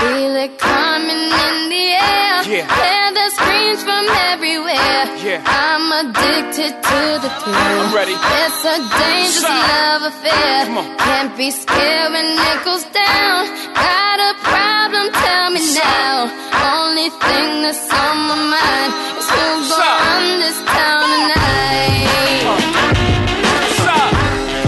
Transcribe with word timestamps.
Feel 0.00 0.36
it 0.44 0.58
coming 0.58 1.24
in 1.44 1.56
the 1.72 1.86
air. 1.96 2.36
Yeah. 2.46 2.68
Hear 2.68 3.06
the 3.16 3.26
screams 3.36 3.82
from 3.82 4.04
everywhere. 4.32 5.04
Yeah. 5.24 5.40
I'm 5.46 5.86
addicted 6.04 6.72
to 6.76 7.00
the 7.24 7.30
thrill. 7.40 7.80
I'm 7.80 7.94
ready. 7.94 8.12
It's 8.12 8.62
a 8.64 8.76
dangerous 8.76 9.40
Shout. 9.40 9.68
love 9.72 10.02
affair. 10.12 10.66
Come 10.66 10.78
on. 10.78 10.86
Can't 10.98 11.32
be 11.36 11.50
scared 11.50 12.12
when 12.12 12.28
it 12.28 12.58
goes 12.64 12.84
down. 12.92 13.40
Got 13.72 14.18
a 14.20 14.32
problem? 14.44 15.04
Tell 15.16 15.48
me 15.56 15.62
now. 15.74 16.28
Only 16.76 17.08
thing 17.08 17.48
that's 17.64 17.88
on 17.88 18.16
my 18.28 18.38
mind 18.52 18.90
is 19.16 19.28
who's 19.32 19.68
gonna 19.72 20.04
run 20.04 20.26
this 20.44 20.58
town 20.76 21.04
tonight. 21.08 21.66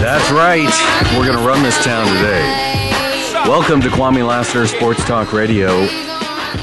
That's 0.01 0.31
right. 0.31 0.73
We're 1.17 1.25
going 1.25 1.37
to 1.37 1.45
run 1.47 1.61
this 1.61 1.77
town 1.83 2.07
today. 2.07 2.88
Welcome 3.45 3.81
to 3.81 3.89
Kwamie 3.89 4.27
Lassiter 4.27 4.67
Sports 4.67 5.03
Talk 5.05 5.33
Radio. 5.33 5.85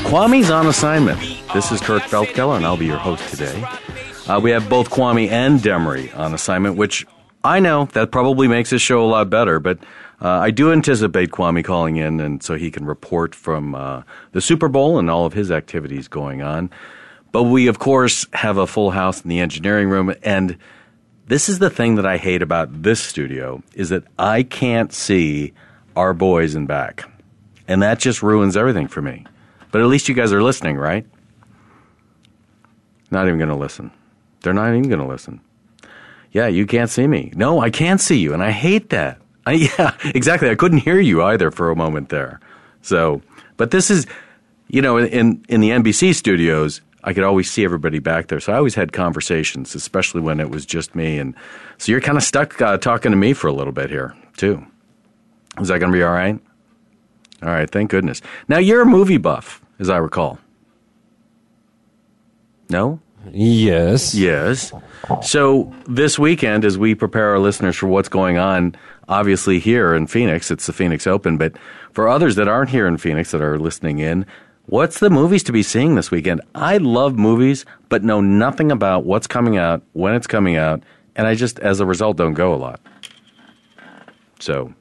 Kwamie's 0.04 0.50
on 0.50 0.66
assignment. 0.66 1.18
This 1.52 1.72
is 1.72 1.80
Kurt 1.80 2.02
Feldkeller, 2.02 2.56
and 2.56 2.66
I'll 2.66 2.76
be 2.76 2.86
your 2.86 2.98
host 2.98 3.28
today. 3.30 3.64
Uh, 4.26 4.40
we 4.40 4.50
have 4.50 4.68
both 4.68 4.90
Kwamie 4.90 5.28
and 5.28 5.60
Demery 5.60 6.16
on 6.16 6.34
assignment, 6.34 6.76
which 6.76 7.06
I 7.42 7.60
know 7.60 7.86
that 7.92 8.10
probably 8.10 8.48
makes 8.48 8.70
this 8.70 8.82
show 8.82 9.04
a 9.04 9.06
lot 9.06 9.30
better, 9.30 9.58
but 9.58 9.78
uh, 10.20 10.28
I 10.28 10.50
do 10.50 10.72
anticipate 10.72 11.30
Kwamie 11.30 11.64
calling 11.64 11.96
in, 11.96 12.20
and 12.20 12.42
so 12.42 12.54
he 12.56 12.70
can 12.70 12.84
report 12.84 13.34
from 13.34 13.74
uh, 13.74 14.02
the 14.32 14.40
Super 14.40 14.68
Bowl 14.68 14.98
and 14.98 15.10
all 15.10 15.26
of 15.26 15.32
his 15.32 15.50
activities 15.50 16.08
going 16.08 16.42
on. 16.42 16.70
But 17.32 17.44
we, 17.44 17.66
of 17.66 17.78
course, 17.78 18.26
have 18.32 18.56
a 18.58 18.66
full 18.66 18.90
house 18.90 19.22
in 19.22 19.28
the 19.28 19.40
engineering 19.40 19.88
room, 19.88 20.14
and 20.22 20.56
this 21.26 21.48
is 21.48 21.58
the 21.58 21.70
thing 21.70 21.96
that 21.96 22.06
I 22.06 22.16
hate 22.18 22.42
about 22.42 22.82
this 22.82 23.00
studio 23.00 23.62
is 23.74 23.88
that 23.88 24.04
I 24.18 24.42
can't 24.42 24.92
see 24.92 25.52
our 25.96 26.14
boys 26.14 26.54
and 26.54 26.68
back. 26.68 27.10
And 27.66 27.82
that 27.82 27.98
just 27.98 28.22
ruins 28.22 28.56
everything 28.56 28.86
for 28.86 29.02
me. 29.02 29.26
But 29.72 29.80
at 29.80 29.88
least 29.88 30.08
you 30.08 30.14
guys 30.14 30.32
are 30.32 30.42
listening, 30.42 30.76
right? 30.76 31.06
Not 33.10 33.26
even 33.26 33.38
going 33.38 33.50
to 33.50 33.56
listen. 33.56 33.90
They're 34.42 34.54
not 34.54 34.68
even 34.68 34.88
going 34.88 35.00
to 35.00 35.06
listen. 35.06 35.40
Yeah, 36.32 36.46
you 36.46 36.66
can't 36.66 36.90
see 36.90 37.06
me. 37.06 37.32
No, 37.34 37.60
I 37.60 37.70
can't 37.70 38.00
see 38.00 38.18
you, 38.18 38.34
and 38.34 38.42
I 38.42 38.50
hate 38.50 38.90
that. 38.90 39.18
I, 39.46 39.52
yeah, 39.78 39.96
exactly. 40.04 40.50
I 40.50 40.54
couldn't 40.54 40.78
hear 40.78 41.00
you 41.00 41.22
either 41.22 41.50
for 41.50 41.70
a 41.70 41.76
moment 41.76 42.10
there. 42.10 42.40
So, 42.82 43.22
but 43.56 43.70
this 43.70 43.90
is, 43.90 44.06
you 44.68 44.82
know, 44.82 44.98
in 44.98 45.44
in 45.48 45.60
the 45.60 45.70
NBC 45.70 46.14
studios, 46.14 46.80
I 47.02 47.12
could 47.12 47.24
always 47.24 47.50
see 47.50 47.64
everybody 47.64 48.00
back 48.00 48.26
there. 48.26 48.40
So 48.40 48.52
I 48.52 48.56
always 48.56 48.74
had 48.74 48.92
conversations, 48.92 49.74
especially 49.74 50.20
when 50.20 50.40
it 50.40 50.50
was 50.50 50.66
just 50.66 50.94
me. 50.96 51.18
And 51.18 51.34
so 51.78 51.92
you're 51.92 52.00
kind 52.00 52.18
of 52.18 52.24
stuck 52.24 52.60
uh, 52.60 52.78
talking 52.78 53.12
to 53.12 53.16
me 53.16 53.32
for 53.32 53.46
a 53.46 53.52
little 53.52 53.72
bit 53.72 53.90
here 53.90 54.16
too. 54.36 54.66
Is 55.60 55.68
that 55.68 55.78
going 55.78 55.92
to 55.92 55.96
be 55.96 56.02
all 56.02 56.12
right? 56.12 56.38
All 57.42 57.48
right, 57.50 57.70
thank 57.70 57.90
goodness. 57.90 58.22
Now 58.48 58.58
you're 58.58 58.82
a 58.82 58.86
movie 58.86 59.18
buff, 59.18 59.62
as 59.78 59.90
I 59.90 59.98
recall. 59.98 60.38
No? 62.70 63.00
Yes. 63.32 64.14
Yes. 64.14 64.72
So 65.22 65.72
this 65.86 66.18
weekend, 66.18 66.64
as 66.64 66.78
we 66.78 66.94
prepare 66.94 67.30
our 67.30 67.38
listeners 67.38 67.76
for 67.76 67.86
what's 67.86 68.08
going 68.08 68.38
on, 68.38 68.74
obviously 69.08 69.58
here 69.58 69.94
in 69.94 70.06
Phoenix, 70.06 70.50
it's 70.50 70.66
the 70.66 70.72
Phoenix 70.72 71.06
Open, 71.06 71.36
but 71.36 71.52
for 71.92 72.08
others 72.08 72.36
that 72.36 72.48
aren't 72.48 72.70
here 72.70 72.86
in 72.86 72.96
Phoenix 72.96 73.30
that 73.32 73.40
are 73.40 73.58
listening 73.58 73.98
in, 73.98 74.26
what's 74.66 75.00
the 75.00 75.10
movies 75.10 75.42
to 75.44 75.52
be 75.52 75.62
seeing 75.62 75.94
this 75.94 76.10
weekend? 76.10 76.40
I 76.54 76.78
love 76.78 77.16
movies, 77.18 77.64
but 77.88 78.04
know 78.04 78.20
nothing 78.20 78.70
about 78.70 79.04
what's 79.04 79.26
coming 79.26 79.56
out, 79.56 79.82
when 79.92 80.14
it's 80.14 80.26
coming 80.26 80.56
out, 80.56 80.82
and 81.14 81.26
I 81.26 81.34
just, 81.34 81.58
as 81.60 81.80
a 81.80 81.86
result, 81.86 82.16
don't 82.16 82.34
go 82.34 82.54
a 82.54 82.56
lot. 82.56 82.80
So, 84.40 84.74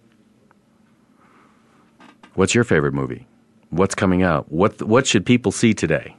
what's 2.36 2.54
your 2.56 2.64
favorite 2.64 2.94
movie? 2.94 3.28
What's 3.70 3.96
coming 3.96 4.24
out? 4.24 4.52
What 4.52 4.82
what 4.84 5.08
should 5.08 5.26
people 5.26 5.52
see 5.52 5.74
today? 5.74 6.16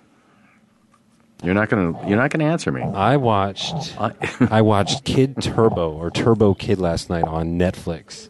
You're 1.43 1.55
not 1.55 1.69
gonna 1.69 2.09
you're 2.09 2.17
not 2.19 2.31
gonna 2.31 2.45
answer 2.45 2.73
me. 2.73 2.83
I 2.83 3.17
watched 3.17 3.95
I- 4.01 4.61
watched 4.63 5.05
Kid 5.05 5.41
Turbo 5.43 5.93
or 5.93 6.11
Turbo 6.11 6.55
Kid 6.55 6.79
last 6.79 7.11
night 7.11 7.25
on 7.25 7.59
Netflix. 7.59 8.29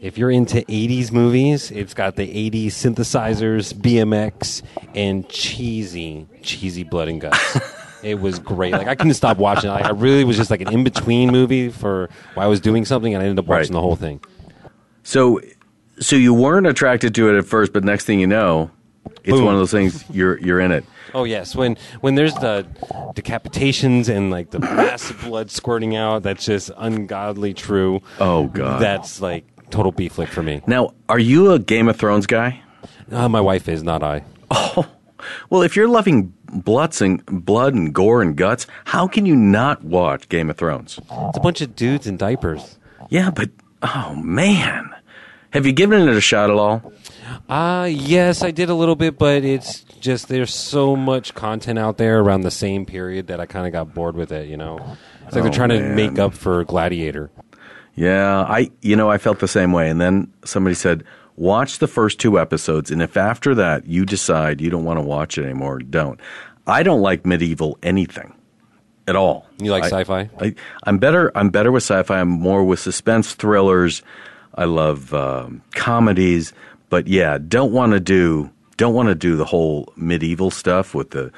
If 0.00 0.18
you're 0.18 0.32
into 0.32 0.62
80s 0.62 1.12
movies, 1.12 1.70
it's 1.70 1.94
got 1.94 2.16
the 2.16 2.26
80s 2.50 2.66
synthesizers, 2.72 3.72
BMX, 3.72 4.62
and 4.96 5.28
cheesy, 5.28 6.26
cheesy 6.42 6.82
blood 6.82 7.06
and 7.06 7.20
guts. 7.20 7.60
it 8.02 8.20
was 8.20 8.40
great. 8.40 8.72
Like 8.72 8.88
I 8.88 8.96
couldn't 8.96 9.14
stop 9.14 9.36
watching 9.38 9.70
it. 9.70 9.74
Like, 9.74 9.84
I 9.84 9.90
really 9.90 10.24
was 10.24 10.36
just 10.36 10.50
like 10.50 10.60
an 10.60 10.72
in-between 10.72 11.30
movie 11.30 11.68
for 11.68 12.08
while 12.34 12.44
I 12.46 12.48
was 12.48 12.60
doing 12.60 12.84
something, 12.84 13.14
and 13.14 13.22
I 13.22 13.26
ended 13.26 13.44
up 13.44 13.48
watching 13.48 13.60
Right. 13.74 13.78
the 13.78 13.80
whole 13.80 13.94
thing. 13.94 14.20
So, 15.04 15.40
so 16.00 16.16
you 16.16 16.34
weren't 16.34 16.66
attracted 16.66 17.14
to 17.16 17.28
it 17.28 17.38
at 17.38 17.44
first, 17.44 17.72
but 17.72 17.84
next 17.84 18.04
thing 18.04 18.20
you 18.20 18.26
know, 18.26 18.70
it's 19.24 19.36
Boom. 19.36 19.44
one 19.44 19.54
of 19.54 19.60
those 19.60 19.70
things. 19.70 20.04
You're 20.10 20.38
you're 20.38 20.60
in 20.60 20.72
it. 20.72 20.84
Oh 21.14 21.24
yes, 21.24 21.54
when 21.54 21.76
when 22.00 22.14
there's 22.14 22.34
the 22.34 22.66
decapitations 23.14 24.08
and 24.08 24.30
like 24.30 24.50
the 24.50 24.58
massive 24.60 25.20
blood 25.22 25.50
squirting 25.50 25.96
out, 25.96 26.22
that's 26.22 26.44
just 26.44 26.70
ungodly 26.76 27.54
true. 27.54 28.00
Oh 28.18 28.46
god. 28.48 28.80
That's 28.80 29.20
like 29.20 29.44
total 29.70 29.92
B 29.92 30.08
flick 30.08 30.28
for 30.28 30.42
me. 30.42 30.62
now, 30.66 30.94
are 31.08 31.18
you 31.18 31.52
a 31.52 31.58
Game 31.58 31.88
of 31.88 31.96
Thrones 31.96 32.26
guy? 32.26 32.62
Uh, 33.10 33.28
my 33.28 33.40
wife 33.40 33.68
is 33.68 33.82
not 33.82 34.02
I. 34.02 34.24
Oh, 34.50 34.86
well, 35.50 35.62
if 35.62 35.76
you're 35.76 35.88
loving 35.88 36.32
bloods 36.52 37.00
and 37.00 37.24
blood 37.26 37.74
and 37.74 37.94
gore 37.94 38.22
and 38.22 38.36
guts, 38.36 38.66
how 38.84 39.06
can 39.06 39.24
you 39.26 39.36
not 39.36 39.82
watch 39.84 40.28
Game 40.28 40.50
of 40.50 40.56
Thrones? 40.56 40.98
It's 41.28 41.38
a 41.38 41.40
bunch 41.40 41.60
of 41.60 41.74
dudes 41.76 42.06
in 42.06 42.16
diapers. 42.16 42.78
Yeah, 43.08 43.30
but 43.30 43.50
oh 43.82 44.14
man, 44.16 44.94
have 45.52 45.66
you 45.66 45.72
given 45.72 46.08
it 46.08 46.14
a 46.16 46.20
shot 46.20 46.50
at 46.50 46.56
all? 46.56 46.92
Uh 47.48 47.88
yes, 47.90 48.42
I 48.42 48.50
did 48.50 48.68
a 48.68 48.74
little 48.74 48.96
bit, 48.96 49.18
but 49.18 49.44
it's 49.44 49.80
just 50.00 50.28
there's 50.28 50.52
so 50.54 50.96
much 50.96 51.34
content 51.34 51.78
out 51.78 51.96
there 51.98 52.20
around 52.20 52.42
the 52.42 52.50
same 52.50 52.84
period 52.86 53.28
that 53.28 53.40
I 53.40 53.46
kind 53.46 53.66
of 53.66 53.72
got 53.72 53.94
bored 53.94 54.16
with 54.16 54.32
it. 54.32 54.48
You 54.48 54.56
know, 54.56 54.78
it's 55.26 55.34
like 55.34 55.40
Oh, 55.40 55.42
they're 55.44 55.52
trying 55.52 55.68
man. 55.70 55.90
to 55.90 55.94
make 55.94 56.18
up 56.18 56.34
for 56.34 56.64
Gladiator. 56.64 57.30
Yeah, 57.94 58.42
I 58.42 58.70
you 58.80 58.96
know 58.96 59.10
I 59.10 59.18
felt 59.18 59.38
the 59.40 59.48
same 59.48 59.72
way, 59.72 59.88
and 59.90 60.00
then 60.00 60.32
somebody 60.44 60.74
said. 60.74 61.04
Watch 61.34 61.78
the 61.78 61.88
first 61.88 62.20
two 62.20 62.38
episodes, 62.38 62.90
and 62.90 63.00
if 63.00 63.16
after 63.16 63.54
that 63.54 63.86
you 63.86 64.04
decide 64.04 64.60
you 64.60 64.68
don't 64.68 64.84
want 64.84 64.98
to 64.98 65.02
watch 65.02 65.38
it 65.38 65.44
anymore, 65.46 65.78
don't. 65.78 66.20
I 66.66 66.82
don't 66.82 67.00
like 67.00 67.24
medieval 67.24 67.78
anything 67.82 68.34
at 69.08 69.16
all. 69.16 69.46
You 69.58 69.70
like 69.70 69.84
I- 69.84 69.88
sci-fi? 69.88 70.28
I, 70.38 70.54
I'm 70.84 70.98
better. 70.98 71.32
I'm 71.34 71.48
better 71.48 71.72
with 71.72 71.84
sci-fi. 71.84 72.20
I'm 72.20 72.28
more 72.28 72.62
with 72.62 72.80
suspense 72.80 73.32
thrillers. 73.34 74.02
I 74.54 74.64
love 74.64 75.12
um, 75.14 75.62
comedies, 75.74 76.52
but 76.88 77.06
yeah, 77.06 77.38
don't 77.38 77.72
want 77.72 77.92
to 77.92 78.00
do 78.00 78.50
don't 78.76 78.94
want 78.94 79.08
to 79.08 79.14
do 79.14 79.36
the 79.36 79.44
whole 79.44 79.92
medieval 79.96 80.50
stuff 80.50 80.94
with 80.94 81.10
the 81.10 81.30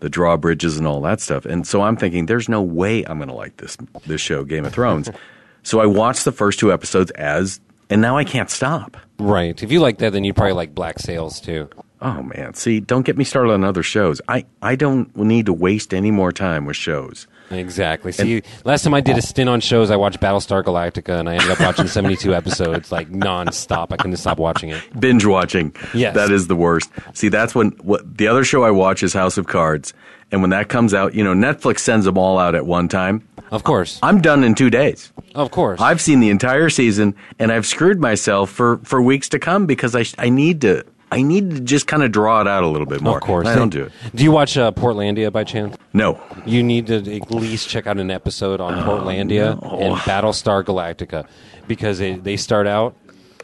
the 0.00 0.08
drawbridges 0.08 0.76
and 0.76 0.86
all 0.86 1.00
that 1.02 1.20
stuff. 1.20 1.44
And 1.44 1.66
so 1.66 1.82
I'm 1.82 1.96
thinking, 1.96 2.26
there's 2.26 2.48
no 2.48 2.62
way 2.62 3.04
I'm 3.04 3.18
going 3.18 3.28
to 3.28 3.34
like 3.34 3.56
this 3.58 3.76
this 4.06 4.20
show, 4.20 4.44
Game 4.44 4.64
of 4.64 4.72
Thrones. 4.72 5.10
so 5.62 5.80
I 5.80 5.86
watched 5.86 6.24
the 6.24 6.32
first 6.32 6.58
two 6.58 6.72
episodes 6.72 7.10
as, 7.12 7.60
and 7.88 8.00
now 8.00 8.16
I 8.16 8.24
can't 8.24 8.50
stop. 8.50 8.96
Right. 9.18 9.62
If 9.62 9.70
you 9.70 9.80
like 9.80 9.98
that, 9.98 10.12
then 10.12 10.24
you 10.24 10.32
probably 10.32 10.54
like 10.54 10.74
Black 10.74 10.98
Sails 10.98 11.40
too. 11.40 11.68
Oh 12.02 12.22
man, 12.22 12.54
see, 12.54 12.80
don't 12.80 13.04
get 13.04 13.18
me 13.18 13.24
started 13.24 13.52
on 13.52 13.62
other 13.62 13.82
shows. 13.82 14.22
I 14.26 14.46
I 14.62 14.74
don't 14.74 15.14
need 15.16 15.46
to 15.46 15.52
waste 15.52 15.92
any 15.92 16.10
more 16.10 16.32
time 16.32 16.64
with 16.64 16.76
shows. 16.76 17.26
Exactly. 17.50 18.12
See, 18.12 18.42
last 18.64 18.84
time 18.84 18.94
I 18.94 19.00
did 19.00 19.18
a 19.18 19.22
stint 19.22 19.48
on 19.48 19.60
shows, 19.60 19.90
I 19.90 19.96
watched 19.96 20.20
Battlestar 20.20 20.62
Galactica, 20.62 21.18
and 21.18 21.28
I 21.28 21.34
ended 21.34 21.50
up 21.50 21.60
watching 21.60 21.86
72 21.88 22.34
episodes, 22.34 22.92
like 22.92 23.10
nonstop. 23.10 23.92
I 23.92 23.96
couldn't 23.96 24.16
stop 24.16 24.38
watching 24.38 24.70
it. 24.70 24.82
binge 24.98 25.24
watching. 25.24 25.74
Yes. 25.94 26.14
that 26.14 26.30
is 26.30 26.46
the 26.46 26.56
worst. 26.56 26.90
See, 27.14 27.28
that's 27.28 27.54
when 27.54 27.70
what 27.82 28.16
the 28.18 28.28
other 28.28 28.44
show 28.44 28.62
I 28.64 28.70
watch 28.70 29.02
is 29.02 29.12
House 29.12 29.36
of 29.36 29.46
Cards, 29.46 29.92
and 30.30 30.40
when 30.42 30.50
that 30.50 30.68
comes 30.68 30.94
out, 30.94 31.14
you 31.14 31.24
know, 31.24 31.34
Netflix 31.34 31.80
sends 31.80 32.06
them 32.06 32.16
all 32.16 32.38
out 32.38 32.54
at 32.54 32.66
one 32.66 32.88
time. 32.88 33.26
Of 33.50 33.64
course. 33.64 33.98
I'm 34.00 34.20
done 34.20 34.44
in 34.44 34.54
two 34.54 34.70
days. 34.70 35.12
Of 35.34 35.50
course. 35.50 35.80
I've 35.80 36.00
seen 36.00 36.20
the 36.20 36.30
entire 36.30 36.70
season, 36.70 37.16
and 37.40 37.50
I've 37.50 37.66
screwed 37.66 37.98
myself 38.00 38.50
for 38.50 38.78
for 38.84 39.02
weeks 39.02 39.28
to 39.30 39.38
come 39.40 39.66
because 39.66 39.96
I 39.96 40.04
I 40.18 40.28
need 40.28 40.60
to 40.60 40.84
I 41.12 41.22
need 41.22 41.50
to 41.50 41.60
just 41.60 41.86
kind 41.86 42.02
of 42.02 42.12
draw 42.12 42.40
it 42.40 42.46
out 42.46 42.62
a 42.62 42.68
little 42.68 42.86
bit 42.86 43.00
more. 43.00 43.16
of 43.16 43.22
course. 43.22 43.46
I 43.46 43.54
don't 43.56 43.70
do 43.70 43.84
it. 43.84 43.92
Do 44.14 44.22
you 44.22 44.30
watch 44.32 44.56
uh, 44.56 44.70
Portlandia 44.72 45.32
by 45.32 45.44
chance? 45.44 45.76
No. 45.92 46.20
You 46.46 46.62
need 46.62 46.86
to 46.86 46.96
at 47.16 47.30
least 47.30 47.68
check 47.68 47.86
out 47.86 47.98
an 47.98 48.10
episode 48.10 48.60
on 48.60 48.74
Portlandia 48.84 49.58
Oh, 49.62 49.70
no. 49.70 49.80
and 49.80 49.96
Battlestar 49.96 50.62
Galactica 50.64 51.26
because 51.66 51.98
they, 51.98 52.14
they 52.14 52.36
start 52.36 52.66
out 52.66 52.96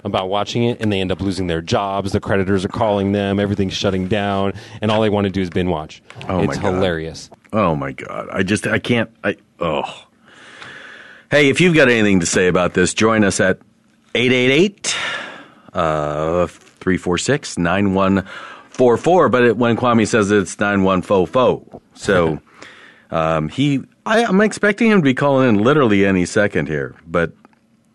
about 0.04 0.28
watching 0.28 0.62
it, 0.62 0.80
and 0.80 0.92
they 0.92 1.00
end 1.00 1.10
up 1.10 1.20
losing 1.20 1.48
their 1.48 1.60
jobs. 1.60 2.12
The 2.12 2.20
creditors 2.20 2.64
are 2.64 2.68
calling 2.68 3.10
them. 3.10 3.40
Everything's 3.40 3.72
shutting 3.74 4.06
down, 4.06 4.52
and 4.80 4.92
all 4.92 5.00
they 5.00 5.10
want 5.10 5.24
to 5.24 5.30
do 5.30 5.40
is 5.40 5.50
binge 5.50 5.68
watch. 5.68 6.00
Oh, 6.28 6.38
it's 6.44 6.56
my 6.56 6.62
God. 6.62 6.74
hilarious. 6.74 7.28
Oh 7.52 7.74
my 7.74 7.90
god. 7.90 8.28
I 8.30 8.44
just 8.44 8.66
I 8.68 8.78
can't 8.78 9.10
I 9.24 9.36
oh. 9.58 10.04
Hey, 11.30 11.48
if 11.48 11.60
you've 11.60 11.74
got 11.74 11.88
anything 11.88 12.20
to 12.20 12.26
say 12.26 12.46
about 12.46 12.74
this, 12.74 12.94
join 12.94 13.24
us 13.24 13.40
at 13.40 13.58
888 14.14 14.96
uh 15.72 16.46
346 16.86 17.58
9144, 17.58 19.28
but 19.28 19.42
it, 19.42 19.56
when 19.56 19.76
Kwamie 19.76 20.06
says 20.06 20.30
it's 20.30 20.56
9144. 20.60 21.80
So 21.94 22.40
um 23.10 23.48
he 23.48 23.82
I, 24.06 24.24
I'm 24.24 24.40
expecting 24.40 24.88
him 24.88 25.00
to 25.00 25.04
be 25.04 25.14
calling 25.14 25.48
in 25.48 25.64
literally 25.64 26.06
any 26.06 26.26
second 26.26 26.68
here, 26.68 26.94
but 27.04 27.32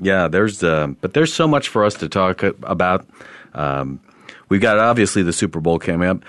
yeah, 0.02 0.28
there's 0.28 0.62
uh, 0.62 0.88
but 1.00 1.14
there's 1.14 1.34
so 1.34 1.48
much 1.48 1.70
for 1.70 1.86
us 1.86 1.94
to 1.96 2.10
talk 2.10 2.44
about. 2.44 3.08
Um, 3.54 4.02
we've 4.50 4.60
got 4.60 4.78
obviously 4.78 5.24
the 5.24 5.32
Super 5.32 5.62
Bowl 5.62 5.80
coming 5.80 6.10
up. 6.10 6.24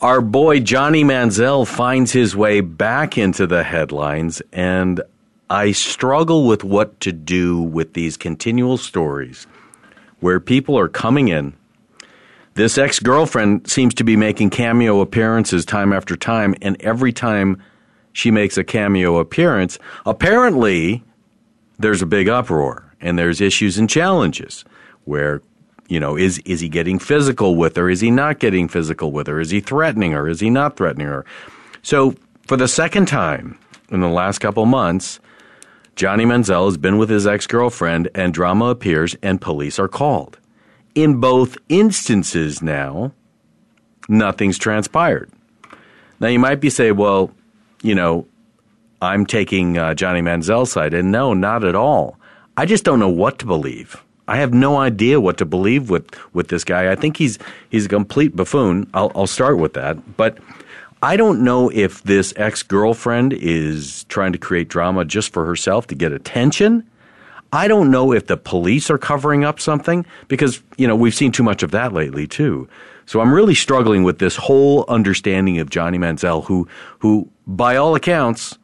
Our 0.00 0.20
boy 0.20 0.58
Johnny 0.58 1.04
Manziel 1.04 1.68
finds 1.68 2.10
his 2.10 2.34
way 2.34 2.62
back 2.62 3.16
into 3.16 3.46
the 3.46 3.62
headlines, 3.62 4.42
and 4.52 5.02
I 5.48 5.70
struggle 5.70 6.48
with 6.48 6.64
what 6.64 6.98
to 7.00 7.12
do 7.12 7.62
with 7.62 7.94
these 7.94 8.16
continual 8.16 8.76
stories 8.76 9.46
where 10.20 10.40
people 10.40 10.76
are 10.76 10.88
coming 10.88 11.28
in. 11.28 11.54
This 12.58 12.76
ex 12.76 12.98
girlfriend 12.98 13.70
seems 13.70 13.94
to 13.94 14.02
be 14.02 14.16
making 14.16 14.50
cameo 14.50 15.00
appearances 15.00 15.64
time 15.64 15.92
after 15.92 16.16
time, 16.16 16.56
and 16.60 16.76
every 16.82 17.12
time 17.12 17.62
she 18.12 18.32
makes 18.32 18.58
a 18.58 18.64
cameo 18.64 19.18
appearance, 19.18 19.78
apparently 20.04 21.04
there's 21.78 22.02
a 22.02 22.06
big 22.06 22.28
uproar 22.28 22.92
and 23.00 23.16
there's 23.16 23.40
issues 23.40 23.78
and 23.78 23.88
challenges 23.88 24.64
where 25.04 25.40
you 25.88 26.00
know 26.00 26.16
is 26.16 26.40
is 26.40 26.58
he 26.58 26.68
getting 26.68 26.98
physical 26.98 27.54
with 27.54 27.76
her? 27.76 27.88
Is 27.88 28.00
he 28.00 28.10
not 28.10 28.40
getting 28.40 28.66
physical 28.66 29.12
with 29.12 29.28
her? 29.28 29.38
Is 29.38 29.50
he 29.50 29.60
threatening 29.60 30.10
her? 30.10 30.26
Is 30.26 30.40
he 30.40 30.50
not 30.50 30.76
threatening 30.76 31.06
her? 31.06 31.24
So 31.82 32.16
for 32.42 32.56
the 32.56 32.66
second 32.66 33.06
time 33.06 33.56
in 33.92 34.00
the 34.00 34.08
last 34.08 34.40
couple 34.40 34.66
months 34.66 35.20
Johnny 35.94 36.24
Manziel 36.24 36.64
has 36.64 36.76
been 36.76 36.98
with 36.98 37.08
his 37.08 37.24
ex-girlfriend 37.24 38.08
and 38.16 38.34
drama 38.34 38.64
appears 38.64 39.14
and 39.22 39.40
police 39.40 39.78
are 39.78 39.86
called 39.86 40.38
in 41.02 41.20
both 41.20 41.56
instances 41.68 42.62
now 42.62 43.12
nothing's 44.08 44.58
transpired 44.58 45.30
now 46.20 46.28
you 46.28 46.38
might 46.38 46.60
be 46.60 46.70
saying 46.70 46.96
well 46.96 47.30
you 47.82 47.94
know 47.94 48.26
I'm 49.00 49.26
taking 49.26 49.78
uh, 49.78 49.94
Johnny 49.94 50.22
Manziel's 50.22 50.72
side 50.72 50.92
and 50.92 51.12
no 51.12 51.34
not 51.34 51.64
at 51.64 51.74
all 51.74 52.18
I 52.58 52.66
just 52.66 52.82
don't 52.82 52.98
know 52.98 53.08
what 53.08 53.38
to 53.38 53.46
believe. 53.46 54.02
I 54.26 54.38
have 54.38 54.52
no 54.52 54.78
idea 54.78 55.20
what 55.20 55.38
to 55.38 55.44
believe 55.44 55.90
with, 55.90 56.10
with 56.34 56.48
this 56.48 56.64
guy. 56.64 56.90
I 56.90 56.96
think 56.96 57.16
he's 57.16 57.38
he's 57.70 57.86
a 57.86 57.88
complete 57.88 58.34
buffoon. 58.34 58.90
I'll, 58.92 59.12
I'll 59.14 59.28
start 59.28 59.58
with 59.58 59.74
that. 59.74 60.16
But 60.16 60.38
I 61.00 61.16
don't 61.16 61.44
know 61.44 61.70
if 61.70 62.02
this 62.02 62.34
ex 62.36 62.64
girlfriend 62.64 63.32
is 63.32 64.02
trying 64.08 64.32
to 64.32 64.38
create 64.38 64.66
drama 64.66 65.04
just 65.04 65.32
for 65.32 65.44
herself 65.44 65.86
to 65.86 65.94
get 65.94 66.10
attention. 66.10 66.84
I 67.52 67.68
don't 67.68 67.90
know 67.90 68.12
if 68.12 68.26
the 68.26 68.36
police 68.36 68.90
are 68.90 68.98
covering 68.98 69.44
up 69.44 69.58
something 69.60 70.04
because, 70.28 70.62
you 70.76 70.86
know, 70.86 70.96
we've 70.96 71.14
seen 71.14 71.32
too 71.32 71.42
much 71.42 71.62
of 71.62 71.70
that 71.70 71.92
lately 71.92 72.26
too. 72.26 72.68
So 73.06 73.20
I'm 73.20 73.32
really 73.32 73.54
struggling 73.54 74.04
with 74.04 74.18
this 74.18 74.36
whole 74.36 74.84
understanding 74.88 75.58
of 75.58 75.70
Johnny 75.70 75.98
Manziel, 75.98 76.44
who, 76.44 76.68
who 76.98 77.30
by 77.46 77.76
all 77.76 77.94
accounts, 77.94 78.58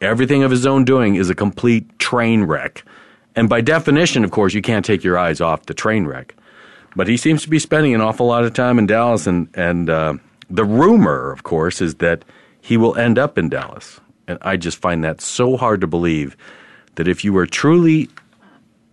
everything 0.00 0.42
of 0.42 0.50
his 0.50 0.66
own 0.66 0.84
doing 0.84 1.14
is 1.14 1.30
a 1.30 1.34
complete 1.34 1.98
train 2.00 2.44
wreck. 2.44 2.84
And 3.36 3.48
by 3.48 3.60
definition, 3.60 4.24
of 4.24 4.32
course, 4.32 4.54
you 4.54 4.62
can't 4.62 4.84
take 4.84 5.04
your 5.04 5.16
eyes 5.16 5.40
off 5.40 5.66
the 5.66 5.74
train 5.74 6.06
wreck. 6.06 6.34
But 6.96 7.06
he 7.06 7.16
seems 7.16 7.42
to 7.42 7.48
be 7.48 7.60
spending 7.60 7.94
an 7.94 8.00
awful 8.00 8.26
lot 8.26 8.42
of 8.42 8.54
time 8.54 8.78
in 8.78 8.86
Dallas, 8.86 9.28
and 9.28 9.48
and 9.54 9.88
uh, 9.88 10.14
the 10.50 10.64
rumor, 10.64 11.30
of 11.30 11.44
course, 11.44 11.80
is 11.80 11.96
that 11.96 12.24
he 12.60 12.76
will 12.76 12.96
end 12.96 13.18
up 13.18 13.38
in 13.38 13.48
Dallas. 13.48 14.00
And 14.26 14.38
I 14.42 14.56
just 14.56 14.78
find 14.78 15.04
that 15.04 15.20
so 15.20 15.56
hard 15.56 15.80
to 15.82 15.86
believe 15.86 16.36
that 16.98 17.06
if 17.06 17.24
you 17.24 17.36
are 17.36 17.46
truly 17.46 18.08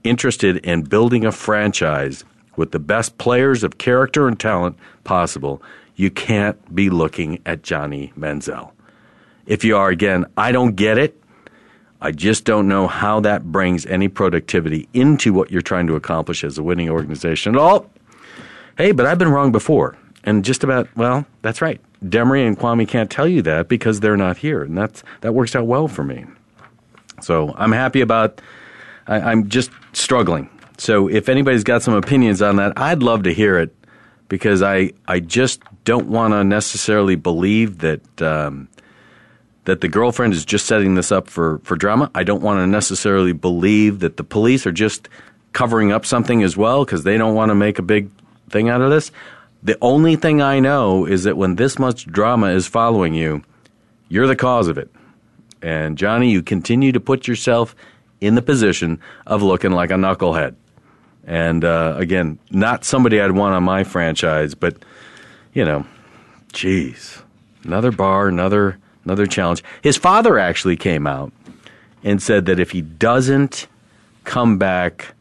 interested 0.04 0.58
in 0.58 0.84
building 0.84 1.26
a 1.26 1.32
franchise 1.32 2.24
with 2.56 2.70
the 2.70 2.78
best 2.78 3.18
players 3.18 3.64
of 3.64 3.80
character 3.80 4.28
and 4.28 4.40
talent 4.40 4.78
possible, 5.04 5.60
you 5.96 6.12
can't 6.12 6.76
be 6.76 6.92
looking 6.92 7.42
at 7.48 7.64
Johnny 7.64 8.14
Manziel. 8.16 8.70
If 9.48 9.64
you 9.64 9.76
are, 9.76 9.90
again, 9.90 10.28
I 10.38 10.52
don't 10.52 10.76
get 10.76 11.00
it. 11.00 11.20
I 12.00 12.12
just 12.12 12.46
don't 12.46 12.68
know 12.68 12.86
how 12.86 13.22
that 13.22 13.52
brings 13.52 13.88
any 13.88 14.08
productivity 14.08 14.88
into 14.94 15.34
what 15.34 15.50
you're 15.50 15.64
trying 15.64 15.88
to 15.88 15.96
accomplish 15.96 16.44
as 16.44 16.60
a 16.60 16.64
winning 16.64 16.92
organization 16.92 17.56
at 17.56 17.60
all. 17.60 17.90
Hey, 18.78 18.92
but 18.92 19.08
I've 19.08 19.18
been 19.18 19.32
wrong 19.32 19.52
before. 19.52 19.98
And 20.24 20.46
just 20.46 20.64
about, 20.64 20.88
well, 20.96 21.26
that's 21.42 21.60
right. 21.60 21.82
Demery 22.04 22.46
and 22.46 22.56
Kwamie 22.56 22.88
can't 22.88 23.10
tell 23.10 23.28
you 23.28 23.42
that 23.42 23.68
because 23.68 24.02
they're 24.02 24.16
not 24.16 24.38
here. 24.38 24.62
And 24.62 24.78
that's, 24.78 25.02
that 25.22 25.34
works 25.34 25.56
out 25.56 25.66
well 25.66 25.88
for 25.88 26.04
me. 26.04 26.26
So 27.26 27.56
I'm 27.58 27.72
happy 27.72 28.02
about, 28.02 28.40
I, 29.08 29.20
I'm 29.20 29.50
just 29.50 29.72
struggling. 29.94 30.48
So 30.78 31.08
if 31.08 31.28
anybody's 31.28 31.64
got 31.64 31.82
some 31.82 31.96
opinions 31.96 32.40
on 32.42 32.58
that, 32.58 32.78
I'd 32.78 33.02
love 33.02 33.24
to 33.24 33.34
hear 33.34 33.58
it 33.58 33.76
because 34.30 34.62
I, 34.62 34.92
I 35.08 35.22
just 35.22 35.62
don't 35.86 36.08
want 36.08 36.34
to 36.34 36.44
necessarily 36.44 37.16
believe 37.16 37.80
that, 37.80 38.22
um, 38.22 38.68
that 39.64 39.82
the 39.82 39.88
girlfriend 39.88 40.34
is 40.34 40.46
just 40.46 40.68
setting 40.68 40.94
this 40.94 41.12
up 41.12 41.28
for, 41.28 41.60
for 41.64 41.76
drama. 41.76 42.12
I 42.14 42.24
don't 42.24 42.44
want 42.44 42.60
to 42.60 42.68
necessarily 42.68 43.34
believe 43.34 44.02
that 44.02 44.18
the 44.18 44.24
police 44.24 44.68
are 44.68 44.72
just 44.72 45.10
covering 45.52 45.92
up 45.92 46.06
something 46.06 46.44
as 46.44 46.56
well 46.56 46.86
because 46.86 47.04
they 47.04 47.18
don't 47.18 47.34
want 47.34 47.50
to 47.50 47.56
make 47.56 47.80
a 47.80 47.84
big 47.84 48.12
thing 48.52 48.70
out 48.70 48.82
of 48.82 48.92
this. 48.92 49.12
The 49.64 49.80
only 49.82 50.16
thing 50.16 50.44
I 50.44 50.60
know 50.60 51.06
is 51.06 51.24
that 51.24 51.38
when 51.38 51.56
this 51.56 51.80
much 51.80 52.06
drama 52.06 52.50
is 52.50 52.68
following 52.68 53.16
you, 53.16 53.44
you're 54.10 54.28
the 54.28 54.36
cause 54.36 54.68
of 54.68 54.78
it. 54.78 54.92
And 55.66 55.98
Johnny, 55.98 56.30
you 56.30 56.44
continue 56.44 56.92
to 56.92 57.00
put 57.00 57.28
yourself 57.28 57.76
in 58.22 58.36
the 58.36 58.44
position 58.44 59.00
of 59.26 59.42
looking 59.42 59.72
like 59.72 59.90
a 59.90 59.96
knucklehead. 59.96 60.54
And 61.26 61.66
uh, 61.66 61.96
again, 61.98 62.38
not 62.52 62.86
somebody 62.86 63.20
I'd 63.20 63.32
want 63.32 63.56
on 63.56 63.64
my 63.64 63.84
franchise, 63.84 64.54
but 64.54 64.78
you 65.54 65.66
know, 65.66 65.88
geez, 66.54 67.24
another 67.64 67.92
bar, 67.92 68.28
another 68.28 68.78
another 69.06 69.26
challenge. 69.26 69.64
His 69.82 69.98
father 69.98 70.38
actually 70.38 70.78
came 70.78 71.08
out 71.08 71.34
and 72.04 72.22
said 72.22 72.46
that 72.46 72.60
if 72.60 72.70
he 72.70 72.82
doesn't 72.82 73.66
come 74.24 74.60
back 74.60 75.16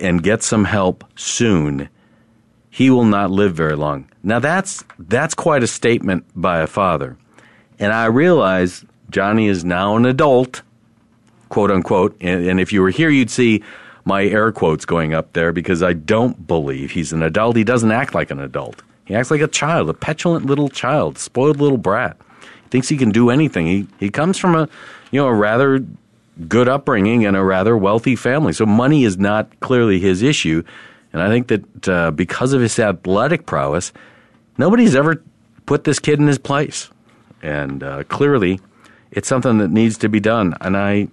and 0.00 0.22
get 0.22 0.44
some 0.44 0.66
help 0.66 1.02
soon, 1.16 1.88
he 2.70 2.90
will 2.90 3.04
not 3.04 3.32
live 3.32 3.56
very 3.56 3.74
long. 3.74 4.08
Now 4.22 4.38
that's 4.38 4.84
that's 5.00 5.34
quite 5.34 5.64
a 5.64 5.66
statement 5.66 6.26
by 6.36 6.60
a 6.60 6.68
father. 6.68 7.16
And 7.80 7.92
I 7.92 8.04
realize 8.06 8.84
Johnny 9.12 9.46
is 9.46 9.64
now 9.64 9.96
an 9.96 10.06
adult, 10.06 10.62
quote 11.48 11.70
unquote, 11.70 12.16
and, 12.20 12.46
and 12.46 12.60
if 12.60 12.72
you 12.72 12.82
were 12.82 12.90
here 12.90 13.10
you'd 13.10 13.30
see 13.30 13.62
my 14.04 14.24
air 14.24 14.50
quotes 14.50 14.84
going 14.84 15.14
up 15.14 15.32
there 15.32 15.52
because 15.52 15.82
I 15.82 15.92
don't 15.92 16.46
believe 16.46 16.90
he's 16.90 17.12
an 17.12 17.22
adult. 17.22 17.56
He 17.56 17.64
doesn't 17.64 17.92
act 17.92 18.14
like 18.14 18.30
an 18.30 18.40
adult. 18.40 18.82
He 19.04 19.14
acts 19.14 19.30
like 19.30 19.40
a 19.40 19.48
child, 19.48 19.88
a 19.90 19.94
petulant 19.94 20.46
little 20.46 20.68
child, 20.68 21.18
spoiled 21.18 21.60
little 21.60 21.78
brat 21.78 22.16
He 22.64 22.68
thinks 22.70 22.88
he 22.88 22.96
can 22.96 23.10
do 23.10 23.30
anything. 23.30 23.66
He 23.66 23.86
he 23.98 24.10
comes 24.10 24.38
from 24.38 24.54
a 24.54 24.68
you 25.10 25.20
know 25.20 25.26
a 25.26 25.34
rather 25.34 25.84
good 26.48 26.68
upbringing 26.68 27.26
and 27.26 27.36
a 27.36 27.42
rather 27.42 27.76
wealthy 27.76 28.16
family, 28.16 28.52
so 28.52 28.64
money 28.66 29.04
is 29.04 29.18
not 29.18 29.60
clearly 29.60 30.00
his 30.00 30.22
issue. 30.22 30.62
And 31.12 31.20
I 31.20 31.28
think 31.28 31.48
that 31.48 31.88
uh, 31.88 32.10
because 32.10 32.54
of 32.54 32.62
his 32.62 32.78
athletic 32.78 33.44
prowess, 33.44 33.92
nobody's 34.56 34.96
ever 34.96 35.22
put 35.66 35.84
this 35.84 35.98
kid 35.98 36.18
in 36.18 36.26
his 36.26 36.38
place, 36.38 36.88
and 37.42 37.82
uh, 37.82 38.04
clearly, 38.04 38.60
it's 39.12 39.28
something 39.28 39.58
that 39.58 39.70
needs 39.70 39.96
to 39.98 40.08
be 40.08 40.20
done. 40.20 40.56
And 40.60 40.76
I 40.76 41.08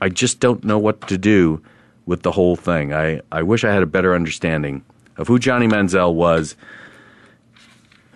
I 0.00 0.08
just 0.08 0.40
don't 0.40 0.64
know 0.64 0.78
what 0.78 1.08
to 1.08 1.16
do 1.16 1.62
with 2.04 2.22
the 2.22 2.32
whole 2.32 2.56
thing. 2.56 2.92
I, 2.92 3.20
I 3.32 3.42
wish 3.42 3.64
I 3.64 3.72
had 3.72 3.82
a 3.82 3.86
better 3.86 4.14
understanding 4.14 4.84
of 5.16 5.28
who 5.28 5.38
Johnny 5.38 5.66
Manziel 5.66 6.14
was 6.14 6.56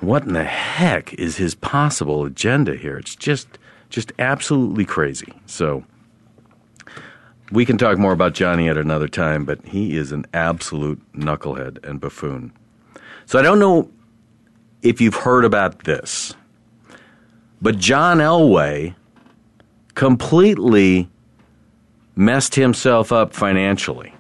what 0.01 0.25
in 0.25 0.33
the 0.33 0.45
heck 0.45 1.13
is 1.15 1.37
his 1.37 1.55
possible 1.55 2.25
agenda 2.25 2.75
here? 2.75 2.99
It's 2.99 3.15
just 3.15 3.59
just 3.89 4.13
absolutely 4.19 4.85
crazy. 4.85 5.33
So 5.47 5.85
we 7.51 7.67
can 7.67 7.77
talk 7.77 7.99
more 7.99 8.13
about 8.13 8.35
Johnny 8.35 8.69
at 8.69 8.79
another 8.79 9.09
time, 9.09 9.45
but 9.45 9.65
he 9.67 9.97
is 9.97 10.13
an 10.13 10.25
absolute 10.33 11.01
knucklehead 11.13 11.85
and 11.85 12.01
buffoon. 12.01 12.53
So 13.27 13.39
I 13.39 13.43
don't 13.43 13.59
know 13.59 13.91
if 14.83 15.01
you've 15.01 15.17
heard 15.17 15.45
about 15.45 15.85
this, 15.85 16.35
but 17.61 17.79
John 17.79 18.19
Elway 18.19 18.95
completely 19.95 21.09
messed 22.17 22.55
himself 22.55 23.13
up 23.13 23.33
financially. 23.33 24.15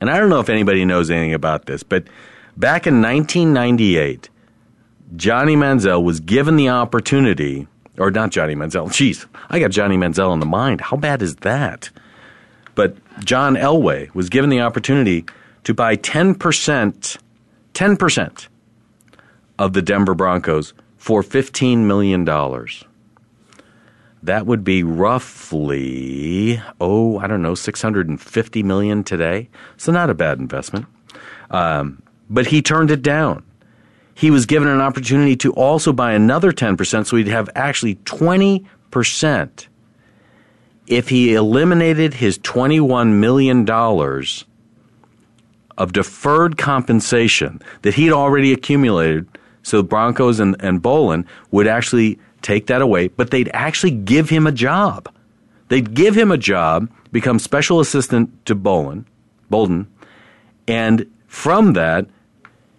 And 0.00 0.10
I 0.10 0.18
don't 0.18 0.30
know 0.30 0.40
if 0.40 0.48
anybody 0.48 0.84
knows 0.84 1.10
anything 1.10 1.34
about 1.34 1.66
this, 1.66 1.82
but 1.82 2.04
back 2.56 2.86
in 2.86 3.00
1998, 3.00 4.28
Johnny 5.16 5.56
Manziel 5.56 6.02
was 6.02 6.20
given 6.20 6.56
the 6.56 6.68
opportunity, 6.70 7.66
or 7.98 8.10
not 8.10 8.30
Johnny 8.30 8.54
Manziel, 8.54 8.88
jeez, 8.88 9.26
I 9.50 9.58
got 9.58 9.70
Johnny 9.70 9.96
Manziel 9.96 10.32
in 10.32 10.40
the 10.40 10.46
mind. 10.46 10.80
How 10.80 10.96
bad 10.96 11.22
is 11.22 11.36
that? 11.36 11.90
But 12.74 12.96
John 13.24 13.54
Elway 13.54 14.14
was 14.14 14.28
given 14.28 14.50
the 14.50 14.60
opportunity 14.60 15.24
to 15.64 15.74
buy 15.74 15.96
10%, 15.96 17.18
10% 17.74 18.48
of 19.58 19.72
the 19.72 19.82
Denver 19.82 20.14
Broncos 20.14 20.72
for 20.96 21.22
$15 21.22 21.78
million. 21.78 22.24
That 24.22 24.46
would 24.46 24.62
be 24.62 24.84
roughly, 24.84 26.62
oh, 26.80 27.18
I 27.18 27.26
don't 27.26 27.42
know, 27.42 27.56
650 27.56 28.62
million 28.62 29.02
today. 29.02 29.48
So 29.76 29.90
not 29.90 30.10
a 30.10 30.14
bad 30.14 30.38
investment. 30.38 30.86
Um, 31.50 32.02
but 32.30 32.46
he 32.46 32.62
turned 32.62 32.90
it 32.90 33.02
down. 33.02 33.44
He 34.14 34.30
was 34.30 34.46
given 34.46 34.68
an 34.68 34.80
opportunity 34.80 35.36
to 35.36 35.52
also 35.52 35.92
buy 35.92 36.12
another 36.12 36.52
10%, 36.52 37.06
so 37.06 37.16
he'd 37.16 37.26
have 37.28 37.50
actually 37.54 37.96
20% 37.96 39.66
if 40.86 41.08
he 41.08 41.34
eliminated 41.34 42.14
his 42.14 42.38
$21 42.38 43.14
million 43.14 43.68
of 45.78 45.92
deferred 45.92 46.58
compensation 46.58 47.60
that 47.82 47.94
he'd 47.94 48.12
already 48.12 48.52
accumulated. 48.52 49.26
So 49.62 49.82
Broncos 49.82 50.40
and, 50.40 50.56
and 50.60 50.82
Bowlen 50.82 51.26
would 51.50 51.66
actually 51.66 52.18
take 52.42 52.66
that 52.66 52.82
away, 52.82 53.08
but 53.08 53.30
they'd 53.30 53.50
actually 53.52 53.92
give 53.92 54.28
him 54.28 54.46
a 54.46 54.52
job. 54.52 55.12
They'd 55.68 55.94
give 55.94 56.14
him 56.14 56.30
a 56.30 56.38
job, 56.38 56.90
become 57.12 57.38
special 57.38 57.80
assistant 57.80 58.44
to 58.46 58.54
Bolin, 58.54 59.04
Bolden, 59.48 59.86
and 60.68 61.06
from 61.26 61.72
that, 61.72 62.06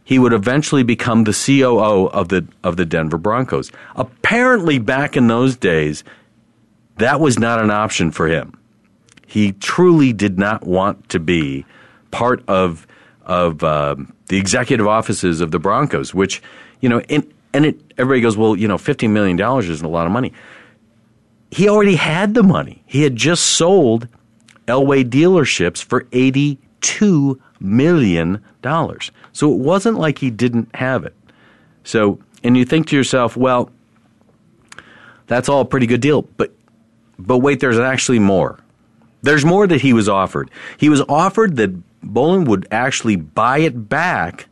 he 0.03 0.19
would 0.19 0.33
eventually 0.33 0.83
become 0.83 1.23
the 1.23 1.31
COO 1.33 2.07
of 2.07 2.29
the 2.29 2.45
of 2.63 2.77
the 2.77 2.85
Denver 2.85 3.17
Broncos. 3.17 3.71
Apparently, 3.95 4.77
back 4.77 5.17
in 5.17 5.27
those 5.27 5.55
days, 5.55 6.03
that 6.97 7.19
was 7.19 7.39
not 7.39 7.61
an 7.61 7.71
option 7.71 8.11
for 8.11 8.27
him. 8.27 8.57
He 9.25 9.53
truly 9.53 10.13
did 10.13 10.37
not 10.37 10.67
want 10.67 11.09
to 11.09 11.19
be 11.19 11.65
part 12.11 12.43
of 12.47 12.85
of 13.25 13.63
uh, 13.63 13.95
the 14.27 14.37
executive 14.37 14.87
offices 14.87 15.41
of 15.41 15.51
the 15.51 15.59
Broncos, 15.59 16.13
which 16.13 16.41
you 16.83 16.89
know, 16.89 16.99
in, 17.01 17.32
and 17.53 17.65
it, 17.65 17.93
everybody 17.97 18.21
goes, 18.21 18.35
well, 18.35 18.55
you 18.55 18.67
know, 18.67 18.77
$15 18.77 19.09
million 19.11 19.39
isn't 19.39 19.85
a 19.85 19.89
lot 19.89 20.05
of 20.05 20.11
money. 20.11 20.33
He 21.51 21.69
already 21.69 21.95
had 21.95 22.33
the 22.33 22.43
money. 22.43 22.83
He 22.85 23.03
had 23.03 23.15
just 23.15 23.43
sold 23.45 24.07
Elway 24.67 25.07
dealerships 25.07 25.83
for 25.83 26.05
$82 26.05 27.39
million. 27.59 28.43
So 28.63 29.53
it 29.53 29.59
wasn't 29.59 29.99
like 29.99 30.19
he 30.19 30.31
didn't 30.31 30.75
have 30.75 31.05
it. 31.05 31.15
So, 31.83 32.19
and 32.43 32.57
you 32.57 32.65
think 32.65 32.87
to 32.87 32.95
yourself, 32.95 33.37
well, 33.37 33.69
that's 35.27 35.47
all 35.47 35.61
a 35.61 35.65
pretty 35.65 35.85
good 35.85 36.01
deal. 36.01 36.23
But, 36.23 36.53
but 37.19 37.37
wait, 37.37 37.59
there's 37.59 37.79
actually 37.79 38.19
more. 38.19 38.59
There's 39.21 39.45
more 39.45 39.67
that 39.67 39.81
he 39.81 39.93
was 39.93 40.09
offered. 40.09 40.49
He 40.77 40.89
was 40.89 41.01
offered 41.07 41.55
that 41.57 41.71
Bowlen 42.01 42.45
would 42.45 42.67
actually 42.71 43.15
buy 43.15 43.59
it 43.59 43.87
back 43.87 44.47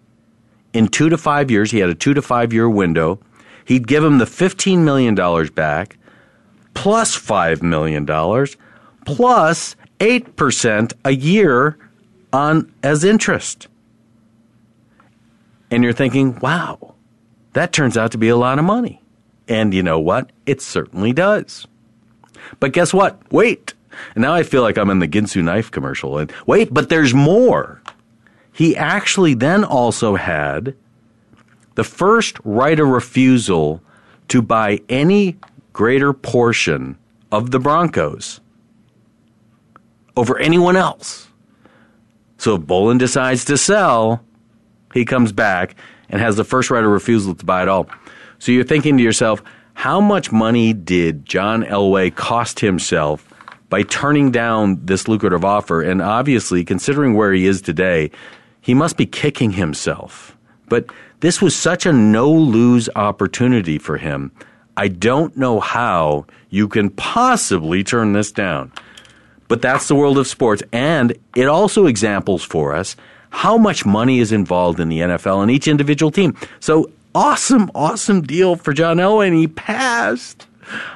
in 0.73 0.87
two 0.87 1.09
to 1.09 1.17
five 1.17 1.51
years, 1.51 1.71
he 1.71 1.79
had 1.79 1.89
a 1.89 1.95
two 1.95 2.13
to 2.13 2.21
five 2.21 2.53
year 2.53 2.69
window. 2.69 3.19
He'd 3.65 3.87
give 3.87 4.03
him 4.03 4.17
the 4.17 4.25
$15 4.25 4.79
million 4.79 5.15
back, 5.53 5.97
plus 6.73 7.17
$5 7.17 7.61
million, 7.61 8.05
plus 9.05 9.75
8% 9.99 10.93
a 11.05 11.11
year 11.11 11.77
on 12.33 12.73
as 12.83 13.03
interest. 13.03 13.67
And 15.69 15.83
you're 15.83 15.93
thinking, 15.93 16.39
wow, 16.39 16.95
that 17.53 17.71
turns 17.71 17.97
out 17.97 18.11
to 18.11 18.17
be 18.17 18.29
a 18.29 18.35
lot 18.35 18.59
of 18.59 18.65
money. 18.65 19.01
And 19.47 19.73
you 19.73 19.83
know 19.83 19.99
what? 19.99 20.31
It 20.45 20.61
certainly 20.61 21.13
does. 21.13 21.67
But 22.59 22.73
guess 22.73 22.93
what? 22.93 23.21
Wait. 23.31 23.73
And 24.15 24.21
now 24.21 24.33
I 24.33 24.43
feel 24.43 24.61
like 24.61 24.77
I'm 24.77 24.89
in 24.89 24.99
the 24.99 25.07
Ginsu 25.07 25.43
knife 25.43 25.71
commercial. 25.71 26.17
And 26.17 26.31
wait, 26.45 26.73
but 26.73 26.89
there's 26.89 27.13
more. 27.13 27.81
He 28.51 28.75
actually 28.75 29.34
then 29.34 29.63
also 29.63 30.15
had 30.15 30.75
the 31.75 31.84
first 31.84 32.38
right 32.43 32.79
of 32.79 32.88
refusal 32.88 33.81
to 34.27 34.41
buy 34.41 34.79
any 34.89 35.38
greater 35.74 36.13
portion 36.13 36.98
of 37.31 37.51
the 37.51 37.60
Broncos 37.60 38.41
over 40.17 40.38
anyone 40.38 40.75
else. 40.75 41.29
So 42.38 42.55
if 42.55 42.62
Bowlen 42.62 42.98
decides 42.98 43.46
to 43.46 43.58
sell, 43.58 44.24
he 44.93 45.05
comes 45.05 45.31
back 45.31 45.75
and 46.10 46.22
has 46.22 46.36
the 46.36 46.43
first 46.43 46.70
right 46.70 46.84
of 46.84 46.89
refusal 46.89 47.36
to 47.36 47.46
buy 47.46 47.62
it 47.62 47.70
all. 47.70 47.88
So 48.39 48.51
you're 48.51 48.63
thinking 48.63 48.98
to 48.98 49.03
yourself, 49.03 49.41
how 49.74 50.01
much 50.01 50.31
money 50.31 50.74
did 50.74 51.25
John 51.25 51.63
Elway 51.63 52.13
cost 52.13 52.60
himself 52.60 53.27
by 53.70 53.84
turning 53.84 54.31
down 54.31 54.86
this 54.86 55.08
lucrative 55.08 55.46
offer? 55.46 55.81
And 55.81 56.01
obviously, 56.01 56.65
considering 56.65 57.13
where 57.13 57.31
he 57.31 57.46
is 57.46 57.62
today, 57.62 58.12
he 58.61 58.73
must 58.73 58.97
be 58.97 59.05
kicking 59.05 59.51
himself. 59.51 60.37
But 60.69 60.85
this 61.19 61.41
was 61.41 61.55
such 61.55 61.85
a 61.85 61.93
no 61.93 62.31
lose 62.31 62.89
opportunity 62.95 63.77
for 63.77 63.97
him. 63.97 64.31
I 64.77 64.87
don't 64.87 65.35
know 65.35 65.59
how 65.59 66.25
you 66.49 66.67
can 66.67 66.89
possibly 66.91 67.83
turn 67.83 68.13
this 68.13 68.31
down. 68.31 68.71
But 69.47 69.61
that's 69.61 69.89
the 69.89 69.95
world 69.95 70.17
of 70.17 70.27
sports. 70.27 70.63
And 70.71 71.13
it 71.35 71.47
also 71.47 71.85
examples 71.85 72.43
for 72.43 72.73
us 72.73 72.95
how 73.31 73.57
much 73.57 73.85
money 73.85 74.19
is 74.19 74.31
involved 74.31 74.79
in 74.79 74.89
the 74.89 74.99
NFL 74.99 75.41
and 75.41 75.51
each 75.51 75.67
individual 75.67 76.11
team. 76.11 76.37
So 76.59 76.89
awesome, 77.13 77.69
awesome 77.75 78.21
deal 78.21 78.55
for 78.55 78.73
John 78.73 78.97
Elway, 78.97 79.27
and 79.27 79.35
he 79.35 79.47
passed. 79.47 80.47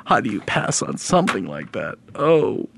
How 0.05 0.21
do 0.21 0.29
you 0.29 0.39
pass 0.41 0.81
on 0.81 0.97
something 0.97 1.45
like 1.45 1.73
that? 1.73 1.97
Oh. 2.15 2.69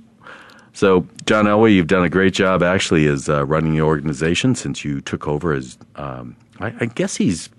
So, 0.78 1.08
John 1.26 1.46
Elway, 1.46 1.74
you've 1.74 1.88
done 1.88 2.04
a 2.04 2.10
great 2.10 2.36
job 2.36 2.62
actually 2.62 3.08
as 3.08 3.28
uh, 3.28 3.44
running 3.48 3.74
the 3.74 3.82
organization 3.82 4.54
since 4.54 4.86
you 4.86 5.02
took 5.02 5.28
over 5.28 5.52
as, 5.52 5.76
um, 5.96 6.36
I, 6.60 6.72
I, 6.80 6.86
guess 6.86 7.16
he's 7.16 7.50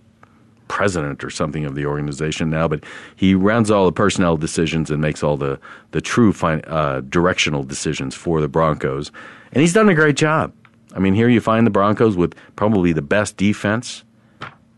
president 0.68 1.24
or 1.24 1.30
something 1.30 1.64
of 1.64 1.74
the 1.74 1.84
organization 1.84 2.48
now, 2.48 2.68
but 2.68 2.84
he 3.16 3.34
runs 3.34 3.72
all 3.72 3.86
the 3.86 3.92
personnel 3.92 4.36
decisions 4.36 4.88
and 4.88 5.00
makes 5.00 5.24
all 5.24 5.36
the, 5.36 5.58
the 5.90 6.00
true 6.00 6.32
uh, 6.32 7.00
directional 7.08 7.64
decisions 7.64 8.14
for 8.14 8.40
the 8.40 8.46
Broncos. 8.46 9.10
And 9.50 9.62
he's 9.62 9.72
done 9.72 9.88
a 9.88 9.96
great 9.96 10.16
job. 10.16 10.52
I 10.94 11.00
mean, 11.00 11.14
here 11.14 11.28
you 11.28 11.40
find 11.40 11.66
the 11.66 11.72
Broncos 11.72 12.16
with 12.16 12.36
probably 12.54 12.92
the 12.92 13.02
best 13.02 13.36
defense 13.36 14.04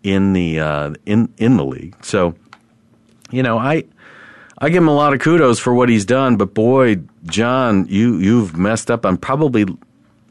in 0.03 0.33
the 0.33 0.61
uh, 0.61 0.95
in 1.05 1.31
in 1.37 1.59
the 1.59 1.65
league. 1.67 1.95
So, 2.03 2.35
you 3.31 3.43
know, 3.43 3.59
I 3.59 3.85
I 4.61 4.69
give 4.69 4.83
him 4.83 4.89
a 4.89 4.95
lot 4.95 5.15
of 5.15 5.21
kudos 5.21 5.59
for 5.59 5.73
what 5.73 5.89
he's 5.89 6.05
done, 6.05 6.37
but 6.37 6.53
boy, 6.53 6.97
John, 7.25 7.87
you 7.89 8.19
you've 8.19 8.57
messed 8.57 8.91
up 8.91 9.07
on 9.07 9.17
probably 9.17 9.65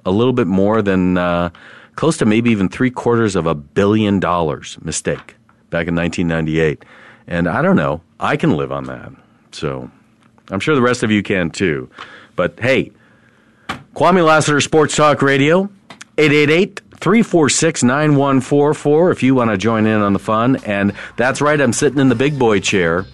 a 0.05 0.11
little 0.11 0.33
bit 0.33 0.45
more 0.45 0.81
than 0.81 1.17
uh, 1.17 1.49
close 1.95 2.17
to 2.17 2.25
maybe 2.25 2.51
even 2.51 2.69
three 2.69 2.91
quarters 2.91 3.35
of 3.35 3.47
a 3.47 3.55
billion 3.55 4.19
dollars 4.19 4.77
mistake 4.81 5.35
back 5.71 5.87
in 5.87 5.95
1998, 5.95 6.85
and 7.27 7.47
I 7.47 7.61
don't 7.63 7.75
know, 7.75 8.01
I 8.19 8.37
can 8.37 8.55
live 8.55 8.71
on 8.71 8.83
that. 8.85 9.11
So 9.51 9.89
I'm 10.51 10.59
sure 10.59 10.75
the 10.75 10.81
rest 10.81 11.01
of 11.01 11.09
you 11.09 11.23
can 11.23 11.49
too. 11.49 11.89
But 12.35 12.59
hey, 12.59 12.91
Kwamie 13.95 14.23
Lassiter, 14.23 14.61
Sports 14.61 14.95
Talk 14.95 15.21
Radio, 15.23 15.69
888 16.19 16.81
346 16.99 17.83
9144 17.83 19.11
if 19.11 19.23
you 19.23 19.33
want 19.33 19.49
to 19.49 19.57
join 19.57 19.87
in 19.87 20.01
on 20.01 20.13
the 20.13 20.19
fun. 20.19 20.57
And 20.65 20.93
that's 21.17 21.41
right, 21.41 21.59
I'm 21.59 21.73
sitting 21.73 21.99
in 21.99 22.09
the 22.09 22.15
big 22.15 22.37
boy 22.37 22.59
chair. 22.59 23.05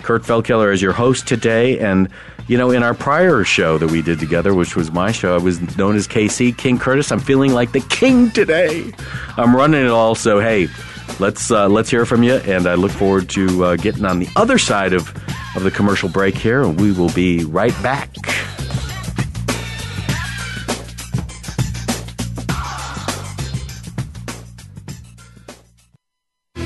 Kurt 0.00 0.22
Feldkeller 0.22 0.72
is 0.72 0.82
your 0.82 0.92
host 0.92 1.28
today. 1.28 1.78
And, 1.78 2.08
you 2.48 2.58
know, 2.58 2.70
in 2.70 2.82
our 2.82 2.94
prior 2.94 3.44
show 3.44 3.78
that 3.78 3.90
we 3.90 4.02
did 4.02 4.18
together, 4.18 4.54
which 4.54 4.76
was 4.76 4.90
my 4.90 5.12
show, 5.12 5.34
I 5.34 5.38
was 5.38 5.60
known 5.76 5.96
as 5.96 6.08
KC, 6.08 6.56
King 6.56 6.78
Curtis. 6.78 7.12
I'm 7.12 7.20
feeling 7.20 7.52
like 7.52 7.72
the 7.72 7.80
king 7.80 8.30
today. 8.30 8.92
I'm 9.36 9.54
running 9.54 9.84
it 9.84 9.90
all. 9.90 10.14
So, 10.14 10.40
hey, 10.40 10.68
let's 11.18 11.50
uh, 11.50 11.68
let's 11.68 11.90
hear 11.90 12.06
from 12.06 12.22
you. 12.22 12.34
And 12.34 12.66
I 12.66 12.74
look 12.74 12.92
forward 12.92 13.28
to 13.30 13.64
uh, 13.64 13.76
getting 13.76 14.04
on 14.04 14.18
the 14.18 14.28
other 14.36 14.58
side 14.58 14.92
of, 14.92 15.14
of 15.56 15.62
the 15.62 15.70
commercial 15.70 16.08
break 16.08 16.34
here. 16.34 16.62
And 16.62 16.80
we 16.80 16.92
will 16.92 17.12
be 17.12 17.44
right 17.44 17.74
back. 17.82 18.10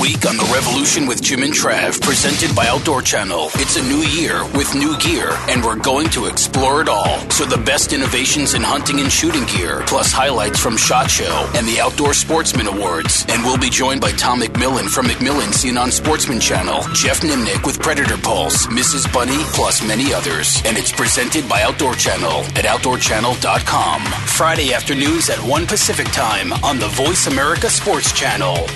Week 0.00 0.26
on 0.26 0.36
The 0.36 0.50
Revolution 0.52 1.06
with 1.06 1.22
Jim 1.22 1.42
and 1.42 1.52
Trav, 1.52 2.00
presented 2.00 2.54
by 2.54 2.66
Outdoor 2.66 3.02
Channel. 3.02 3.48
It's 3.54 3.76
a 3.76 3.82
new 3.82 4.02
year 4.02 4.44
with 4.56 4.74
new 4.74 4.96
gear, 4.98 5.30
and 5.48 5.64
we're 5.64 5.76
going 5.76 6.08
to 6.10 6.26
explore 6.26 6.82
it 6.82 6.88
all. 6.88 7.18
So, 7.30 7.44
the 7.44 7.58
best 7.58 7.92
innovations 7.92 8.54
in 8.54 8.62
hunting 8.62 9.00
and 9.00 9.10
shooting 9.10 9.44
gear, 9.46 9.82
plus 9.86 10.12
highlights 10.12 10.58
from 10.58 10.76
SHOT 10.76 11.10
Show 11.10 11.50
and 11.54 11.66
the 11.66 11.80
Outdoor 11.80 12.14
Sportsman 12.14 12.66
Awards. 12.66 13.24
And 13.28 13.42
we'll 13.42 13.58
be 13.58 13.70
joined 13.70 14.00
by 14.00 14.12
Tom 14.12 14.40
McMillan 14.40 14.88
from 14.88 15.06
McMillan 15.06 15.52
Seen 15.52 15.78
on 15.78 15.90
Sportsman 15.90 16.40
Channel, 16.40 16.82
Jeff 16.92 17.20
Nimnick 17.20 17.64
with 17.66 17.80
Predator 17.80 18.18
Pulse, 18.18 18.66
Mrs. 18.66 19.10
Bunny, 19.12 19.38
plus 19.54 19.86
many 19.86 20.12
others. 20.12 20.62
And 20.64 20.76
it's 20.76 20.92
presented 20.92 21.48
by 21.48 21.62
Outdoor 21.62 21.94
Channel 21.94 22.40
at 22.56 22.64
OutdoorChannel.com. 22.64 24.02
Friday 24.02 24.74
afternoons 24.74 25.30
at 25.30 25.38
1 25.38 25.66
Pacific 25.66 26.06
Time 26.08 26.52
on 26.64 26.78
the 26.78 26.88
Voice 26.88 27.26
America 27.26 27.70
Sports 27.70 28.12
Channel. 28.12 28.66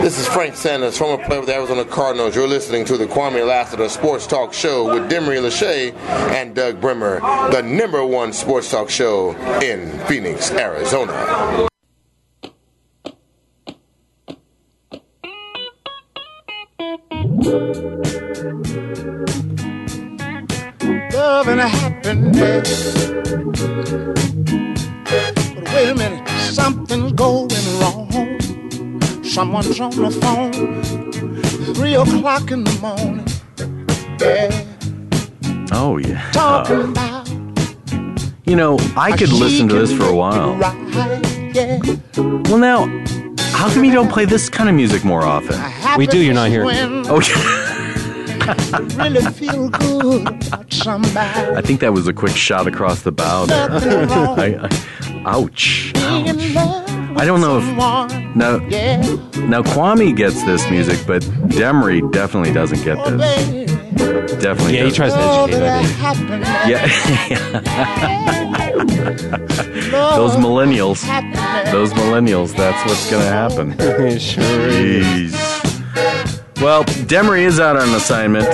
This 0.00 0.18
is 0.18 0.26
Frank 0.26 0.56
Sanders, 0.56 0.98
former 0.98 1.22
player 1.24 1.40
with 1.40 1.48
the 1.48 1.54
Arizona 1.54 1.84
Cardinals. 1.84 2.34
You're 2.34 2.48
listening 2.48 2.84
to 2.86 2.96
the 2.96 3.06
Kwamie 3.06 3.46
Lassiter 3.46 3.88
Sports 3.88 4.26
Talk 4.26 4.52
Show 4.52 4.92
with 4.92 5.08
Demery 5.08 5.38
Lachey 5.40 5.94
and 6.32 6.56
Doug 6.56 6.80
Bremer, 6.80 7.20
the 7.52 7.62
number 7.62 8.04
one 8.04 8.32
sports 8.32 8.70
talk 8.70 8.90
show 8.90 9.36
in 9.60 9.96
Phoenix, 10.06 10.50
Arizona. 10.50 11.12
Love 21.12 21.48
and 21.48 21.60
happiness. 21.60 23.10
But 25.04 25.72
wait 25.74 25.88
a 25.90 25.94
minute, 25.94 26.28
something's 26.28 27.12
going 27.12 27.50
wrong. 27.78 28.51
Someone's 29.32 29.80
on 29.80 29.90
the 29.96 30.10
phone, 30.10 30.82
three 31.74 31.94
o'clock 31.94 32.50
in 32.50 32.64
the 32.64 32.78
morning. 32.82 33.26
Yeah. 34.20 35.68
Oh 35.72 35.96
yeah. 35.96 36.30
Talking 36.32 36.76
Uh, 36.76 36.88
about 36.90 37.28
you 38.44 38.56
know, 38.56 38.76
I 38.94 39.16
could 39.16 39.32
listen 39.32 39.68
to 39.68 39.74
this 39.76 39.90
for 39.96 40.04
a 40.04 40.14
while. 40.14 40.54
right, 40.56 41.54
yeah. 41.54 41.78
Well, 42.16 42.58
now, 42.58 42.86
how 43.52 43.72
come 43.72 43.84
you 43.84 43.92
don't 43.92 44.10
play 44.12 44.26
this 44.26 44.50
kind 44.50 44.68
of 44.68 44.74
music 44.74 45.02
more 45.04 45.22
often? 45.22 45.58
We 45.96 46.06
do, 46.06 46.18
you're 46.22 46.34
not 46.34 46.50
here. 46.50 46.64
Oh, 46.66 47.20
yeah. 47.20 48.78
you 48.78 48.96
really 48.98 49.22
feel 49.32 49.70
good 49.70 50.26
about 50.46 50.70
somebody. 50.70 51.16
I 51.56 51.62
think 51.62 51.80
that 51.80 51.92
was 51.94 52.06
a 52.08 52.12
quick 52.12 52.36
shot 52.36 52.66
across 52.66 53.00
the 53.02 53.12
bow 53.12 53.46
there. 53.46 53.70
I, 53.72 54.68
I, 54.68 55.22
ouch. 55.24 55.92
Being 55.94 56.26
in 56.26 56.52
love 56.54 56.82
with 56.84 56.91
I 57.22 57.24
don't 57.24 57.40
know 57.40 57.58
if- 57.58 57.64
someone. 57.64 58.32
Now, 58.34 58.56
Yeah, 58.68 58.96
now 59.46 59.62
Kwamie 59.62 60.12
gets 60.16 60.42
this 60.42 60.68
music, 60.68 60.98
but 61.06 61.22
Demery 61.22 62.00
definitely 62.10 62.52
doesn't 62.52 62.82
get 62.82 62.96
this. 63.04 63.70
Definitely. 64.42 64.74
Yeah, 64.76 64.84
he 64.86 64.90
doesn't. 64.90 64.94
tries 64.96 65.12
to 65.12 65.20
educate, 65.20 65.62
I 65.62 65.82
think. 65.84 65.98
happiness. 65.98 66.48
Yeah. 66.66 66.86
Those 70.16 70.32
millennials. 70.32 71.02
Those 71.70 71.92
millennials. 71.92 72.56
That's 72.56 72.84
what's 72.88 73.08
going 73.08 73.22
to 73.22 73.28
happen. 73.30 73.72
sure 74.18 74.42
is. 74.68 75.32
Jeez. 75.32 76.60
Well, 76.60 76.82
Demery 76.84 77.42
is 77.42 77.60
out 77.60 77.76
on 77.76 77.88
assignment. 77.94 78.48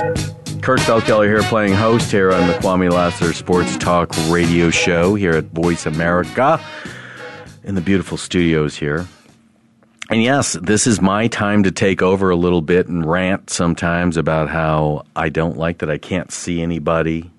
Kurt 0.63 0.81
Feldkeller 0.81 1.25
here 1.27 1.43
playing 1.45 1.73
host 1.73 2.11
here 2.13 2.33
on 2.33 2.47
the 2.49 2.53
Kwamie 2.55 2.91
Lassiter 2.93 3.33
Sports 3.33 3.79
Talk 3.79 4.11
radio 4.29 4.69
show 4.69 5.15
here 5.15 5.33
at 5.33 5.45
Voice 5.47 5.87
America 5.87 6.61
in 7.69 7.75
the 7.75 7.81
beautiful 7.83 8.17
studios 8.17 8.75
here. 8.77 9.07
And 10.11 10.23
yes, 10.23 10.55
this 10.55 10.87
is 10.87 11.03
my 11.03 11.29
time 11.29 11.63
to 11.65 11.71
take 11.71 12.01
over 12.01 12.31
a 12.31 12.37
little 12.37 12.63
bit 12.63 12.89
and 12.89 13.05
rant 13.05 13.51
sometimes 13.51 14.17
about 14.17 14.49
how 14.49 15.05
I 15.15 15.29
don't 15.29 15.59
like 15.59 15.79
that 15.79 15.91
I 15.91 15.99
can't 15.99 16.33
see 16.33 16.63
anybody 16.63 17.31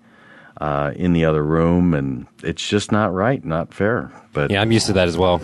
uh, 0.62 0.92
in 0.96 1.14
the 1.14 1.26
other 1.26 1.44
room, 1.44 1.96
and 1.96 2.28
it's 2.44 2.66
just 2.66 2.92
not 2.92 3.12
right, 3.12 3.44
not 3.44 3.74
fair. 3.74 4.12
But 4.34 4.52
Yeah, 4.52 4.62
I'm 4.62 4.72
used 4.72 4.86
to 4.86 4.94
that 4.94 5.08
as 5.08 5.18
well. 5.18 5.42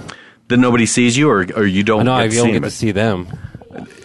that 0.49 0.57
nobody 0.57 0.85
sees 0.85 1.17
you, 1.17 1.29
or, 1.31 1.47
or 1.55 1.65
you 1.65 1.81
don't. 1.81 2.05
Get 2.05 2.13
I 2.13 2.27
don't 2.27 2.45
see 2.45 2.51
get 2.51 2.61
to 2.63 2.69
see 2.69 2.91
them. 2.91 3.27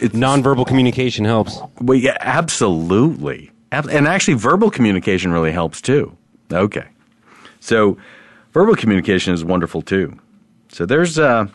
It's 0.01 0.15
Nonverbal 0.15 0.67
communication 0.67 1.27
helps. 1.27 1.59
Well, 1.81 1.99
yeah, 1.99 2.17
absolutely. 2.21 3.51
And 3.71 4.09
actually, 4.09 4.35
verbal 4.35 4.71
communication 4.71 5.31
really 5.31 5.53
helps 5.53 5.81
too. 5.83 6.17
Okay. 6.51 6.87
So, 7.61 7.99
verbal 8.53 8.75
communication 8.75 9.35
is 9.35 9.45
wonderful 9.45 9.83
too. 9.83 10.19
So, 10.71 10.87
there's, 10.87 11.19
uh, 11.19 11.47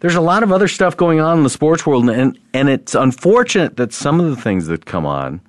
there's 0.00 0.14
a 0.14 0.20
lot 0.20 0.42
of 0.42 0.52
other 0.52 0.68
stuff 0.68 0.96
going 0.96 1.20
on 1.20 1.38
in 1.38 1.44
the 1.44 1.50
sports 1.50 1.86
world, 1.86 2.08
and, 2.10 2.38
and 2.52 2.68
it's 2.68 2.94
unfortunate 2.94 3.76
that 3.76 3.92
some 3.92 4.20
of 4.20 4.26
the 4.34 4.36
things 4.40 4.66
that 4.66 4.84
come 4.86 5.06
on, 5.06 5.40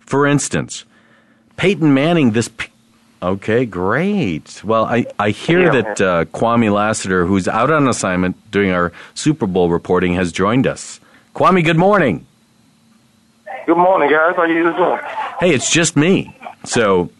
for 0.00 0.26
instance, 0.26 0.84
Peyton 1.56 1.92
Manning, 1.94 2.32
this. 2.32 2.50
Okay, 3.22 3.64
great. 3.66 4.62
Well, 4.64 4.84
I, 4.84 5.06
I 5.18 5.30
hear 5.30 5.62
Yeah. 5.72 5.82
that 5.82 6.00
uh, 6.00 6.24
Kwamie 6.26 6.72
Lassiter, 6.72 7.24
who's 7.24 7.46
out 7.46 7.70
on 7.70 7.86
assignment 7.86 8.50
doing 8.50 8.72
our 8.72 8.92
Super 9.14 9.46
Bowl 9.46 9.70
reporting, 9.70 10.14
has 10.14 10.32
joined 10.32 10.66
us. 10.66 10.98
Kwamie, 11.36 11.64
good 11.64 11.76
morning. 11.76 12.26
Good 13.66 13.76
morning, 13.76 14.10
guys. 14.10 14.34
How 14.34 14.42
you 14.44 14.64
doing? 14.64 14.98
Hey, 15.38 15.50
it's 15.54 15.70
just 15.70 15.96
me. 15.96 16.36
So? 16.64 17.10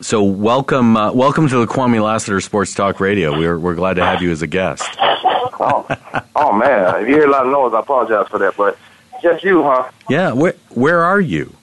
So 0.00 0.22
welcome, 0.24 0.96
uh, 0.96 1.12
welcome 1.12 1.48
to 1.48 1.58
the 1.58 1.66
Kwamie 1.66 2.02
Lassiter 2.02 2.40
Sports 2.40 2.74
Talk 2.74 2.98
Radio. 2.98 3.38
We're 3.38 3.58
we're 3.58 3.76
glad 3.76 3.94
to 3.94 4.04
have 4.04 4.20
you 4.20 4.32
as 4.32 4.42
a 4.42 4.46
guest. 4.48 4.88
Oh, 5.00 5.86
oh 6.34 6.52
man. 6.52 7.02
If 7.02 7.08
you 7.08 7.14
hear 7.14 7.26
a 7.26 7.30
lot 7.30 7.46
of 7.46 7.52
noise, 7.52 7.72
I 7.72 7.80
apologize 7.80 8.26
for 8.28 8.38
that. 8.40 8.56
But 8.56 8.76
just 9.22 9.44
you, 9.44 9.62
huh? 9.62 9.88
Yeah, 10.08 10.32
where 10.32 10.54
where 10.70 11.04
are 11.04 11.20
you? 11.20 11.54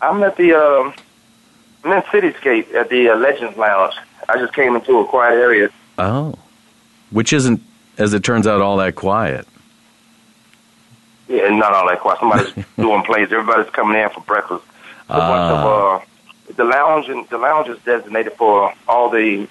I'm 0.00 0.22
at 0.22 0.36
the 0.36 0.54
um, 0.54 0.94
I'm 1.84 1.92
in 1.92 2.02
Cityscape 2.04 2.74
at 2.74 2.88
the 2.88 3.10
uh, 3.10 3.16
Legends 3.16 3.58
Lounge. 3.58 3.94
I 4.28 4.38
just 4.38 4.54
came 4.54 4.74
into 4.74 4.98
a 4.98 5.06
quiet 5.06 5.36
area. 5.36 5.68
Oh, 5.98 6.34
which 7.10 7.32
isn't, 7.34 7.62
as 7.98 8.14
it 8.14 8.24
turns 8.24 8.46
out, 8.46 8.62
all 8.62 8.78
that 8.78 8.94
quiet. 8.94 9.46
Yeah, 11.28 11.48
not 11.50 11.74
all 11.74 11.88
that 11.88 12.00
quiet. 12.00 12.20
Somebody's 12.20 12.64
doing 12.76 13.02
plays. 13.02 13.30
Everybody's 13.30 13.70
coming 13.72 14.00
in 14.00 14.08
for 14.10 14.20
breakfast. 14.20 14.64
A 15.08 15.18
bunch 15.18 15.52
of 15.52 15.58
Ah. 15.64 15.96
uh, 15.96 16.00
the 16.56 16.64
lounge 16.64 17.08
and 17.08 17.28
the 17.28 17.38
lounge 17.38 17.68
is 17.68 17.78
designated 17.84 18.32
for 18.34 18.72
all 18.88 19.08
the 19.10 19.46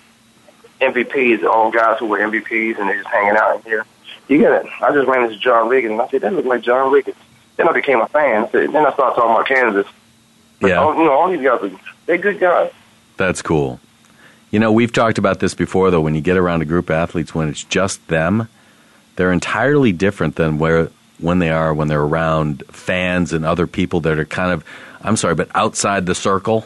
MVPs, 0.82 1.44
all 1.44 1.72
guys 1.72 1.98
who 2.00 2.08
were 2.08 2.20
MVPs, 2.20 2.78
and 2.80 2.90
they're 2.90 2.98
just 2.98 3.08
hanging 3.10 3.38
out 3.38 3.56
in 3.58 3.62
here. 3.64 3.86
You 4.28 4.38
get 4.40 4.52
it? 4.52 4.66
I 4.82 4.92
just 4.92 5.08
ran 5.08 5.24
into 5.24 5.38
John 5.38 5.70
Riggins, 5.70 5.92
and 5.92 6.02
I 6.02 6.08
said, 6.10 6.22
"That 6.22 6.34
looks 6.34 6.48
like 6.48 6.62
John 6.62 6.92
Riggins." 6.92 7.16
Then 7.58 7.70
I 7.70 7.72
became 7.74 8.02
a 8.02 8.08
fan. 8.08 8.50
So 8.52 8.60
then 8.68 8.86
I 8.86 8.92
started 8.94 9.16
talking 9.16 9.32
about 9.32 9.48
Kansas. 9.48 9.88
But 10.60 10.70
Yeah. 10.72 10.82
all, 10.84 10.96
you 10.96 11.04
know, 11.06 11.12
all 11.14 11.30
these 11.30 11.42
guys 11.42 11.62
are 11.64 11.72
they're 12.06 12.18
good 12.18 12.40
guys. 12.40 12.72
That's 13.18 13.42
cool. 13.42 13.80
You 14.52 14.60
know, 14.60 14.72
we've 14.72 14.92
talked 14.92 15.18
about 15.18 15.40
this 15.40 15.54
before, 15.54 15.90
though. 15.92 16.02
When 16.02 16.16
you 16.16 16.22
get 16.22 16.38
around 16.38 16.62
a 16.62 16.66
group 16.66 16.90
of 16.90 16.96
athletes, 16.96 17.34
when 17.34 17.50
it's 17.50 17.64
just 17.64 18.06
them, 18.08 18.48
they're 19.16 19.32
entirely 19.32 19.92
different 19.92 20.36
than 20.36 20.58
where 20.58 20.90
when 21.20 21.40
they 21.40 21.50
are 21.50 21.74
when 21.74 21.88
they're 21.88 22.02
around 22.02 22.64
fans 22.72 23.32
and 23.32 23.46
other 23.46 23.68
people 23.68 24.02
that 24.02 24.20
are 24.20 24.26
kind 24.26 24.52
of, 24.52 24.64
I'm 25.06 25.16
sorry, 25.18 25.36
but 25.36 25.50
outside 25.56 26.06
the 26.06 26.16
circle. 26.16 26.66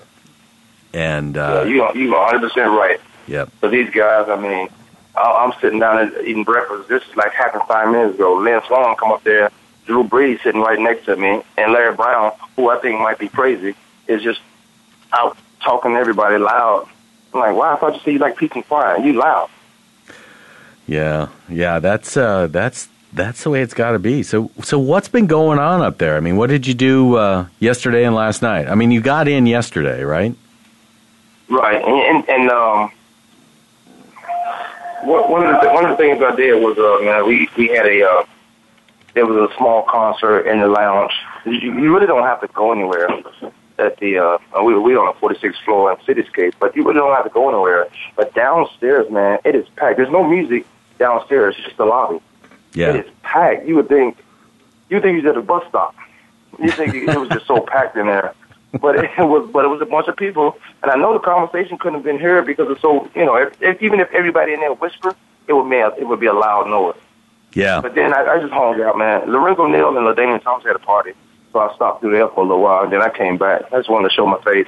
And 0.94 1.36
yeah, 1.36 1.42
uh, 1.60 1.64
you 1.66 1.84
are 1.84 1.96
you 1.96 2.16
are 2.16 2.32
100 2.32 2.48
percent 2.50 2.72
right. 2.72 3.00
yep, 3.28 3.50
But 3.62 3.70
these 3.72 3.90
guys, 3.92 4.28
I 4.30 4.36
mean, 4.42 4.70
I- 5.16 5.44
I'm 5.46 5.54
sitting 5.62 5.80
down 5.80 6.00
and 6.00 6.28
eating 6.28 6.44
breakfast. 6.44 6.90
This 6.90 7.04
is 7.04 7.16
like 7.16 7.32
happened 7.34 7.64
five 7.68 7.90
minutes 7.92 8.16
ago. 8.16 8.36
Lynn 8.38 8.62
Sloan 8.68 8.96
come 8.96 9.12
up 9.12 9.24
there. 9.24 9.52
Drew 9.86 10.04
Brees 10.04 10.42
sitting 10.44 10.62
right 10.62 10.80
next 10.80 11.06
to 11.06 11.16
me, 11.16 11.42
and 11.58 11.72
Larry 11.74 11.96
Brown, 11.96 12.32
who 12.56 12.70
I 12.70 12.78
think 12.80 13.00
might 13.00 13.18
be 13.20 13.28
crazy, 13.28 13.76
is 14.08 14.22
just 14.24 14.40
out 15.14 15.36
talking 15.62 15.94
to 15.94 16.00
everybody 16.00 16.38
loud. 16.38 16.88
I'm 17.34 17.40
like, 17.40 17.56
wow, 17.56 17.74
I 17.76 17.80
thought 17.80 17.94
you 17.96 18.00
said 18.02 18.14
you 18.14 18.20
like 18.20 18.38
peace 18.38 18.52
and 18.56 18.66
quiet. 18.68 19.04
You 19.04 19.14
loud. 19.14 19.50
yeah, 20.88 21.28
yeah. 21.50 21.80
That's 21.80 22.16
uh, 22.18 22.48
that's 22.48 22.88
that's 23.14 23.44
the 23.44 23.50
way 23.50 23.62
it's 23.62 23.74
got 23.74 23.92
to 23.92 24.00
be. 24.00 24.24
So, 24.24 24.52
so 24.64 24.78
what's 24.78 25.08
been 25.08 25.28
going 25.28 25.60
on 25.60 25.82
up 25.82 25.98
there? 25.98 26.16
I 26.16 26.20
mean, 26.20 26.38
what 26.38 26.50
did 26.50 26.68
you 26.68 26.74
do 26.74 27.16
uh, 27.16 27.48
yesterday 27.60 28.04
and 28.04 28.16
last 28.16 28.42
night? 28.42 28.68
I 28.68 28.76
mean, 28.76 28.92
you 28.92 29.02
got 29.02 29.28
in 29.28 29.46
yesterday, 29.46 30.04
right? 30.04 30.36
Right, 31.50 31.84
and 31.84 32.18
and, 32.18 32.30
and 32.30 32.52
um, 32.52 32.92
one 35.04 35.46
of 35.46 35.62
the 35.62 35.70
one 35.70 35.86
of 35.86 35.92
the 35.92 35.98
things 35.98 36.22
I 36.22 36.36
did 36.36 36.62
was 36.62 36.78
uh, 36.78 37.04
man, 37.04 37.26
we 37.26 37.50
we 37.58 37.68
had 37.70 37.88
a 37.88 38.08
uh, 38.08 38.26
there 39.16 39.26
was 39.26 39.50
a 39.50 39.56
small 39.58 39.84
concert 39.84 40.42
in 40.42 40.60
the 40.60 40.68
lounge. 40.68 41.12
You, 41.46 41.54
you 41.54 41.94
really 41.94 42.06
don't 42.06 42.24
have 42.24 42.42
to 42.42 42.48
go 42.48 42.72
anywhere 42.72 43.10
at 43.80 43.98
the 43.98 44.20
uh, 44.20 44.64
we 44.64 44.78
we 44.78 44.96
on 44.96 45.08
the 45.08 45.20
46th 45.20 45.64
floor 45.66 45.92
in 45.92 45.98
Cityscape, 46.00 46.54
but 46.60 46.76
you 46.76 46.84
really 46.84 47.00
don't 47.00 47.16
have 47.16 47.24
to 47.24 47.32
go 47.32 47.50
anywhere. 47.50 47.88
But 48.16 48.36
downstairs, 48.36 49.10
man, 49.10 49.40
it 49.44 49.56
is 49.56 49.68
packed. 49.76 49.98
There's 49.98 50.12
no 50.12 50.24
music 50.24 50.68
downstairs; 51.00 51.56
it's 51.58 51.66
just 51.66 51.78
the 51.78 51.86
lobby. 51.86 52.22
Yeah. 52.74 52.90
It 52.90 53.06
is 53.06 53.12
packed. 53.24 53.68
You 53.68 53.76
would 53.76 53.90
think 53.90 54.18
you 54.90 54.98
would 54.98 55.04
think 55.04 55.24
was 55.24 55.30
at 55.30 55.38
a 55.38 55.42
bus 55.42 55.64
stop. 55.70 55.96
You 56.60 56.72
think 56.72 56.94
it 56.94 57.18
was 57.18 57.30
just 57.30 57.48
so 57.48 57.62
packed 57.68 57.96
in 57.96 58.08
there. 58.08 58.34
But 58.80 58.98
it 59.04 59.10
was, 59.18 59.50
but 59.52 59.66
it 59.66 59.68
was 59.68 59.82
a 59.82 59.86
bunch 59.86 60.08
of 60.08 60.16
people, 60.16 60.56
and 60.84 60.92
I 60.92 60.96
know 60.96 61.14
the 61.14 61.20
conversation 61.20 61.80
couldn't 61.80 61.96
have 61.96 62.04
been 62.04 62.20
heard 62.20 62.46
because 62.46 62.70
it's 62.70 62.82
so, 62.82 63.10
you 63.16 63.26
know, 63.26 63.36
if, 63.36 63.60
if, 63.62 63.82
even 63.82 64.00
if 64.00 64.12
everybody 64.12 64.54
in 64.54 64.60
there 64.60 64.74
whispered, 64.74 65.16
it 65.48 65.54
would 65.54 65.72
a, 65.72 65.88
it 65.98 66.08
would 66.08 66.20
be 66.20 66.28
a 66.28 66.34
loud 66.34 66.68
noise. 66.68 66.96
Yeah. 67.54 67.82
But 67.82 67.96
then 67.96 68.14
I, 68.14 68.26
I 68.26 68.40
just 68.40 68.54
hung 68.54 68.80
out, 68.82 68.96
man. 68.96 69.32
Lorenzo 69.32 69.66
Neal 69.66 69.98
and 69.98 70.06
LaDainian 70.06 70.44
Tomlinson 70.44 70.68
had 70.68 70.76
a 70.76 70.86
party, 70.86 71.14
so 71.52 71.60
I 71.60 71.74
stopped 71.76 72.02
through 72.02 72.12
there 72.12 72.28
for 72.28 72.42
a 72.42 72.44
little 72.44 72.62
while, 72.62 72.84
and 72.84 72.94
then 72.94 73.02
I 73.02 73.10
came 73.10 73.38
back. 73.38 73.64
I 73.74 73.78
just 73.78 73.90
wanted 73.90 74.10
to 74.10 74.14
show 74.14 74.28
my 74.28 74.40
face, 74.44 74.68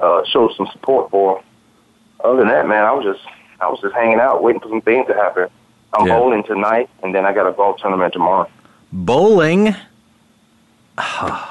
uh, 0.00 0.24
show 0.24 0.50
some 0.56 0.68
support 0.72 1.10
for 1.10 1.34
them. 1.34 1.44
Other 2.24 2.38
than 2.38 2.48
that, 2.48 2.66
man, 2.66 2.84
I 2.84 2.92
was 2.92 3.04
just 3.04 3.26
I 3.60 3.68
was 3.68 3.80
just 3.80 3.94
hanging 3.94 4.18
out, 4.18 4.42
waiting 4.42 4.60
for 4.60 4.68
some 4.68 4.80
things 4.80 5.06
to 5.08 5.14
happen. 5.14 5.48
I'm 5.94 6.06
Yeah. 6.06 6.16
bowling 6.18 6.42
tonight, 6.44 6.88
and 7.02 7.14
then 7.14 7.24
I 7.26 7.32
got 7.32 7.46
a 7.46 7.52
golf 7.52 7.78
tournament 7.80 8.12
tomorrow. 8.12 8.48
Bowling. 8.92 9.74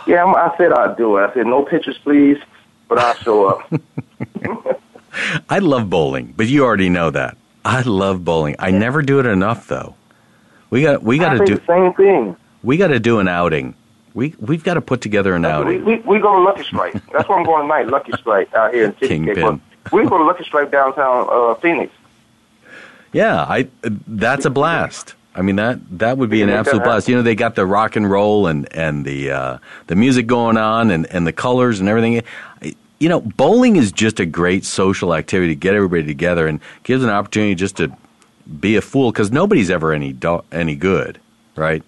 Yeah, 0.07 0.23
I'm, 0.23 0.35
I 0.35 0.53
said 0.57 0.71
I'd 0.71 0.97
do 0.97 1.17
it. 1.17 1.29
I 1.29 1.33
said 1.33 1.47
no 1.47 1.63
pictures, 1.63 1.97
please, 1.97 2.37
but 2.87 2.97
I'll 2.99 3.15
show 3.15 3.45
up. 3.47 3.71
I 5.49 5.59
love 5.59 5.89
bowling, 5.89 6.33
but 6.37 6.47
you 6.47 6.63
already 6.63 6.89
know 6.89 7.09
that. 7.09 7.37
I 7.65 7.81
love 7.81 8.23
bowling. 8.23 8.55
I 8.59 8.71
never 8.71 9.01
do 9.01 9.19
it 9.19 9.25
enough 9.25 9.67
though. 9.67 9.95
We 10.69 10.81
got 10.83 11.03
we 11.03 11.17
got 11.17 11.33
to 11.33 11.45
do 11.45 11.55
the 11.57 11.65
same 11.67 11.93
thing. 11.93 12.35
we 12.63 12.77
got 12.77 12.87
to 12.87 12.99
do 12.99 13.19
an 13.19 13.27
outing. 13.27 13.75
We 14.13 14.35
we've 14.39 14.63
got 14.63 14.75
to 14.75 14.81
put 14.81 15.01
together 15.01 15.35
an 15.35 15.43
We, 15.43 15.47
outing. 15.49 15.85
we 15.85 15.95
we 15.99 16.19
go 16.19 16.33
to 16.35 16.41
Lucky 16.41 16.63
Strike. 16.63 16.93
That's 17.11 17.27
where 17.27 17.37
I'm 17.37 17.45
going 17.45 17.63
tonight. 17.63 17.87
Lucky 17.87 18.13
Strike 18.13 18.53
out 18.53 18.73
here 18.73 18.85
in. 18.85 18.93
Kingpin. 19.07 19.61
We 19.91 20.03
go 20.05 20.17
to 20.17 20.23
Lucky 20.23 20.43
Strike 20.43 20.71
downtown 20.71 21.27
uh, 21.29 21.55
Phoenix. 21.55 21.93
Yeah, 23.13 23.41
I 23.41 23.67
that's 24.07 24.45
a 24.45 24.49
blast. 24.49 25.15
I 25.33 25.41
mean 25.41 25.55
that 25.57 25.79
that 25.99 26.17
would 26.17 26.29
be 26.29 26.41
an 26.41 26.49
absolute 26.49 26.83
blast. 26.83 27.07
You 27.07 27.15
know 27.15 27.21
they 27.21 27.35
got 27.35 27.55
the 27.55 27.65
rock 27.65 27.95
and 27.95 28.09
roll 28.09 28.47
and 28.47 28.71
and 28.73 29.05
the 29.05 29.31
uh, 29.31 29.57
the 29.87 29.95
music 29.95 30.27
going 30.27 30.57
on 30.57 30.91
and 30.91 31.05
and 31.07 31.25
the 31.25 31.33
colors 31.33 31.79
and 31.79 31.89
everything. 31.89 32.21
You 32.99 33.09
know, 33.09 33.19
bowling 33.21 33.77
is 33.77 33.91
just 33.91 34.19
a 34.19 34.27
great 34.27 34.63
social 34.63 35.15
activity 35.15 35.53
to 35.53 35.59
get 35.59 35.73
everybody 35.73 36.03
together 36.05 36.45
and 36.47 36.59
gives 36.83 37.03
an 37.03 37.09
opportunity 37.09 37.55
just 37.55 37.77
to 37.77 37.91
be 38.59 38.75
a 38.75 38.81
fool 38.81 39.11
because 39.11 39.31
nobody's 39.31 39.71
ever 39.71 39.91
any 39.91 40.13
do- 40.13 40.43
any 40.51 40.75
good, 40.75 41.19
right? 41.55 41.81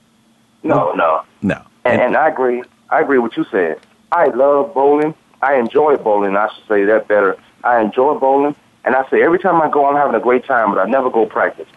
No, 0.64 0.94
no. 0.94 1.24
No. 1.42 1.62
And, 1.86 2.02
and 2.02 2.18
I 2.18 2.30
agree. 2.30 2.64
I 2.90 3.02
agree 3.02 3.20
with 3.20 3.38
you 3.38 3.46
said. 3.52 3.80
I 4.12 4.28
love 4.28 4.74
bowling. 4.74 5.14
I 5.42 5.56
enjoy 5.56 5.98
bowling. 5.98 6.36
I 6.38 6.48
should 6.54 6.68
say 6.68 6.84
that 6.86 7.08
better. 7.08 7.38
I 7.64 7.82
enjoy 7.82 8.16
bowling, 8.18 8.56
and 8.86 8.96
I 8.96 9.08
say 9.10 9.22
every 9.24 9.40
time 9.40 9.62
I 9.62 9.70
go, 9.70 9.86
I'm 9.86 9.96
having 9.96 10.16
a 10.16 10.20
great 10.20 10.46
time, 10.46 10.74
but 10.74 10.80
I 10.80 10.86
never 10.90 11.10
go 11.10 11.26
practice. 11.26 11.68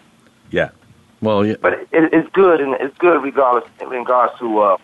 Yeah. 0.51 0.69
Well, 1.21 1.45
yeah. 1.45 1.55
But 1.61 1.73
it, 1.73 1.87
it's 1.91 2.29
good, 2.33 2.61
and 2.61 2.73
it's 2.75 2.97
good 2.97 3.21
regardless 3.23 3.69
in 3.81 3.89
regards 3.89 4.37
to 4.39 4.59
uh, 4.59 4.77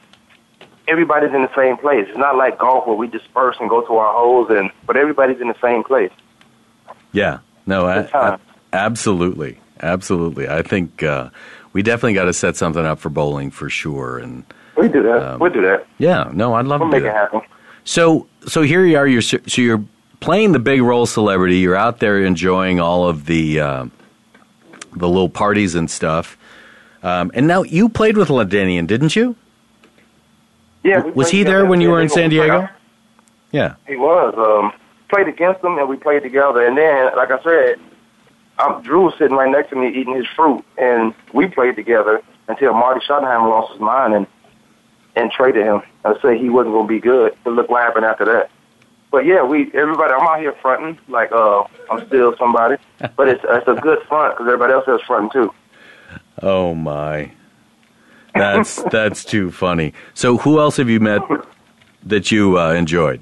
everybody's 0.88 1.34
in 1.34 1.42
the 1.44 1.56
same 1.56 1.78
place. 1.78 2.06
It's 2.10 2.18
not 2.18 2.36
like 2.36 2.58
golf 2.60 2.88
where 2.88 2.96
we 2.96 3.08
disperse 3.08 3.56
and 3.60 3.70
go 3.70 3.82
to 3.86 3.94
our 3.96 4.14
holes, 4.14 4.48
and 4.50 4.72
but 4.86 4.98
everybody's 4.98 5.42
in 5.42 5.48
the 5.48 5.60
same 5.62 5.84
place. 5.84 6.12
Yeah, 7.12 7.40
no, 7.66 7.88
a- 7.88 8.04
Good 8.04 8.10
time. 8.12 8.40
a- 8.72 8.76
absolutely, 8.76 9.60
absolutely. 9.82 10.48
I 10.50 10.62
think 10.64 11.04
uh, 11.04 11.30
we 11.74 11.84
definitely 11.84 12.14
got 12.16 12.26
to 12.26 12.34
set 12.34 12.56
something 12.56 12.84
up 12.86 13.00
for 13.00 13.10
bowling 13.10 13.52
for 13.52 13.70
sure. 13.70 14.18
And 14.18 14.44
We 14.76 14.88
do 14.88 15.04
that. 15.04 15.34
Um, 15.34 15.40
we'll 15.40 15.52
do 15.54 15.62
that. 15.62 15.86
yeah, 16.00 16.30
no, 16.34 16.54
I'd 16.56 16.66
love 16.66 16.82
We'll 16.82 16.90
to 16.92 16.98
do 16.98 17.04
make 17.04 17.10
it 17.10 17.14
that. 17.14 17.32
happen. 17.32 17.42
So, 17.84 18.28
so 18.48 18.62
here 18.64 18.86
you 18.86 18.98
are. 18.98 19.06
You're 19.08 19.22
so 19.22 19.38
you're 19.58 19.84
playing 20.24 20.54
the 20.54 20.60
big 20.60 20.82
role 20.82 21.06
celebrity. 21.06 21.58
You're 21.58 21.76
out 21.76 22.00
there 22.00 22.24
enjoying 22.24 22.80
all 22.80 23.08
of 23.10 23.26
the 23.26 23.60
uh, 23.60 23.86
the 24.96 25.08
little 25.08 25.30
parties 25.30 25.76
and 25.76 25.92
stuff. 25.92 26.38
Um, 27.04 27.32
and 27.34 27.46
now 27.46 27.64
you 27.64 27.90
played 27.90 28.16
with 28.16 28.30
LaDainian, 28.30 28.88
didn't 28.88 29.16
you? 29.16 29.36
Yeah. 30.84 31.02
Was 31.02 31.30
he 31.30 31.44
there 31.44 31.66
when 31.66 31.82
you 31.82 31.90
were 31.90 32.02
in 32.02 32.10
San 32.10 32.30
Diego? 32.30 32.70
Yeah. 33.52 33.76
He 33.88 33.96
was. 33.98 34.34
Um, 34.38 34.72
played 35.10 35.28
against 35.28 35.64
him, 35.64 35.78
and 35.78 35.88
we 35.88 35.98
played 35.98 36.24
together. 36.24 36.66
And 36.66 36.78
then, 36.78 37.16
like 37.16 37.30
I 37.30 37.44
said, 37.44 37.80
um, 38.60 38.82
Drew 38.82 39.02
was 39.02 39.14
sitting 39.18 39.36
right 39.36 39.52
next 39.52 39.70
to 39.70 39.76
me 39.76 39.90
eating 39.90 40.16
his 40.16 40.26
fruit, 40.36 40.64
and 40.78 41.14
we 41.34 41.48
played 41.48 41.76
together 41.76 42.22
until 42.48 42.74
Marty 42.74 43.02
Schottenheimer 43.06 43.50
lost 43.50 43.74
his 43.74 43.82
mind 43.82 44.14
and 44.14 44.28
and 45.16 45.32
traded 45.32 45.66
him. 45.66 45.82
I 46.06 46.20
say 46.22 46.40
he 46.40 46.50
wasn't 46.50 46.74
going 46.74 46.88
to 46.88 46.94
be 46.94 47.00
good. 47.00 47.36
But 47.44 47.54
look 47.54 47.70
what 47.70 47.84
happened 47.84 48.06
after 48.06 48.26
that. 48.26 48.50
But 49.14 49.28
yeah, 49.28 49.44
we 49.44 49.70
everybody. 49.76 50.12
I'm 50.12 50.28
out 50.28 50.40
here 50.40 50.54
fronting 50.54 50.98
like 51.08 51.32
uh 51.32 51.66
I'm 51.92 52.04
still 52.08 52.36
somebody, 52.36 52.78
but 53.16 53.30
it's 53.30 53.46
it's 53.48 53.68
a 53.68 53.76
good 53.76 54.00
front 54.08 54.34
because 54.34 54.48
everybody 54.48 54.74
else 54.74 54.88
is 54.88 55.02
fronting 55.06 55.30
too. 55.30 55.54
Oh 56.42 56.74
my, 56.74 57.32
that's 58.34 58.82
that's 58.92 59.24
too 59.24 59.52
funny. 59.52 59.94
So, 60.16 60.38
who 60.38 60.60
else 60.60 60.78
have 60.78 60.90
you 60.90 61.00
met 61.00 61.22
that 62.08 62.32
you 62.32 62.58
uh, 62.58 62.74
enjoyed? 62.74 63.22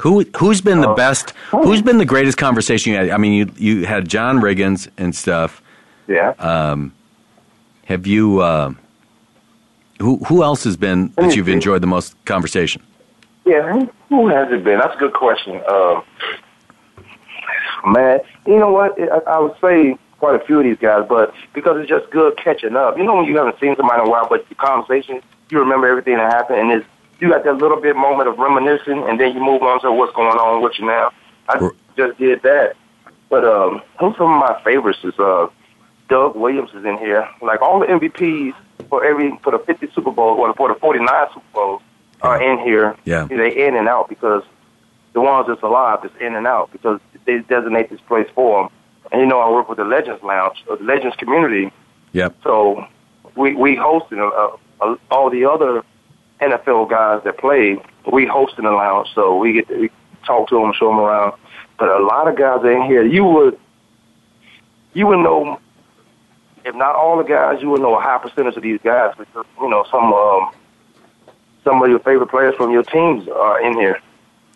Who 0.00 0.24
who's 0.38 0.62
been 0.62 0.80
the 0.80 0.94
best? 0.94 1.34
Who's 1.50 1.82
been 1.82 1.98
the 1.98 2.06
greatest 2.06 2.38
conversation 2.38 2.92
you 2.92 2.98
had? 2.98 3.10
I 3.10 3.18
mean, 3.18 3.34
you 3.34 3.52
you 3.58 3.84
had 3.84 4.08
John 4.08 4.38
Riggins 4.38 4.88
and 4.96 5.14
stuff. 5.14 5.60
Yeah. 6.06 6.30
Um, 6.38 6.94
have 7.84 8.06
you? 8.06 8.40
Uh, 8.40 8.72
who 10.00 10.16
who 10.24 10.42
else 10.42 10.64
has 10.64 10.78
been 10.78 11.12
that 11.16 11.36
you've 11.36 11.50
enjoyed 11.50 11.82
the 11.82 11.86
most 11.86 12.14
conversation? 12.24 12.80
Yeah, 13.48 13.72
who- 13.72 13.90
who 14.10 14.28
has 14.28 14.52
it 14.52 14.62
been? 14.62 14.78
That's 14.78 14.94
a 14.94 14.98
good 14.98 15.14
question. 15.14 15.60
Um, 15.68 16.02
man, 17.86 18.20
you 18.46 18.58
know 18.58 18.70
what? 18.70 19.00
I, 19.00 19.18
I 19.32 19.38
would 19.38 19.54
say 19.60 19.96
quite 20.18 20.34
a 20.40 20.44
few 20.44 20.58
of 20.58 20.64
these 20.64 20.76
guys, 20.78 21.06
but 21.08 21.32
because 21.54 21.78
it's 21.80 21.88
just 21.88 22.10
good 22.10 22.36
catching 22.36 22.76
up. 22.76 22.98
You 22.98 23.04
know 23.04 23.14
when 23.16 23.24
you 23.24 23.36
haven't 23.36 23.58
seen 23.60 23.74
somebody 23.76 24.02
in 24.02 24.08
a 24.08 24.10
while, 24.10 24.28
but 24.28 24.46
the 24.48 24.54
conversation, 24.54 25.22
you 25.50 25.58
remember 25.60 25.86
everything 25.86 26.16
that 26.16 26.30
happened, 26.32 26.58
and 26.60 26.72
it's, 26.72 26.86
you 27.20 27.30
got 27.30 27.44
that 27.44 27.56
little 27.56 27.80
bit 27.80 27.96
moment 27.96 28.28
of 28.28 28.38
reminiscing, 28.38 29.02
and 29.08 29.18
then 29.18 29.32
you 29.34 29.40
move 29.40 29.62
on 29.62 29.80
to 29.80 29.92
what's 29.92 30.14
going 30.14 30.36
on 30.38 30.62
with 30.62 30.78
you 30.78 30.86
now. 30.86 31.10
I 31.48 31.70
just 31.96 32.18
did 32.18 32.42
that. 32.42 32.74
But 33.30 33.44
um, 33.44 33.80
who's 33.98 34.16
some 34.16 34.32
of 34.32 34.40
my 34.40 34.60
favorites 34.62 34.98
is 35.04 35.18
uh, 35.18 35.46
Doug 36.10 36.36
Williams 36.36 36.70
is 36.74 36.84
in 36.84 36.98
here. 36.98 37.26
Like 37.40 37.62
all 37.62 37.78
the 37.80 37.86
MVPs 37.86 38.54
for 38.90 39.04
every 39.04 39.38
for 39.42 39.52
the 39.52 39.58
50 39.58 39.90
Super 39.94 40.10
Bowl 40.10 40.34
or 40.36 40.52
for 40.54 40.68
the 40.68 40.74
49 40.80 41.06
Super 41.32 41.40
Bowls 41.54 41.82
are 42.22 42.42
in 42.42 42.58
here. 42.64 42.96
Yeah. 43.04 43.24
They 43.24 43.66
in 43.66 43.76
and 43.76 43.88
out 43.88 44.08
because 44.08 44.42
the 45.12 45.20
ones 45.20 45.46
that's 45.48 45.62
alive 45.62 46.04
is 46.04 46.10
in 46.20 46.34
and 46.34 46.46
out 46.46 46.70
because 46.72 47.00
they 47.24 47.40
designate 47.40 47.90
this 47.90 48.00
place 48.02 48.28
for 48.34 48.62
them. 48.62 48.72
And 49.12 49.20
you 49.20 49.26
know, 49.26 49.40
I 49.40 49.50
work 49.50 49.68
with 49.68 49.78
the 49.78 49.84
Legends 49.84 50.22
Lounge, 50.22 50.62
or 50.68 50.76
the 50.76 50.84
Legends 50.84 51.16
community. 51.16 51.72
Yep. 52.12 52.36
So 52.42 52.86
we 53.36 53.54
we 53.54 53.74
hosting 53.74 54.20
uh, 54.20 54.48
uh, 54.80 54.96
all 55.10 55.30
the 55.30 55.44
other 55.44 55.82
NFL 56.40 56.90
guys 56.90 57.22
that 57.24 57.38
play. 57.38 57.78
We 58.10 58.26
hosting 58.26 58.64
the 58.64 58.70
lounge, 58.70 59.08
so 59.14 59.36
we 59.36 59.52
get 59.52 59.68
to 59.68 59.78
we 59.78 59.90
talk 60.26 60.48
to 60.48 60.56
them, 60.56 60.72
show 60.78 60.88
them 60.88 60.98
around. 60.98 61.34
But 61.78 61.88
a 61.88 62.04
lot 62.04 62.28
of 62.28 62.36
guys 62.36 62.60
are 62.64 62.70
in 62.70 62.82
here. 62.82 63.04
You 63.04 63.24
would 63.24 63.58
you 64.92 65.06
would 65.06 65.18
know 65.18 65.58
if 66.64 66.74
not 66.74 66.94
all 66.94 67.16
the 67.16 67.24
guys, 67.24 67.62
you 67.62 67.70
would 67.70 67.80
know 67.80 67.96
a 67.96 68.00
high 68.00 68.18
percentage 68.18 68.56
of 68.56 68.62
these 68.62 68.80
guys 68.82 69.14
because 69.16 69.46
you 69.60 69.70
know 69.70 69.84
some 69.90 70.12
um, 70.12 70.50
some 71.68 71.82
of 71.82 71.90
your 71.90 71.98
favorite 72.00 72.28
players 72.30 72.54
from 72.56 72.70
your 72.72 72.82
teams 72.82 73.28
are 73.28 73.60
in 73.60 73.74
here. 73.74 74.00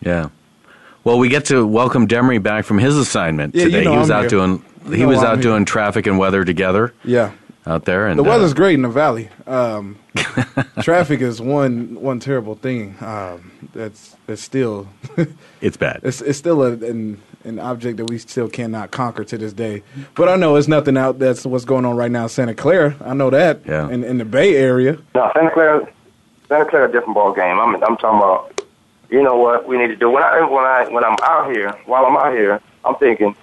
Yeah. 0.01 0.29
Well, 1.03 1.19
we 1.19 1.29
get 1.29 1.45
to 1.45 1.65
welcome 1.67 2.07
Demery 2.07 2.41
back 2.41 2.65
from 2.65 2.79
his 2.79 2.97
assignment 2.97 3.53
Yeah, 3.53 3.65
you 3.65 3.71
today. 3.71 3.83
know 3.83 3.91
he 3.93 3.97
was 3.99 4.09
I'm 4.09 4.17
out 4.17 4.21
here. 4.21 4.29
doing 4.29 4.65
You 4.85 4.91
he 4.93 5.01
know 5.03 5.07
was 5.09 5.19
I'm 5.19 5.25
out 5.25 5.33
here. 5.35 5.43
doing 5.43 5.65
traffic 5.65 6.07
and 6.07 6.17
weather 6.17 6.43
together. 6.43 6.93
Yeah. 7.03 7.31
Out 7.65 7.85
there 7.85 8.07
and 8.07 8.19
the 8.19 8.23
uh, 8.23 8.27
weather's 8.27 8.53
great 8.53 8.73
in 8.73 8.81
the 8.81 8.89
valley. 8.89 9.29
Um, 9.47 9.97
traffic 10.81 11.21
is 11.21 11.39
one 11.41 11.95
one 12.01 12.19
terrible 12.19 12.55
thing. 12.55 12.95
Um, 12.99 13.51
that's 13.73 14.17
that's 14.27 14.41
still 14.41 14.89
it's 15.61 15.77
bad. 15.77 16.01
It's 16.03 16.19
it's 16.21 16.37
still 16.37 16.61
a, 16.63 16.71
an 16.73 17.21
an 17.45 17.59
object 17.59 17.97
that 17.97 18.09
we 18.09 18.17
still 18.17 18.49
cannot 18.49 18.91
conquer 18.91 19.23
to 19.23 19.37
this 19.37 19.53
day. 19.53 19.81
But 20.15 20.27
I 20.27 20.35
know 20.35 20.57
it's 20.57 20.67
nothing 20.67 20.97
out. 20.97 21.19
That's 21.19 21.45
what's 21.45 21.63
going 21.63 21.85
on 21.85 21.95
right 21.95 22.11
now 22.11 22.23
in 22.23 22.29
Santa 22.29 22.53
Clara. 22.53 22.97
I 23.03 23.13
know 23.13 23.29
that. 23.29 23.61
Yeah. 23.65 23.87
In 23.89 24.03
in 24.03 24.17
the 24.17 24.25
Bay 24.25 24.55
Area. 24.57 24.97
No, 25.15 25.31
Santa 25.33 25.51
Clara, 25.51 25.87
Santa 26.47 26.65
Clara, 26.65 26.89
a 26.89 26.91
different 26.91 27.15
ball 27.15 27.33
game. 27.33 27.59
I'm 27.59 27.75
I'm 27.75 27.97
talking 27.97 28.19
about. 28.19 28.51
You 29.09 29.21
know 29.21 29.35
what 29.37 29.67
we 29.67 29.77
need 29.77 29.87
to 29.89 29.95
do 29.95 30.09
when 30.09 30.23
I 30.23 30.39
when 30.41 30.63
I 30.63 30.87
when 30.89 31.03
I'm 31.03 31.17
out 31.21 31.51
here 31.51 31.69
while 31.85 32.03
I'm 32.05 32.17
out 32.17 32.33
here, 32.33 32.59
I'm 32.83 32.95
thinking 32.95 33.35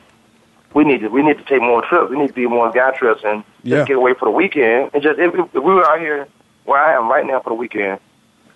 we 0.74 0.82
need 0.84 1.00
to 1.02 1.08
we 1.08 1.22
need 1.22 1.38
to 1.38 1.44
take 1.44 1.60
more 1.62 1.82
trips. 1.82 2.10
We 2.10 2.18
need 2.18 2.28
to 2.28 2.32
be 2.34 2.46
more 2.46 2.72
guy 2.72 2.90
trips 2.96 3.22
and 3.24 3.44
Yeah. 3.62 3.76
just 3.78 3.88
get 3.88 3.96
away 3.96 4.14
for 4.14 4.24
the 4.24 4.32
weekend. 4.32 4.90
And 4.94 5.02
just 5.02 5.20
if, 5.20 5.32
if 5.32 5.52
we 5.54 5.60
were 5.60 5.86
out 5.88 6.00
here 6.00 6.26
where 6.64 6.82
I 6.82 6.94
am 6.94 7.08
right 7.08 7.24
now 7.24 7.38
for 7.40 7.50
the 7.50 7.54
weekend, 7.54 8.00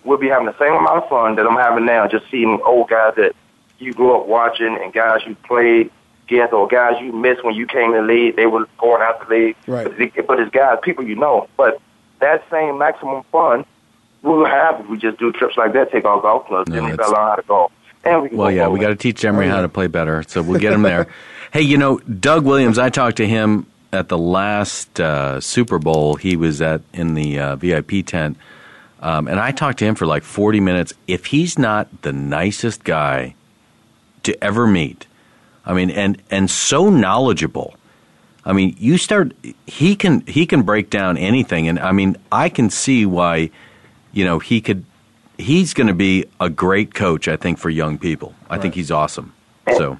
we'll 0.03 0.19
be 0.19 0.29
having 0.29 0.47
the 0.47 0.59
same 0.59 0.73
amount 0.73 1.05
of 1.05 1.09
fun 1.09 1.37
that 1.37 1.47
I'm 1.47 1.57
having 1.57 1.87
now. 1.87 2.09
Just 2.09 2.29
seeing 2.33 2.61
old 2.65 2.89
guys 2.89 3.15
that 3.17 3.33
you 3.79 3.93
grew 3.93 4.17
up 4.19 4.27
watching 4.27 4.77
and 4.83 4.93
guys 4.93 5.21
you 5.25 5.37
played 5.47 5.93
against 6.27 6.53
or 6.53 6.67
guys 6.67 7.01
you 7.01 7.13
missed 7.13 7.45
when 7.45 7.55
you 7.55 7.67
came 7.67 7.95
in 7.95 8.07
the 8.07 8.13
league. 8.13 8.35
They 8.35 8.47
were 8.47 8.67
going 8.79 9.03
out 9.03 9.29
the 9.29 9.33
league. 9.33 9.57
Right. 9.69 9.87
But, 9.87 10.27
but 10.27 10.41
it's 10.41 10.51
guys, 10.51 10.79
people 10.83 11.05
you 11.05 11.15
know. 11.15 11.49
But 11.57 11.81
that 12.21 12.43
same 12.51 12.79
maximum 12.79 13.23
fun 13.31 13.65
we'll 14.25 14.45
have 14.47 14.81
if 14.81 14.89
we 14.89 14.99
just 14.99 15.19
do 15.19 15.31
trips 15.33 15.57
like 15.57 15.73
that, 15.75 15.93
take 15.93 16.05
our 16.05 16.21
golf 16.21 16.47
clubs, 16.47 16.71
No, 16.71 16.83
that's- 16.89 17.09
learn 17.09 17.17
how 17.17 17.35
to 17.37 17.43
golf. 17.43 17.73
And 18.03 18.23
we 18.23 18.29
Well, 18.31 18.49
go 18.51 18.55
yeah, 18.55 18.69
we 18.69 18.81
got 18.81 18.89
to 18.89 18.97
teach 18.97 19.25
Emery 19.25 19.49
how 19.49 19.63
to 19.63 19.69
play 19.69 19.87
better, 19.87 20.23
so 20.27 20.43
we'll 20.43 20.61
get 20.61 20.73
him 20.73 20.83
there. 20.83 21.07
hey, 21.53 21.63
you 21.63 21.79
know, 21.79 21.99
Doug 22.01 22.45
Williams. 22.45 22.79
I 22.79 22.91
talked 22.91 23.17
to 23.19 23.27
him 23.27 23.67
at 23.95 24.09
the 24.09 24.19
last 24.19 25.01
uh, 25.01 25.41
Super 25.41 25.79
Bowl. 25.79 26.17
He 26.17 26.37
was 26.37 26.61
at 26.61 26.83
in 26.93 27.15
the 27.15 27.39
uh, 27.39 27.57
VIP 27.57 28.05
tent, 28.05 28.37
um, 29.01 29.27
and 29.27 29.41
I 29.41 29.53
talked 29.53 29.79
to 29.79 29.87
him 29.87 29.95
for 29.95 30.05
like 30.05 30.23
forty 30.23 30.61
minutes. 30.61 30.93
If 31.07 31.27
he's 31.27 31.59
not 31.59 32.03
the 32.03 32.13
nicest 32.13 32.85
guy 32.85 33.37
to 34.25 34.45
ever 34.45 34.67
meet, 34.67 35.07
I 35.65 35.73
mean, 35.73 35.89
and 35.91 36.21
and 36.31 36.51
so 36.51 36.91
knowledgeable. 36.91 37.75
I 38.45 38.53
mean, 38.53 38.77
you 38.79 38.99
start. 38.99 39.33
He 39.67 39.97
can 39.97 40.21
he 40.27 40.45
can 40.45 40.61
break 40.61 40.91
down 40.91 41.17
anything, 41.17 41.69
and 41.69 41.79
I 41.79 41.93
mean, 41.93 42.19
I 42.31 42.51
can 42.51 42.69
see 42.69 43.07
why. 43.07 43.51
You 44.15 44.25
know, 44.25 44.39
he 44.39 44.61
could. 44.61 44.85
He's 45.37 45.75
going 45.75 45.89
to 45.89 45.95
be 45.95 46.27
a 46.41 46.49
great 46.49 46.95
coach, 46.95 47.27
I 47.27 47.37
think, 47.37 47.59
for 47.59 47.69
young 47.69 47.99
people. 47.99 48.35
I 48.49 48.57
think 48.57 48.75
he's 48.75 48.93
awesome. 48.93 49.35
So, 49.77 49.99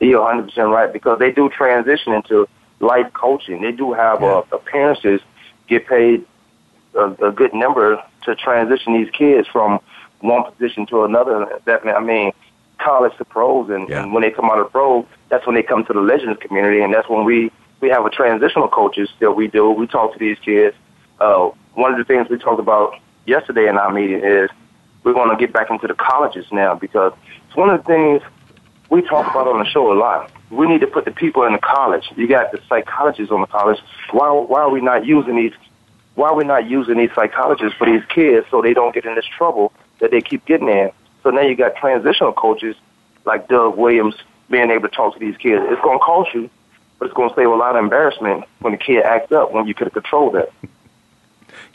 You're 0.00 0.22
100 0.22 0.44
percent 0.44 0.70
right 0.70 0.90
because 0.90 1.18
they 1.18 1.32
do 1.32 1.50
transition 1.50 2.14
into 2.14 2.48
life 2.80 3.12
coaching. 3.12 3.60
They 3.60 3.72
do 3.72 3.92
have 3.92 4.22
uh, 4.22 4.42
appearances 4.52 5.20
get 5.68 5.86
paid 5.86 6.24
a, 6.94 7.28
a 7.28 7.32
good 7.32 7.52
number 7.54 8.02
to 8.24 8.34
transition 8.34 8.94
these 8.94 9.10
kids 9.10 9.46
from 9.48 9.80
one 10.20 10.50
position 10.50 10.86
to 10.86 11.04
another. 11.04 11.60
That 11.66 11.86
I 11.86 12.00
mean, 12.00 12.32
college 12.78 13.16
to 13.18 13.24
pros, 13.24 13.70
and, 13.70 13.90
and 13.90 14.12
when 14.12 14.22
they 14.22 14.30
come 14.30 14.46
out 14.46 14.58
of 14.58 14.72
pro, 14.72 15.06
that's 15.28 15.46
when 15.46 15.54
they 15.54 15.62
come 15.62 15.84
to 15.84 15.92
the 15.92 16.00
legends 16.00 16.40
community, 16.40 16.80
and 16.80 16.92
that's 16.92 17.08
when 17.08 17.24
we 17.24 17.50
we 17.80 17.88
have 17.88 18.04
a 18.04 18.10
transitional 18.10 18.68
coaches 18.68 19.08
that 19.20 19.32
we 19.32 19.48
do. 19.48 19.70
We 19.70 19.86
talk 19.86 20.12
to 20.12 20.18
these 20.18 20.38
kids. 20.38 20.76
Uh, 21.18 21.50
one 21.74 21.92
of 21.92 21.98
the 21.98 22.04
things 22.04 22.28
we 22.28 22.38
talked 22.38 22.60
about 22.60 22.98
yesterday 23.30 23.68
in 23.68 23.78
our 23.78 23.90
meeting 23.90 24.22
is 24.22 24.50
we 25.04 25.12
want 25.12 25.30
to 25.30 25.42
get 25.42 25.54
back 25.54 25.70
into 25.70 25.86
the 25.86 25.94
colleges 25.94 26.44
now 26.52 26.74
because 26.74 27.12
it's 27.46 27.56
one 27.56 27.70
of 27.70 27.82
the 27.82 27.86
things 27.86 28.22
we 28.90 29.00
talk 29.02 29.30
about 29.30 29.46
on 29.46 29.60
the 29.60 29.64
show 29.64 29.92
a 29.92 29.94
lot. 29.94 30.30
We 30.50 30.66
need 30.66 30.80
to 30.80 30.86
put 30.88 31.04
the 31.04 31.12
people 31.12 31.44
in 31.44 31.52
the 31.52 31.60
college. 31.60 32.10
You 32.16 32.26
got 32.26 32.50
the 32.50 32.60
psychologists 32.68 33.32
on 33.32 33.40
the 33.40 33.46
college. 33.46 33.78
Why 34.10 34.30
why 34.32 34.60
are 34.60 34.70
we 34.70 34.80
not 34.80 35.06
using 35.06 35.36
these? 35.36 35.52
Why 36.16 36.28
are 36.30 36.34
we 36.34 36.44
not 36.44 36.68
using 36.68 36.98
these 36.98 37.12
psychologists 37.14 37.78
for 37.78 37.86
these 37.86 38.04
kids 38.06 38.46
so 38.50 38.60
they 38.60 38.74
don't 38.74 38.92
get 38.92 39.06
in 39.06 39.14
this 39.14 39.24
trouble 39.24 39.72
that 40.00 40.10
they 40.10 40.20
keep 40.20 40.44
getting 40.44 40.68
in? 40.68 40.90
So 41.22 41.30
now 41.30 41.42
you 41.42 41.54
got 41.54 41.76
transitional 41.76 42.32
coaches 42.32 42.74
like 43.24 43.48
Doug 43.48 43.76
Williams 43.76 44.16
being 44.50 44.70
able 44.70 44.88
to 44.88 44.94
talk 44.94 45.14
to 45.14 45.20
these 45.20 45.36
kids. 45.36 45.62
It's 45.68 45.80
going 45.82 45.98
to 45.98 46.04
cost 46.04 46.34
you, 46.34 46.50
but 46.98 47.06
it's 47.06 47.14
going 47.14 47.28
to 47.28 47.36
save 47.36 47.46
a 47.46 47.54
lot 47.54 47.76
of 47.76 47.82
embarrassment 47.84 48.44
when 48.58 48.72
the 48.72 48.78
kid 48.78 49.04
acts 49.04 49.30
up 49.30 49.52
when 49.52 49.68
you 49.68 49.74
could 49.74 49.86
have 49.86 49.94
controlled 49.94 50.34
that. 50.34 50.50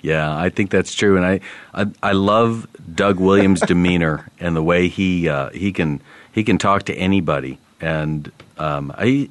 Yeah, 0.06 0.38
I 0.38 0.50
think 0.50 0.70
that's 0.70 0.94
true, 0.94 1.18
and 1.18 1.26
I 1.26 1.40
I, 1.74 1.88
I 2.04 2.12
love 2.12 2.68
Doug 2.94 3.20
Williams' 3.20 3.62
demeanor 3.68 4.30
and 4.40 4.56
the 4.56 4.64
way 4.64 4.88
he 4.88 5.28
uh, 5.28 5.50
he 5.50 5.72
can 5.74 6.02
he 6.32 6.44
can 6.44 6.58
talk 6.58 6.84
to 6.84 6.94
anybody, 6.94 7.60
and 7.82 8.32
um, 8.58 8.94
I. 8.98 9.30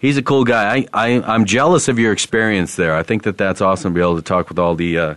He's 0.00 0.18
a 0.18 0.22
cool 0.22 0.44
guy. 0.44 0.76
I, 0.76 0.86
I, 0.92 1.22
I'm 1.22 1.46
jealous 1.46 1.88
of 1.88 1.98
your 1.98 2.12
experience 2.12 2.76
there. 2.76 2.94
I 2.94 3.02
think 3.02 3.22
that 3.22 3.38
that's 3.38 3.62
awesome 3.62 3.94
to 3.94 3.94
be 3.94 4.02
able 4.02 4.16
to 4.16 4.22
talk 4.22 4.50
with 4.50 4.58
all 4.58 4.74
the 4.74 4.98
uh, 4.98 5.14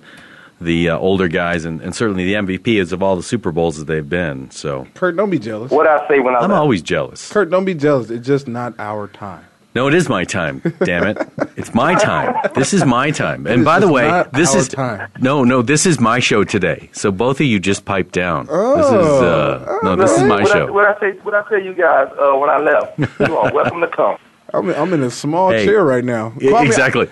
the 0.62 0.92
uh, 0.92 0.98
older 0.98 1.28
guys 1.28 1.66
and, 1.66 1.82
and 1.82 1.94
certainly 1.94 2.24
the 2.24 2.36
MVPs 2.36 2.94
of 2.94 3.04
all 3.04 3.18
the 3.18 3.24
Super 3.24 3.52
Bowls 3.52 3.78
that 3.78 3.86
they've 3.86 4.08
been. 4.08 4.50
So 4.50 4.88
Kurt, 4.94 5.18
don't 5.18 5.30
be 5.30 5.40
jealous. 5.40 5.72
What 5.72 5.88
I 5.88 6.08
say 6.08 6.20
when 6.20 6.36
I 6.36 6.40
I'm 6.40 6.52
always 6.52 6.82
jealous. 6.82 7.30
Kurt, 7.30 7.50
don't 7.50 7.66
be 7.66 7.74
jealous. 7.74 8.10
It's 8.10 8.26
just 8.26 8.48
not 8.48 8.76
our 8.80 9.10
time. 9.10 9.46
No, 9.78 9.88
it 9.88 9.94
is 9.94 10.10
my 10.10 10.24
time. 10.24 10.60
Damn 10.84 11.06
it! 11.06 11.20
It's 11.56 11.72
my 11.76 11.94
time. 11.94 12.34
This 12.56 12.74
is 12.74 12.84
my 12.84 13.12
time. 13.12 13.46
And 13.46 13.64
by 13.64 13.80
the 13.80 13.88
way, 13.88 14.08
not 14.08 14.34
this 14.34 14.56
our 14.56 14.62
is 14.62 14.68
time. 14.70 15.12
no, 15.22 15.44
no. 15.44 15.62
This 15.62 15.86
is 15.86 16.00
my 16.00 16.18
show 16.18 16.44
today. 16.44 16.90
So 16.94 17.12
both 17.12 17.40
of 17.40 17.46
you 17.46 17.60
just 17.60 17.86
pipe 17.86 18.12
down. 18.12 18.48
This 18.48 18.88
is 18.88 18.92
uh, 19.22 19.78
no. 19.84 19.96
This 19.96 20.14
is 20.14 20.24
my 20.24 20.42
what 20.42 20.50
I, 20.50 20.54
show. 20.54 20.74
what 20.74 20.86
I 20.88 21.00
say? 21.00 21.12
What 21.20 21.36
I 21.36 21.48
tell 21.48 21.62
you 21.62 21.76
guys 21.76 22.08
uh, 22.18 22.36
when 22.38 22.50
I 22.50 22.58
left? 22.58 22.98
You 23.20 23.38
are 23.38 23.54
welcome 23.54 23.82
to 23.82 23.88
come. 23.88 24.18
I'm, 24.56 24.68
I'm 24.72 24.92
in 24.94 25.04
a 25.04 25.12
small 25.12 25.52
Hey. 25.52 25.66
chair 25.66 25.86
right 25.86 26.04
now. 26.04 26.34
E- 26.42 26.48
exactly. 26.56 27.08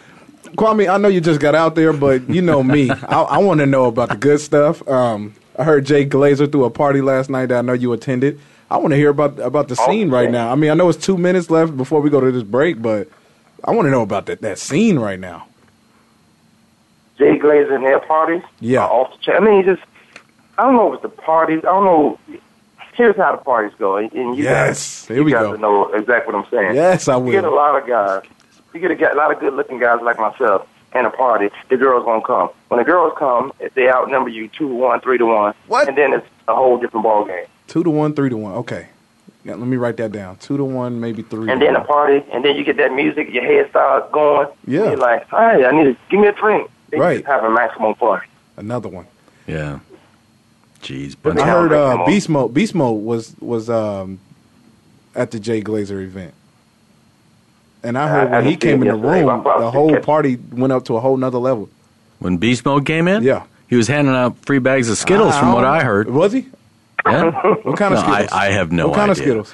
Kwamie, 0.57 0.89
I 0.91 0.97
know 0.97 1.07
you 1.09 1.21
just 1.21 1.39
got 1.39 1.53
out 1.53 1.75
there, 1.75 1.93
but 1.93 2.27
you 2.27 2.41
know 2.41 2.63
me. 2.63 2.89
I, 3.07 3.21
I 3.21 3.37
want 3.37 3.59
to 3.59 3.67
know 3.67 3.85
about 3.85 4.09
the 4.09 4.15
good 4.15 4.39
stuff. 4.39 4.81
Um, 4.87 5.35
I 5.55 5.65
heard 5.65 5.85
Jay 5.85 6.03
Glazer 6.03 6.51
threw 6.51 6.63
a 6.65 6.71
party 6.71 7.01
last 7.01 7.29
night 7.29 7.47
that 7.49 7.59
I 7.59 7.61
know 7.61 7.73
you 7.73 7.93
attended. 7.93 8.39
I 8.75 8.77
want 8.77 8.91
to 8.91 8.97
hear 8.97 9.09
about 9.09 9.39
about 9.39 9.69
the 9.69 9.77
oh, 9.79 9.87
scene 9.89 10.09
right 10.09 10.27
oh. 10.27 10.31
now. 10.31 10.51
I 10.51 10.55
mean, 10.55 10.69
I 10.69 10.73
know 10.73 10.89
it's 10.89 11.03
two 11.03 11.17
minutes 11.17 11.49
left 11.49 11.77
before 11.77 12.01
we 12.01 12.09
go 12.09 12.19
to 12.19 12.29
this 12.29 12.43
break, 12.43 12.81
but 12.81 13.07
I 13.63 13.71
want 13.71 13.85
to 13.85 13.89
know 13.89 14.01
about 14.01 14.25
that 14.25 14.41
that 14.41 14.59
scene 14.59 14.99
right 14.99 15.19
now. 15.19 15.47
Jay 17.17 17.39
Glazer 17.39 17.73
and 17.73 17.85
their 17.85 18.01
parties. 18.01 18.43
Yeah. 18.59 18.81
are 18.83 18.91
off 18.91 19.11
the 19.11 19.17
chain. 19.19 19.35
I 19.37 19.39
mean, 19.39 19.63
he 19.63 19.63
just 19.63 19.81
I 20.57 20.63
don't 20.63 20.75
know 20.75 20.89
if 20.93 20.95
it's 20.95 21.03
the 21.03 21.21
parties. 21.21 21.59
I 21.59 21.67
don't 21.67 21.85
know. 21.85 22.19
Here's 22.95 23.15
how 23.15 23.31
the 23.33 23.41
parties 23.43 23.73
go, 23.79 23.95
and, 23.97 24.11
you 24.13 24.35
Yes. 24.43 25.01
guys, 25.01 25.07
Here 25.07 25.17
you 25.17 25.23
we 25.23 25.31
guys 25.31 25.43
go. 25.43 25.55
know 25.55 25.85
exactly 25.93 26.33
what 26.33 26.45
I'm 26.45 26.51
saying. 26.51 26.75
Yes, 26.75 27.07
I 27.07 27.15
will. 27.15 27.27
You 27.27 27.31
get 27.33 27.43
a 27.45 27.49
lot 27.49 27.81
of 27.81 27.87
guys. 27.87 28.23
You 28.73 28.79
get 28.81 28.91
a, 28.91 29.13
a 29.13 29.15
lot 29.15 29.31
of 29.33 29.39
good-looking 29.39 29.79
guys 29.79 30.01
like 30.01 30.17
myself 30.17 30.67
and 30.93 31.07
a 31.07 31.09
party. 31.09 31.49
The 31.69 31.77
girls 31.77 32.03
gonna 32.05 32.21
come. 32.21 32.49
When 32.67 32.77
the 32.79 32.85
girls 32.85 33.13
come, 33.17 33.53
if 33.61 33.73
they 33.73 33.89
outnumber 33.89 34.29
you 34.29 34.49
two 34.49 34.67
to 34.67 34.75
one, 34.75 34.99
three 34.99 35.17
to 35.17 35.25
one, 35.25 35.53
What? 35.67 35.87
and 35.87 35.97
then 35.97 36.11
it's 36.13 36.27
a 36.49 36.55
whole 36.55 36.77
different 36.77 37.03
ball 37.03 37.23
game. 37.25 37.45
Two 37.67 37.83
to 37.83 37.89
one, 37.89 38.13
three 38.13 38.29
to 38.29 38.37
one. 38.37 38.53
Okay, 38.53 38.87
now, 39.43 39.53
let 39.55 39.67
me 39.67 39.77
write 39.77 39.97
that 39.97 40.11
down. 40.11 40.37
Two 40.37 40.57
to 40.57 40.63
one, 40.63 40.99
maybe 40.99 41.21
three. 41.23 41.49
And 41.51 41.59
to 41.59 41.65
then 41.65 41.75
a 41.75 41.83
party, 41.83 42.23
and 42.31 42.43
then 42.45 42.55
you 42.55 42.63
get 42.63 42.77
that 42.77 42.93
music, 42.93 43.29
your 43.31 43.43
head 43.43 43.69
starts 43.69 44.11
going. 44.11 44.47
Yeah. 44.67 44.85
You're 44.85 44.97
like, 44.97 45.27
hey, 45.29 45.65
I 45.65 45.71
need 45.71 45.83
to 45.85 45.97
give 46.09 46.19
me 46.19 46.27
a 46.27 46.31
drink. 46.33 46.69
They 46.89 46.99
Right. 46.99 47.15
just 47.17 47.27
having 47.27 47.53
maximum 47.53 47.95
fun. 47.95 48.21
another 48.57 48.89
one. 48.89 49.07
Yeah. 49.47 49.79
Jeez, 50.81 51.15
But 51.21 51.39
I 51.39 51.47
heard 51.47 51.73
uh, 51.73 51.91
Come 51.93 52.01
on. 52.01 52.07
Beast 52.07 52.29
Mode. 52.29 52.53
Beast 52.53 52.75
Mode 52.75 53.03
was 53.03 53.35
was 53.39 53.69
um, 53.71 54.19
at 55.15 55.31
the 55.31 55.39
Jay 55.39 55.61
Glazer 55.61 56.03
event, 56.03 56.33
and 57.83 57.97
I 57.97 58.07
heard 58.07 58.27
I- 58.27 58.37
I 58.37 58.39
when 58.41 58.45
he 58.49 58.55
came 58.55 58.81
in 58.83 58.89
the 58.89 58.95
room, 58.95 59.43
the 59.43 59.71
whole 59.71 59.99
party 59.99 60.37
went 60.51 60.71
up 60.73 60.85
to 60.85 60.95
a 60.95 60.99
whole 60.99 61.17
nother 61.17 61.39
level. 61.39 61.69
when 62.19 62.37
Beast 62.37 62.65
Mode 62.65 62.85
came 62.85 63.07
in. 63.07 63.23
Yeah. 63.23 63.43
he 63.67 63.75
was 63.75 63.87
handing 63.87 64.13
out 64.13 64.37
free 64.45 64.59
bags 64.59 64.89
of 64.89 64.97
Skittles, 64.97 65.35
from 65.37 65.53
what 65.53 65.65
I 65.65 65.83
heard. 65.83 66.07
Was 66.09 66.33
he? 66.33 66.45
Yeah. 67.05 67.31
What 67.63 67.77
kind 67.77 67.93
of 67.93 67.99
No, 68.05 68.13
Skittles? 68.13 68.31
I 68.31 68.45
have 68.51 68.71
no 68.71 68.87
What 68.87 68.95
kind 68.95 69.11
of. 69.11 69.17
Skittles? 69.17 69.53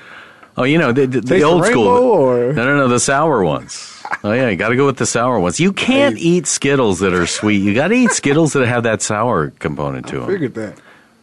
Oh, 0.58 0.64
you 0.64 0.78
know 0.78 0.92
the, 0.92 1.06
the, 1.08 1.22
the 1.22 1.44
old 1.44 1.66
school. 1.66 1.86
rainbow, 1.86 2.08
or- 2.50 2.54
No, 2.54 2.66
no, 2.66 2.78
no, 2.78 2.88
the 2.88 3.00
sour 3.00 3.44
ones. 3.44 3.88
Oh 4.26 4.34
yeah, 4.34 4.50
you 4.50 4.58
got 4.58 4.70
to 4.70 4.76
go 4.76 4.86
with 4.86 4.98
the 4.98 5.06
sour 5.06 5.40
ones. 5.40 5.58
You 5.62 5.72
can't 5.72 6.18
eat 6.18 6.46
Skittles 6.46 7.00
that 7.00 7.14
are 7.14 7.26
sweet. 7.26 7.60
You 7.60 7.74
got 7.74 7.88
to 7.90 7.96
eat 7.96 8.12
Skittles 8.12 8.52
that 8.54 8.68
have 8.68 8.84
that 8.84 9.02
sour 9.02 9.52
component 9.60 10.08
to 10.10 10.20
them. 10.20 10.28
Figured 10.28 10.54
that. 10.56 10.78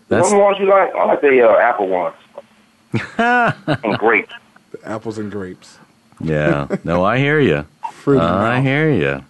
That's 0.08 0.30
What 0.30 0.40
ones 0.40 0.56
you 0.58 0.66
like? 0.70 0.94
I 0.94 1.04
like 1.04 1.20
the 1.20 1.46
uh, 1.46 1.58
apple 1.58 1.88
ones. 1.88 2.16
and 3.18 3.98
grapes. 3.98 4.32
The 4.72 4.88
apples 4.88 5.18
and 5.18 5.30
grapes. 5.30 5.78
yeah. 6.20 6.66
No, 6.82 7.04
I 7.04 7.18
hear 7.18 7.38
you. 7.40 7.66
Fruity 7.92 8.24
I 8.24 8.60
hear 8.62 8.90
you. 8.90 9.22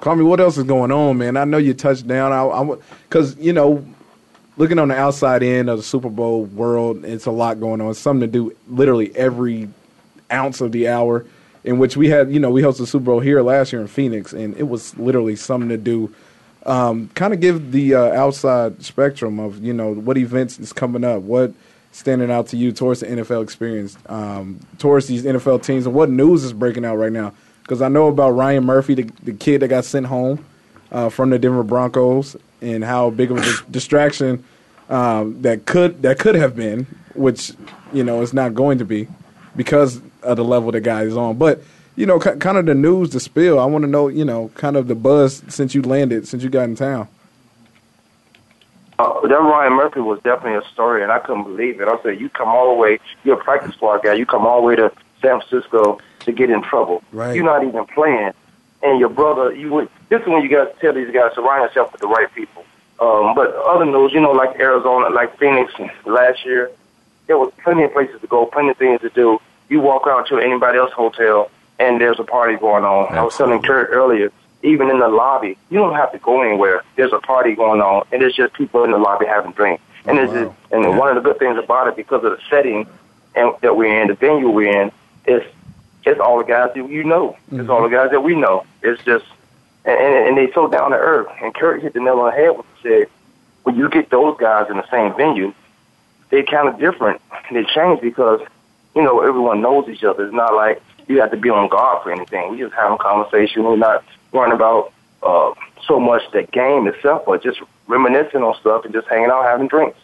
Call 0.00 0.16
me. 0.16 0.24
What 0.24 0.40
else 0.40 0.58
is 0.58 0.64
going 0.64 0.90
on, 0.90 1.18
man? 1.18 1.36
I 1.36 1.44
know 1.44 1.58
you 1.58 1.74
touched 1.74 2.08
down. 2.08 2.32
I, 2.32 2.76
because 3.08 3.36
you 3.38 3.52
know, 3.52 3.86
looking 4.56 4.78
on 4.78 4.88
the 4.88 4.96
outside 4.96 5.42
end 5.42 5.68
of 5.68 5.78
the 5.78 5.82
Super 5.82 6.08
Bowl 6.08 6.44
world, 6.44 7.04
it's 7.04 7.26
a 7.26 7.30
lot 7.30 7.60
going 7.60 7.80
on. 7.80 7.90
It's 7.90 7.98
something 7.98 8.20
to 8.20 8.26
do 8.26 8.56
literally 8.68 9.14
every 9.16 9.68
ounce 10.30 10.60
of 10.60 10.72
the 10.72 10.88
hour. 10.88 11.26
In 11.64 11.78
which 11.78 11.96
we 11.96 12.08
had, 12.08 12.30
you 12.30 12.38
know, 12.38 12.50
we 12.50 12.62
hosted 12.62 12.78
the 12.78 12.86
Super 12.86 13.06
Bowl 13.06 13.18
here 13.18 13.42
last 13.42 13.72
year 13.72 13.82
in 13.82 13.88
Phoenix, 13.88 14.32
and 14.32 14.56
it 14.56 14.68
was 14.68 14.96
literally 14.98 15.34
something 15.34 15.68
to 15.68 15.76
do. 15.76 16.14
Um, 16.64 17.10
kind 17.14 17.34
of 17.34 17.40
give 17.40 17.72
the 17.72 17.96
uh, 17.96 18.12
outside 18.12 18.84
spectrum 18.84 19.40
of 19.40 19.64
you 19.64 19.72
know 19.72 19.92
what 19.92 20.16
events 20.16 20.60
is 20.60 20.72
coming 20.72 21.02
up, 21.02 21.22
what 21.22 21.52
standing 21.90 22.30
out 22.30 22.46
to 22.48 22.56
you 22.56 22.70
towards 22.70 23.00
the 23.00 23.06
NFL 23.06 23.42
experience, 23.42 23.96
um, 24.06 24.60
towards 24.78 25.06
these 25.06 25.24
NFL 25.24 25.64
teams, 25.64 25.86
and 25.86 25.94
what 25.94 26.10
news 26.10 26.44
is 26.44 26.52
breaking 26.52 26.84
out 26.84 26.96
right 26.96 27.12
now. 27.12 27.32
Because 27.62 27.82
I 27.82 27.88
know 27.88 28.06
about 28.06 28.30
Ryan 28.30 28.64
Murphy, 28.64 28.94
the, 28.94 29.10
the 29.24 29.32
kid 29.32 29.62
that 29.62 29.68
got 29.68 29.84
sent 29.84 30.06
home 30.06 30.44
uh, 30.92 31.08
from 31.08 31.30
the 31.30 31.38
Denver 31.38 31.64
Broncos, 31.64 32.36
and 32.60 32.84
how 32.84 33.10
big 33.10 33.30
of 33.30 33.38
a 33.38 33.70
distraction 33.70 34.44
um, 34.88 35.42
that 35.42 35.66
could 35.66 36.02
that 36.02 36.18
could 36.18 36.34
have 36.34 36.56
been, 36.56 36.86
which 37.14 37.52
you 37.92 38.04
know 38.04 38.22
is 38.22 38.32
not 38.32 38.54
going 38.54 38.78
to 38.78 38.84
be 38.84 39.08
because 39.54 40.00
of 40.22 40.36
the 40.36 40.44
level 40.44 40.70
the 40.70 40.80
guy 40.80 41.02
is 41.02 41.16
on. 41.16 41.38
But 41.38 41.62
you 41.96 42.06
know, 42.06 42.18
k- 42.18 42.36
kind 42.36 42.58
of 42.58 42.66
the 42.66 42.74
news, 42.74 43.10
the 43.10 43.20
spill. 43.20 43.58
I 43.58 43.64
want 43.64 43.82
to 43.82 43.90
know, 43.90 44.08
you 44.08 44.24
know, 44.24 44.50
kind 44.54 44.76
of 44.76 44.86
the 44.86 44.94
buzz 44.94 45.42
since 45.48 45.74
you 45.74 45.82
landed, 45.82 46.28
since 46.28 46.42
you 46.42 46.50
got 46.50 46.64
in 46.64 46.76
town. 46.76 47.08
Uh, 48.98 49.20
that 49.26 49.34
Ryan 49.34 49.74
Murphy 49.74 50.00
was 50.00 50.20
definitely 50.22 50.58
a 50.58 50.72
story, 50.72 51.02
and 51.02 51.12
I 51.12 51.18
couldn't 51.18 51.44
believe 51.44 51.80
it. 51.80 51.88
I 51.88 52.00
said, 52.02 52.20
"You 52.20 52.30
come 52.30 52.48
all 52.48 52.68
the 52.74 52.80
way. 52.80 52.98
You're 53.24 53.38
a 53.38 53.44
practice 53.44 53.74
squad 53.74 54.02
guy. 54.02 54.14
You 54.14 54.24
come 54.24 54.46
all 54.46 54.60
the 54.60 54.66
way 54.66 54.76
to 54.76 54.90
San 55.20 55.40
Francisco 55.40 55.98
to 56.20 56.32
get 56.32 56.50
in 56.50 56.62
trouble. 56.62 57.02
Right. 57.12 57.34
You're 57.34 57.44
not 57.44 57.62
even 57.62 57.84
playing, 57.86 58.32
and 58.82 58.98
your 58.98 59.10
brother. 59.10 59.52
You 59.52 59.70
would. 59.72 59.88
This 60.08 60.22
is 60.22 60.28
when 60.28 60.42
you 60.42 60.48
guys 60.48 60.68
tell 60.80 60.92
these 60.92 61.12
guys 61.12 61.34
surround 61.34 61.68
yourself 61.68 61.92
with 61.92 62.00
the 62.00 62.06
right 62.06 62.32
people. 62.34 62.64
Um, 63.00 63.34
but 63.34 63.54
other 63.54 63.84
news, 63.84 64.12
you 64.12 64.20
know, 64.20 64.32
like 64.32 64.58
Arizona, 64.58 65.10
like 65.10 65.38
Phoenix 65.38 65.72
last 66.06 66.44
year, 66.44 66.70
there 67.26 67.36
was 67.36 67.52
plenty 67.62 67.82
of 67.82 67.92
places 67.92 68.20
to 68.20 68.26
go, 68.26 68.46
plenty 68.46 68.70
of 68.70 68.76
things 68.76 69.00
to 69.02 69.10
do. 69.10 69.40
You 69.68 69.80
walk 69.80 70.06
out 70.06 70.28
to 70.28 70.38
anybody 70.38 70.78
else's 70.78 70.94
hotel, 70.94 71.50
and 71.78 72.00
there's 72.00 72.20
a 72.20 72.24
party 72.24 72.56
going 72.56 72.84
on. 72.84 73.12
I 73.14 73.22
was 73.22 73.36
telling 73.36 73.60
Kurt 73.62 73.90
earlier, 73.90 74.32
even 74.62 74.88
in 74.90 75.00
the 75.00 75.08
lobby, 75.08 75.58
you 75.70 75.78
don't 75.78 75.94
have 75.94 76.12
to 76.12 76.18
go 76.18 76.40
anywhere. 76.40 76.82
There's 76.94 77.12
a 77.12 77.18
party 77.18 77.54
going 77.54 77.80
on, 77.80 78.06
and 78.12 78.22
it's 78.22 78.36
just 78.36 78.54
people 78.54 78.84
in 78.84 78.92
the 78.92 78.98
lobby 78.98 79.26
having 79.26 79.52
drinks. 79.52 79.82
And 80.06 80.18
it's 80.18 80.32
just, 80.32 80.52
and 80.70 80.96
one 80.96 81.08
of 81.14 81.22
the 81.22 81.28
good 81.28 81.38
things 81.40 81.58
about 81.58 81.88
it, 81.88 81.96
because 81.96 82.22
of 82.24 82.30
the 82.30 82.38
setting 82.48 82.86
and 83.34 83.52
that 83.60 83.76
we're 83.76 84.00
in, 84.00 84.08
the 84.08 84.14
venue 84.14 84.48
we're 84.48 84.82
in, 84.82 84.92
is 85.26 85.42
it's 86.04 86.20
all 86.20 86.38
the 86.38 86.44
guys 86.44 86.70
that 86.74 86.88
you 86.88 87.02
know. 87.02 87.36
It's 87.50 87.68
all 87.68 87.82
the 87.82 87.88
guys 87.88 88.12
that 88.12 88.20
we 88.22 88.36
know. 88.36 88.64
It's 88.82 89.02
just, 89.04 89.24
and, 89.86 89.98
and, 89.98 90.28
and 90.28 90.36
they 90.36 90.52
so 90.52 90.68
down 90.68 90.90
to 90.90 90.96
earth. 90.96 91.28
And 91.42 91.54
Kurt 91.54 91.80
hit 91.82 91.94
the 91.94 92.00
nail 92.00 92.18
on 92.20 92.30
the 92.30 92.36
head 92.36 92.50
when 92.50 92.64
he 92.74 92.88
said, 92.88 93.06
when 93.62 93.76
you 93.76 93.88
get 93.88 94.10
those 94.10 94.36
guys 94.38 94.68
in 94.70 94.76
the 94.76 94.88
same 94.90 95.16
venue, 95.16 95.54
they 96.30 96.42
kind 96.42 96.68
of 96.68 96.78
different. 96.78 97.20
They 97.50 97.64
change 97.64 98.00
because, 98.00 98.40
you 98.94 99.02
know, 99.02 99.20
everyone 99.20 99.60
knows 99.60 99.88
each 99.88 100.04
other. 100.04 100.24
It's 100.24 100.34
not 100.34 100.54
like 100.54 100.82
you 101.08 101.20
have 101.20 101.30
to 101.30 101.36
be 101.36 101.50
on 101.50 101.68
guard 101.68 102.02
for 102.02 102.10
anything. 102.12 102.50
We 102.50 102.58
just 102.58 102.74
having 102.74 102.94
a 102.94 102.98
conversation. 102.98 103.64
We're 103.64 103.76
not 103.76 104.04
worrying 104.32 104.52
about 104.52 104.92
uh, 105.22 105.52
so 105.86 106.00
much 106.00 106.22
the 106.32 106.42
game 106.42 106.86
itself, 106.88 107.22
but 107.26 107.42
just 107.42 107.60
reminiscing 107.86 108.42
on 108.42 108.54
stuff 108.60 108.84
and 108.84 108.92
just 108.92 109.06
hanging 109.08 109.30
out, 109.30 109.44
having 109.44 109.68
drinks. 109.68 109.98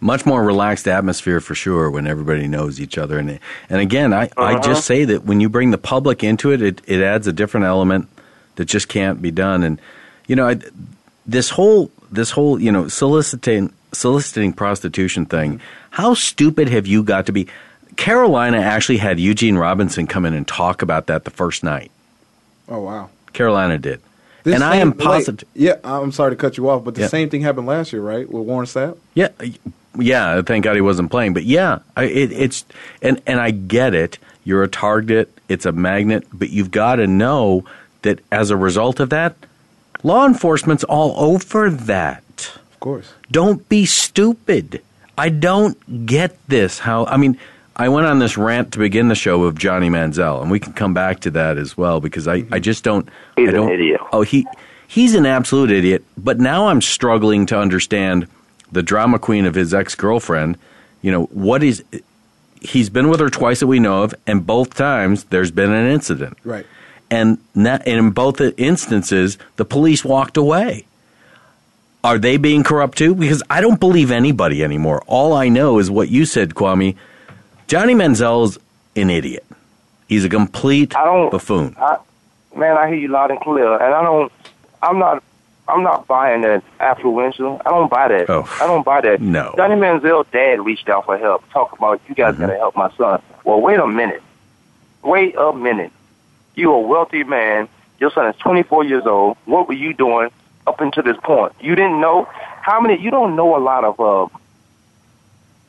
Much 0.00 0.24
more 0.24 0.42
relaxed 0.42 0.88
atmosphere 0.88 1.40
for 1.40 1.54
sure 1.54 1.90
when 1.90 2.06
everybody 2.06 2.48
knows 2.48 2.80
each 2.80 2.96
other. 2.96 3.18
And 3.18 3.38
and 3.68 3.80
again, 3.80 4.14
I, 4.14 4.30
I 4.36 4.54
Uh-huh. 4.54 4.60
just 4.60 4.86
say 4.86 5.04
that 5.04 5.24
when 5.24 5.40
you 5.40 5.50
bring 5.50 5.70
the 5.70 5.78
public 5.78 6.24
into 6.24 6.50
it, 6.50 6.62
it, 6.62 6.80
it 6.86 7.02
adds 7.02 7.26
a 7.26 7.32
different 7.32 7.66
element 7.66 8.08
that 8.56 8.66
just 8.66 8.88
can't 8.88 9.22
be 9.22 9.30
done. 9.30 9.62
And 9.62 9.80
you 10.26 10.36
know, 10.36 10.48
I, 10.48 10.58
this 11.26 11.50
whole 11.50 11.90
this 12.10 12.30
whole 12.32 12.60
you 12.60 12.70
know 12.72 12.88
soliciting 12.88 13.72
soliciting 13.92 14.52
prostitution 14.52 15.24
thing. 15.26 15.60
How 15.90 16.14
stupid 16.14 16.68
have 16.68 16.86
you 16.86 17.02
got 17.02 17.26
to 17.26 17.32
be? 17.32 17.46
Carolina 17.96 18.58
actually 18.58 18.98
had 18.98 19.18
Eugene 19.18 19.56
Robinson 19.56 20.06
come 20.06 20.26
in 20.26 20.34
and 20.34 20.46
talk 20.46 20.82
about 20.82 21.06
that 21.06 21.24
the 21.24 21.30
first 21.30 21.64
night. 21.64 21.90
Oh 22.68 22.80
wow. 22.80 23.08
Carolina 23.32 23.78
did, 23.78 24.00
This 24.44 24.54
and 24.54 24.64
I 24.64 24.72
same- 24.72 24.80
am 24.82 24.88
like, 24.90 24.98
positive. 24.98 25.48
yeah, 25.54 25.74
I'm 25.84 26.12
sorry 26.12 26.32
to 26.32 26.36
cut 26.36 26.56
you 26.56 26.68
off, 26.68 26.84
but 26.84 26.94
the 26.94 27.02
Yeah. 27.02 27.06
same 27.08 27.28
thing 27.30 27.42
happened 27.42 27.66
last 27.66 27.92
year, 27.92 28.02
right, 28.02 28.30
with 28.30 28.44
Warren 28.46 28.66
Sapp? 28.66 28.96
Yeah, 29.14 29.28
yeah. 29.98 30.40
Thank 30.42 30.64
God 30.64 30.74
he 30.74 30.80
wasn't 30.80 31.10
playing. 31.10 31.32
But 31.34 31.44
yeah, 31.44 31.78
I, 31.96 32.04
it, 32.04 32.32
it's 32.32 32.64
and 33.02 33.20
and 33.26 33.40
I 33.40 33.50
get 33.50 33.94
it. 33.94 34.18
You're 34.44 34.62
a 34.62 34.68
target. 34.68 35.32
It's 35.48 35.64
a 35.66 35.72
magnet. 35.72 36.26
But 36.32 36.50
you've 36.50 36.70
got 36.70 36.96
to 36.96 37.06
know 37.06 37.64
that 38.06 38.20
as 38.32 38.50
a 38.50 38.56
result 38.56 38.98
of 39.00 39.10
that, 39.10 39.36
law 40.02 40.26
enforcement's 40.26 40.84
all 40.84 41.14
over 41.16 41.68
that. 41.70 42.22
Of 42.72 42.80
course. 42.80 43.12
Don't 43.30 43.68
be 43.68 43.84
stupid. 43.86 44.82
I 45.18 45.28
don't 45.28 46.06
get 46.06 46.36
this. 46.48 46.78
How 46.80 47.04
I 47.06 47.16
mean. 47.16 47.38
I 47.78 47.90
went 47.90 48.06
on 48.06 48.20
this 48.20 48.38
rant 48.38 48.72
to 48.72 48.78
begin 48.78 49.08
the 49.08 49.14
show 49.14 49.44
of 49.44 49.58
Johnny 49.58 49.90
Manziel, 49.90 50.40
and 50.40 50.50
we 50.50 50.58
can 50.58 50.72
come 50.72 50.94
back 50.94 51.20
to 51.20 51.30
that 51.32 51.58
as 51.58 51.76
well 51.76 52.00
because 52.00 52.26
I, 52.26 52.46
I 52.50 52.58
just 52.58 52.82
don't. 52.82 53.06
He's 53.36 53.50
I 53.50 53.52
don't, 53.52 53.68
an 53.68 53.74
idiot. 53.74 54.00
Oh, 54.12 54.22
he 54.22 54.46
he's 54.88 55.14
an 55.14 55.26
absolute 55.26 55.70
idiot. 55.70 56.02
But 56.16 56.40
now 56.40 56.68
I'm 56.68 56.80
struggling 56.80 57.44
to 57.46 57.58
understand 57.58 58.28
the 58.72 58.82
drama 58.82 59.18
queen 59.18 59.44
of 59.44 59.54
his 59.54 59.74
ex 59.74 59.94
girlfriend. 59.94 60.56
You 61.02 61.12
know 61.12 61.24
what 61.24 61.62
is? 61.62 61.84
He's 62.62 62.88
been 62.88 63.10
with 63.10 63.20
her 63.20 63.28
twice 63.28 63.60
that 63.60 63.66
we 63.66 63.78
know 63.78 64.04
of, 64.04 64.14
and 64.26 64.46
both 64.46 64.72
times 64.72 65.24
there's 65.24 65.50
been 65.50 65.70
an 65.70 65.86
incident. 65.90 66.38
Right. 66.44 66.64
And, 67.10 67.38
in 67.54 68.10
both 68.10 68.40
instances, 68.40 69.38
the 69.56 69.64
police 69.64 70.04
walked 70.04 70.36
away. 70.36 70.86
Are 72.02 72.18
they 72.18 72.36
being 72.36 72.62
corrupt 72.62 72.98
too? 72.98 73.14
Because 73.14 73.42
I 73.50 73.60
don't 73.60 73.80
believe 73.80 74.10
anybody 74.10 74.62
anymore. 74.62 75.02
All 75.06 75.32
I 75.32 75.48
know 75.48 75.78
is 75.78 75.90
what 75.90 76.08
you 76.08 76.24
said, 76.24 76.50
Kwamie. 76.54 76.96
Johnny 77.66 77.94
Manziel's 77.94 78.58
an 78.94 79.10
idiot. 79.10 79.44
He's 80.08 80.24
a 80.24 80.28
complete 80.28 80.96
I 80.96 81.04
don't, 81.04 81.30
buffoon. 81.30 81.74
I, 81.78 81.98
man, 82.54 82.76
I 82.76 82.88
hear 82.88 82.96
you 82.96 83.08
loud 83.08 83.30
and 83.30 83.40
clear, 83.40 83.74
and 83.74 83.92
I 83.92 84.02
don't. 84.02 84.32
I'm 84.82 84.98
not. 84.98 85.22
I'm 85.68 85.82
not 85.82 86.06
buying 86.06 86.42
that 86.42 86.62
affluenza. 86.78 87.60
I 87.66 87.70
don't 87.70 87.90
buy 87.90 88.06
that. 88.06 88.30
Oh, 88.30 88.48
I 88.60 88.68
don't 88.68 88.84
buy 88.84 89.00
that. 89.00 89.20
no. 89.20 89.52
Johnny 89.56 89.74
Manziel's 89.74 90.28
dad 90.30 90.64
reached 90.64 90.88
out 90.88 91.06
for 91.06 91.18
help. 91.18 91.48
Talk 91.50 91.72
about 91.76 92.00
you 92.08 92.14
guys 92.14 92.34
mm-hmm. 92.34 92.42
gotta 92.42 92.56
help 92.56 92.76
my 92.76 92.92
son. 92.96 93.20
Well, 93.42 93.60
wait 93.60 93.80
a 93.80 93.86
minute. 93.86 94.22
Wait 95.02 95.34
a 95.36 95.52
minute. 95.52 95.90
You 96.56 96.72
a 96.72 96.80
wealthy 96.80 97.22
man. 97.22 97.68
Your 98.00 98.10
son 98.10 98.26
is 98.28 98.36
24 98.36 98.84
years 98.84 99.06
old. 99.06 99.36
What 99.44 99.68
were 99.68 99.74
you 99.74 99.92
doing 99.94 100.30
up 100.66 100.80
until 100.80 101.02
this 101.02 101.16
point? 101.22 101.52
You 101.60 101.74
didn't 101.76 102.00
know 102.00 102.24
how 102.62 102.80
many. 102.80 102.98
You 103.00 103.10
don't 103.10 103.36
know 103.36 103.56
a 103.56 103.60
lot 103.60 103.84
of 103.84 104.00
uh, 104.00 104.26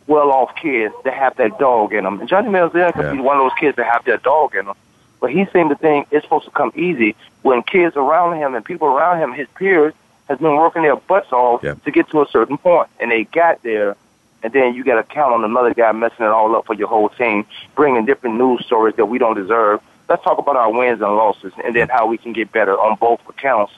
well-off 0.08 0.56
kids 0.56 0.96
that 1.04 1.14
have 1.14 1.36
that 1.36 1.60
dog 1.60 1.94
in 1.94 2.06
them. 2.06 2.20
And 2.22 2.30
Johnny 2.30 2.48
Manziel 2.50 2.94
could 2.94 3.06
Yeah. 3.06 3.12
be 3.12 3.20
one 3.20 3.38
of 3.38 3.44
those 3.44 3.60
kids 3.60 3.76
that 3.76 3.86
have 3.86 4.06
that 4.06 4.24
dog 4.24 4.56
in 4.56 4.66
them. 4.66 4.76
But 5.20 5.32
he 5.32 5.46
seemed 5.52 5.70
to 5.72 5.76
think 5.76 6.08
it's 6.12 6.24
supposed 6.24 6.46
to 6.46 6.52
come 6.52 6.72
easy 6.76 7.16
when 7.42 7.64
kids 7.64 7.98
around 7.98 8.38
him 8.38 8.56
and 8.56 8.64
people 8.64 8.88
around 8.88 9.20
him, 9.20 9.34
his 9.34 9.48
peers, 9.56 9.94
has 10.30 10.38
been 10.40 10.56
working 10.56 10.84
their 10.84 10.96
butts 10.96 11.32
off 11.34 11.62
Yeah. 11.64 11.74
to 11.84 11.92
get 11.92 12.10
to 12.12 12.22
a 12.22 12.28
certain 12.28 12.58
point, 12.58 12.88
and 13.00 13.12
they 13.12 13.26
got 13.26 13.62
there. 13.64 13.96
And 14.44 14.54
then 14.54 14.76
you 14.76 14.84
got 14.84 14.96
to 14.96 15.04
count 15.04 15.34
on 15.34 15.44
another 15.44 15.74
guy 15.74 15.92
messing 15.92 16.26
it 16.26 16.30
all 16.32 16.56
up 16.56 16.66
for 16.68 16.76
your 16.76 16.88
whole 16.88 17.10
team, 17.10 17.46
bringing 17.76 18.06
different 18.06 18.36
news 18.38 18.64
stories 18.66 18.96
that 18.96 19.06
we 19.08 19.18
don't 19.18 19.36
deserve. 19.36 19.82
Let's 20.10 20.24
talk 20.24 20.38
about 20.38 20.56
our 20.56 20.72
wins 20.72 21.02
and 21.02 21.16
losses, 21.16 21.54
and 21.64 21.76
then 21.76 21.90
how 21.90 22.08
we 22.08 22.18
can 22.18 22.34
get 22.34 22.52
better 22.52 22.74
on 22.80 22.96
both 22.98 23.20
accounts, 23.28 23.74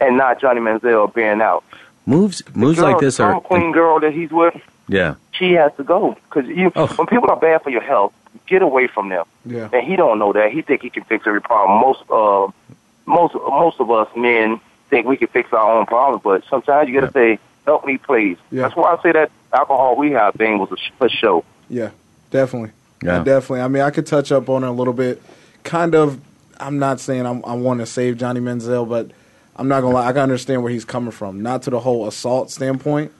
and 0.00 0.16
not 0.16 0.40
Johnny 0.40 0.60
Manziel 0.60 1.12
being 1.14 1.40
out. 1.40 1.64
Moves 2.04 2.42
moves 2.54 2.78
girl, 2.78 2.92
like 2.92 3.00
this 3.00 3.18
are 3.18 3.28
drama 3.30 3.40
queen 3.40 3.72
girl 3.72 3.98
that 4.00 4.12
he's 4.12 4.30
with. 4.30 4.54
yeah. 4.88 5.14
She 5.32 5.52
has 5.52 5.72
to 5.76 5.84
go 5.84 6.16
because 6.28 6.48
you. 6.48 6.70
Oh. 6.76 6.86
When 6.86 7.06
people 7.06 7.30
are 7.30 7.36
bad 7.36 7.62
for 7.62 7.70
your 7.70 7.82
health, 7.82 8.12
get 8.46 8.62
away 8.62 8.86
from 8.86 9.08
them. 9.08 9.24
Yeah. 9.44 9.68
And 9.72 9.86
he 9.86 9.96
don't 9.96 10.18
know 10.18 10.32
that. 10.32 10.52
He 10.52 10.62
think 10.62 10.82
he 10.82 10.90
can 10.90 11.04
fix 11.04 11.26
every 11.26 11.42
problem. 11.42 11.80
Most 11.80 12.02
uh, 12.10 12.48
most 13.06 13.34
most 13.34 13.80
of 13.80 13.90
us 13.90 14.08
men 14.16 14.60
think 14.88 15.06
we 15.06 15.16
can 15.16 15.28
fix 15.28 15.52
our 15.52 15.78
own 15.78 15.84
problems, 15.86 16.22
but 16.22 16.44
sometimes 16.48 16.88
you 16.88 17.00
got 17.00 17.06
to 17.06 17.12
say, 17.12 17.38
"Help 17.64 17.84
me, 17.84 17.98
please." 17.98 18.38
Yeah. 18.50 18.62
That's 18.62 18.76
why 18.76 18.94
I 18.94 19.02
say 19.02 19.12
that 19.12 19.30
alcohol 19.52 19.96
rehab 19.96 20.34
thing 20.38 20.58
was 20.58 20.70
a, 20.72 20.76
sh- 20.76 20.92
a 21.00 21.08
show. 21.08 21.44
Yeah, 21.68 21.90
definitely. 22.30 22.70
Yeah. 23.02 23.20
Uh, 23.20 23.24
definitely. 23.24 23.60
I 23.62 23.68
mean, 23.68 23.82
I 23.82 23.90
could 23.90 24.06
touch 24.06 24.30
up 24.32 24.48
on 24.48 24.62
it 24.64 24.68
a 24.68 24.72
little 24.72 24.94
bit. 24.94 25.20
Kind 25.66 25.96
of. 25.96 26.20
I'm 26.58 26.78
not 26.78 27.00
saying 27.00 27.26
I'm, 27.26 27.44
I 27.44 27.54
want 27.54 27.80
to 27.80 27.86
save 27.86 28.18
Johnny 28.18 28.38
Manziel, 28.40 28.88
but 28.88 29.10
I'm 29.56 29.66
not 29.66 29.80
gonna 29.80 29.94
lie. 29.96 30.06
I 30.06 30.12
can 30.12 30.22
understand 30.22 30.62
where 30.62 30.70
he's 30.70 30.84
coming 30.84 31.10
from. 31.10 31.42
Not 31.42 31.62
to 31.62 31.70
the 31.70 31.80
whole 31.80 32.06
assault 32.06 32.52
standpoint, 32.52 33.10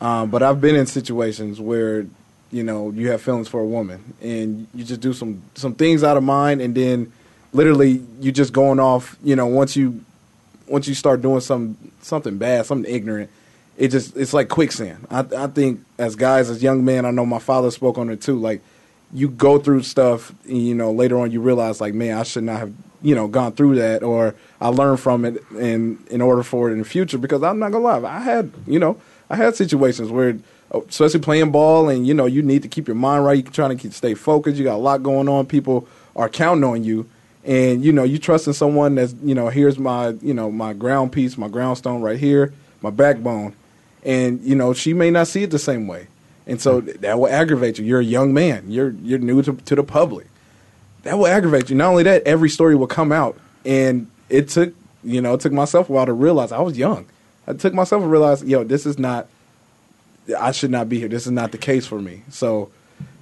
um, 0.00 0.28
but 0.28 0.42
I've 0.42 0.60
been 0.60 0.74
in 0.74 0.86
situations 0.86 1.60
where 1.60 2.04
you 2.50 2.64
know 2.64 2.90
you 2.90 3.10
have 3.12 3.22
feelings 3.22 3.46
for 3.46 3.60
a 3.60 3.64
woman 3.64 4.14
and 4.20 4.66
you 4.74 4.82
just 4.82 5.00
do 5.00 5.12
some 5.12 5.40
some 5.54 5.74
things 5.74 6.02
out 6.02 6.16
of 6.16 6.24
mind, 6.24 6.60
and 6.60 6.74
then 6.74 7.12
literally 7.52 8.02
you 8.20 8.32
just 8.32 8.52
going 8.52 8.80
off. 8.80 9.16
You 9.22 9.36
know, 9.36 9.46
once 9.46 9.76
you 9.76 10.04
once 10.66 10.88
you 10.88 10.94
start 10.94 11.22
doing 11.22 11.40
some 11.40 11.76
something 12.02 12.38
bad, 12.38 12.66
something 12.66 12.92
ignorant, 12.92 13.30
it 13.76 13.88
just 13.88 14.16
it's 14.16 14.34
like 14.34 14.48
quicksand. 14.48 15.06
I 15.10 15.20
I 15.20 15.46
think 15.46 15.84
as 15.96 16.16
guys, 16.16 16.50
as 16.50 16.60
young 16.60 16.84
men, 16.84 17.04
I 17.04 17.12
know 17.12 17.24
my 17.24 17.38
father 17.38 17.70
spoke 17.70 17.98
on 17.98 18.10
it 18.10 18.20
too. 18.20 18.36
Like 18.36 18.62
you 19.12 19.28
go 19.28 19.58
through 19.58 19.82
stuff, 19.82 20.32
and, 20.44 20.58
you 20.58 20.74
know, 20.74 20.92
later 20.92 21.18
on 21.18 21.30
you 21.30 21.40
realize 21.40 21.80
like, 21.80 21.94
man, 21.94 22.18
I 22.18 22.22
should 22.22 22.44
not 22.44 22.58
have 22.60 22.72
you 23.00 23.14
know 23.14 23.28
gone 23.28 23.52
through 23.52 23.76
that, 23.76 24.02
or 24.02 24.34
I 24.60 24.68
learned 24.68 25.00
from 25.00 25.24
it 25.24 25.42
in 25.52 25.98
in 26.10 26.20
order 26.20 26.42
for 26.42 26.68
it 26.68 26.72
in 26.72 26.78
the 26.78 26.84
future. 26.84 27.18
Because 27.18 27.42
I'm 27.42 27.58
not 27.58 27.72
gonna 27.72 27.84
lie, 27.84 28.08
I 28.08 28.20
had 28.20 28.52
you 28.66 28.78
know 28.78 29.00
I 29.30 29.36
had 29.36 29.56
situations 29.56 30.10
where. 30.10 30.38
Oh, 30.70 30.84
especially 30.86 31.20
playing 31.20 31.50
ball, 31.50 31.88
and 31.88 32.06
you 32.06 32.12
know 32.12 32.26
you 32.26 32.42
need 32.42 32.60
to 32.60 32.68
keep 32.68 32.88
your 32.88 32.94
mind 32.94 33.24
right. 33.24 33.42
You're 33.42 33.50
trying 33.50 33.74
to 33.74 33.82
keep, 33.82 33.94
stay 33.94 34.12
focused. 34.12 34.58
You 34.58 34.64
got 34.64 34.74
a 34.74 34.76
lot 34.76 35.02
going 35.02 35.26
on. 35.26 35.46
People 35.46 35.88
are 36.14 36.28
counting 36.28 36.62
on 36.62 36.84
you, 36.84 37.08
and 37.48 37.82
you 37.82 37.92
know 37.92 38.04
you 38.04 38.18
trusting 38.18 38.52
someone 38.52 38.94
that's 38.94 39.14
you 39.24 39.34
know 39.34 39.48
here's 39.48 39.78
my 39.78 40.08
you 40.20 40.34
know 40.34 40.50
my 40.50 40.74
ground 40.74 41.12
piece 41.12 41.38
my 41.38 41.48
ground 41.48 41.78
stone 41.78 42.02
right 42.02 42.18
here 42.18 42.52
my 42.82 42.90
backbone 42.90 43.54
and 44.04 44.40
you 44.42 44.54
know 44.54 44.72
she 44.72 44.92
may 44.92 45.10
not 45.10 45.26
see 45.26 45.42
it 45.42 45.50
the 45.50 45.58
same 45.58 45.86
way 45.86 46.06
and 46.48 46.60
so 46.60 46.80
that 46.80 47.20
will 47.20 47.28
aggravate 47.28 47.78
you. 47.78 47.84
You're 47.84 48.00
a 48.00 48.04
young 48.04 48.32
man. 48.32 48.70
You're 48.70 48.90
you're 49.02 49.18
new 49.18 49.42
to, 49.42 49.52
to 49.52 49.74
the 49.76 49.84
public. 49.84 50.26
That 51.02 51.18
will 51.18 51.26
aggravate 51.26 51.70
you. 51.70 51.76
Not 51.76 51.90
only 51.90 52.02
that 52.04 52.22
every 52.26 52.48
story 52.48 52.74
will 52.74 52.86
come 52.88 53.12
out. 53.12 53.38
And 53.64 54.10
it 54.30 54.48
took 54.48 54.74
you 55.04 55.20
know 55.20 55.34
it 55.34 55.40
took 55.40 55.52
myself 55.52 55.88
a 55.88 55.92
while 55.92 56.06
to 56.06 56.12
realize 56.12 56.50
i 56.50 56.60
was 56.60 56.76
young. 56.78 57.06
It 57.46 57.60
took 57.60 57.74
myself 57.74 58.02
to 58.02 58.08
realize 58.08 58.42
yo 58.42 58.64
this 58.64 58.86
is 58.86 58.98
not 58.98 59.28
i 60.38 60.50
should 60.52 60.70
not 60.70 60.88
be 60.88 60.98
here. 60.98 61.08
This 61.08 61.26
is 61.26 61.32
not 61.32 61.52
the 61.52 61.58
case 61.58 61.86
for 61.86 62.00
me. 62.00 62.22
So 62.30 62.70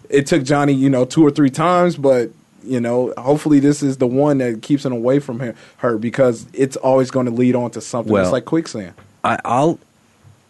it 0.09 0.27
took 0.27 0.45
Johnny, 0.45 0.73
you 0.73 0.89
know, 0.89 1.05
two 1.05 1.27
or 1.27 1.31
three 1.33 1.51
times, 1.51 1.97
but 1.97 2.31
you 2.63 2.81
know, 2.81 3.13
hopefully 3.19 3.61
this 3.61 3.83
is 3.83 3.99
the 3.99 4.07
one 4.07 4.39
that 4.39 4.63
keeps 4.63 4.85
him 4.85 4.93
away 4.93 5.19
from 5.19 5.39
her, 5.41 5.55
her 5.79 5.99
because 5.99 6.47
it's 6.53 6.77
always 6.77 7.11
going 7.11 7.27
to 7.27 7.33
lead 7.33 7.55
on 7.57 7.71
to 7.73 7.81
something. 7.81 8.13
Well- 8.13 8.23
it's 8.23 8.33
like 8.33 8.45
quicksand. 8.45 8.95
I, 9.25 9.39
I'll 9.45 9.81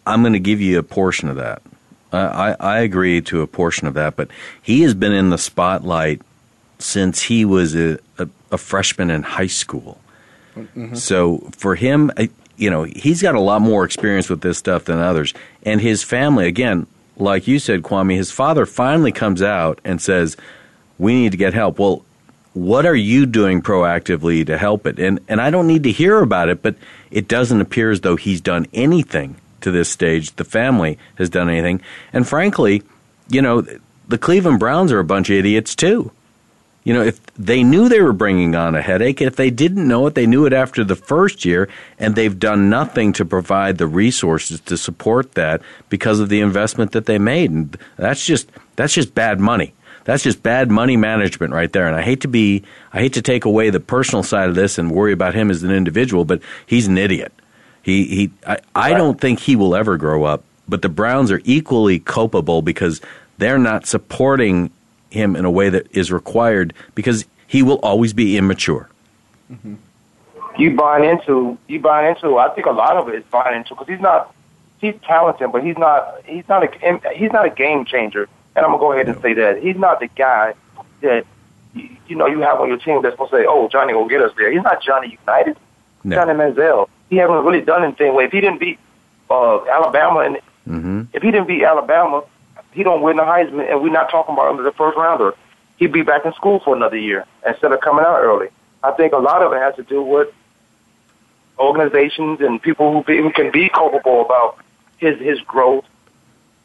I'm 0.07 0.23
going 0.23 0.35
to 0.35 0.39
give 0.41 0.61
you 0.61 0.79
a 0.79 0.83
portion 0.83 1.29
of 1.31 1.37
that. 1.37 1.63
I, 2.17 2.57
I, 2.59 2.79
agree 2.81 3.21
to 3.23 3.43
a 3.43 3.47
portion 3.47 3.87
of 3.87 3.95
that, 3.95 4.17
but 4.17 4.29
he 4.63 4.83
has 4.83 4.95
been 4.95 5.13
in 5.13 5.31
the 5.31 5.39
spotlight 5.39 6.23
since 6.79 7.23
he 7.23 7.45
was 7.45 7.75
a, 7.75 7.99
a, 8.19 8.29
a 8.53 8.59
freshman 8.59 9.11
in 9.11 9.23
high 9.23 9.47
school. 9.47 9.99
Mm-hmm. 10.57 10.95
So 10.95 11.49
for 11.57 11.75
him, 11.75 12.11
you 12.57 12.71
know, 12.71 12.85
he's 12.85 13.23
got 13.23 13.35
a 13.35 13.41
lot 13.41 13.61
more 13.61 13.85
experience 13.85 14.29
with 14.29 14.41
this 14.41 14.59
stuff 14.59 14.85
than 14.85 14.99
others. 14.99 15.35
And 15.63 15.81
his 15.81 16.03
family, 16.03 16.47
again, 16.47 16.87
like 17.17 17.47
you 17.47 17.59
said, 17.59 17.83
Kwamie, 17.83 18.17
his 18.17 18.31
father 18.31 18.67
finally 18.67 19.13
comes 19.13 19.43
out 19.43 19.81
and 19.85 20.01
says, 20.01 20.37
"We 20.99 21.15
need 21.15 21.33
to 21.33 21.39
get 21.39 21.55
help." 21.55 21.79
Well, 21.79 22.05
what 22.53 22.87
are 22.87 22.95
you 22.95 23.27
doing 23.27 23.63
proactively 23.63 24.47
to 24.47 24.59
help 24.59 24.87
it? 24.87 24.99
And 24.99 25.21
and 25.29 25.41
I 25.41 25.51
don't 25.51 25.67
need 25.67 25.83
to 25.85 25.93
hear 25.93 26.21
about 26.21 26.49
it, 26.49 26.63
but 26.63 26.77
it 27.11 27.29
doesn't 27.29 27.61
appear 27.61 27.91
as 27.91 28.03
though 28.03 28.17
he's 28.17 28.41
done 28.41 28.67
anything 28.73 29.37
to 29.61 29.71
this 29.71 29.89
stage. 29.89 30.33
The 30.37 30.45
family 30.45 30.99
has 31.17 31.31
done 31.31 31.49
anything, 31.49 31.81
and 32.13 32.27
frankly, 32.27 32.83
you 33.29 33.43
know, 33.43 33.67
the 34.09 34.19
Cleveland 34.19 34.61
Browns 34.61 34.93
are 34.93 35.01
a 35.01 35.05
bunch 35.05 35.31
of 35.31 35.37
idiots 35.37 35.75
too. 35.75 36.13
You 36.85 36.95
know, 36.95 37.03
if 37.03 37.21
they 37.35 37.65
knew 37.65 37.89
they 37.89 38.01
were 38.01 38.13
bringing 38.13 38.55
on 38.55 38.77
a 38.77 38.81
headache, 38.81 39.21
if 39.21 39.35
they 39.35 39.51
didn't 39.51 39.89
know 39.89 40.07
it, 40.07 40.15
they 40.15 40.27
knew 40.27 40.47
it 40.47 40.53
after 40.53 40.85
the 40.85 40.95
first 40.95 41.45
year, 41.45 41.69
and 41.99 42.15
they've 42.15 42.39
done 42.39 42.71
nothing 42.71 43.13
to 43.15 43.25
provide 43.25 43.79
the 43.79 43.89
resources 43.89 44.61
to 44.61 44.77
support 44.77 45.33
that 45.33 45.63
because 45.89 46.21
of 46.21 46.29
the 46.29 46.41
investment 46.41 46.93
that 46.93 47.07
they 47.07 47.19
made, 47.19 47.51
and 47.51 47.77
that's 47.97 48.25
just 48.25 48.49
that's 48.77 48.95
just 48.95 49.17
bad 49.17 49.41
money. 49.41 49.73
that's 50.07 50.23
just 50.23 50.43
bad 50.43 50.71
money 50.71 50.97
management 50.97 51.53
right 51.53 51.73
there. 51.73 51.89
And 51.89 51.97
I 51.97 52.03
hate 52.03 52.21
to 52.21 52.29
be, 52.29 52.63
I 52.93 53.01
hate 53.01 53.15
to 53.15 53.23
take 53.23 53.45
away 53.45 53.71
the 53.71 53.81
personal 53.81 54.23
side 54.23 54.49
of 54.49 54.55
this 54.55 54.79
and 54.79 54.91
worry 54.91 55.13
about 55.13 55.35
him 55.35 55.51
as 55.51 55.65
an 55.65 55.73
individual, 55.73 56.25
but 56.25 56.41
he's 56.65 56.87
an 56.87 56.97
idiot. 56.97 57.33
He, 57.87 58.05
he, 58.05 58.31
I, 58.45 58.59
I 58.75 58.95
don't 58.95 59.21
think 59.21 59.39
he 59.39 59.55
will 59.55 59.77
ever 59.77 59.97
grow 59.97 60.25
up. 60.25 60.43
But 60.69 60.83
the 60.83 60.89
Browns 60.89 61.31
are 61.31 61.41
equally 61.45 62.01
culpable 62.01 62.61
because 62.61 63.01
they're 63.39 63.61
not 63.61 63.87
supporting 63.87 64.73
him 65.11 65.37
in 65.37 65.45
a 65.45 65.51
way 65.53 65.69
that 65.69 65.87
is 65.97 66.11
required 66.11 66.75
because 66.97 67.27
he 67.47 67.63
will 67.63 67.79
always 67.85 68.13
be 68.13 68.37
immature. 68.37 68.89
Mm-hmm. 69.53 69.77
you 70.59 70.75
buying 70.75 71.09
into 71.09 71.57
you 71.69 71.79
buying 71.79 72.09
into. 72.09 72.37
I 72.39 72.49
think 72.49 72.67
a 72.67 72.73
lot 72.73 72.97
of 72.97 73.09
it 73.09 73.15
is 73.15 73.25
buying 73.31 73.57
into 73.57 73.77
because 73.77 73.87
he's 73.87 74.01
not 74.01 74.35
he's 74.81 74.97
talented, 75.05 75.53
but 75.53 75.63
he's 75.63 75.79
not 75.79 76.23
he's 76.25 76.49
not 76.49 76.65
a 76.65 77.11
he's 77.15 77.31
not 77.31 77.47
a 77.47 77.51
game 77.51 77.85
changer. 77.85 78.29
And 78.57 78.67
I'm 78.67 78.73
gonna 78.73 78.81
go 78.81 78.91
ahead 78.91 79.09
and 79.09 79.23
say 79.23 79.35
that 79.35 79.63
he's 79.63 79.77
not 79.77 80.01
the 80.01 80.09
guy 80.09 80.55
that 81.03 81.25
you, 81.73 81.89
you 82.09 82.17
know 82.17 82.27
you 82.27 82.41
have 82.41 82.59
on 82.61 82.67
your 82.67 82.79
team 82.79 83.01
that's 83.03 83.15
gonna 83.15 83.31
say, 83.31 83.47
"Oh, 83.49 83.69
Johnny 83.69 83.95
will 83.95 84.09
get 84.09 84.23
us 84.23 84.33
there." 84.37 84.51
He's 84.51 84.65
not 84.65 84.83
Johnny 84.83 85.17
Unitas. 85.25 85.57
No. 86.03 86.17
Johnny 86.17 86.33
Manziel. 86.33 86.89
He 87.11 87.17
hasn't 87.17 87.45
really 87.45 87.61
done 87.61 87.85
anything. 87.85 88.15
Well, 88.15 88.25
if 88.25 88.33
he 88.33 88.41
didn't 88.41 88.59
beat 88.59 88.79
uh, 89.31 89.65
Alabama 89.67 90.21
and 90.21 90.39
Mm-hmm. 90.69 91.03
if 91.13 91.23
he 91.23 91.31
didn't 91.31 91.47
beat 91.47 91.63
Alabama, 91.63 92.25
he 92.73 92.83
don't 92.83 93.01
win 93.01 93.19
the 93.19 93.23
Heisman, 93.23 93.71
and 93.71 93.81
we're 93.83 93.93
not 93.93 94.11
talking 94.11 94.33
about 94.35 94.53
him 94.53 94.59
as 94.59 94.67
a 94.67 94.73
first 94.73 94.99
rounder. 94.99 95.33
He'd 95.77 95.93
be 95.93 96.03
back 96.03 96.25
in 96.27 96.33
school 96.33 96.59
for 96.59 96.75
another 96.75 96.97
year 96.97 97.25
instead 97.47 97.71
of 97.71 97.81
coming 97.83 98.05
out 98.05 98.21
early. 98.21 98.49
I 98.83 98.91
think 98.91 99.13
a 99.13 99.19
lot 99.19 99.43
of 99.43 99.53
it 99.53 99.59
has 99.59 99.77
to 99.77 99.85
do 99.85 100.03
with 100.03 100.29
organizations 101.59 102.41
and 102.41 102.61
people 102.61 102.93
who, 102.93 103.05
be, 103.05 103.19
who 103.19 103.31
can 103.31 103.51
be 103.51 103.69
culpable 103.69 104.23
about 104.25 104.59
his 104.99 105.19
his 105.21 105.41
growth. 105.43 105.85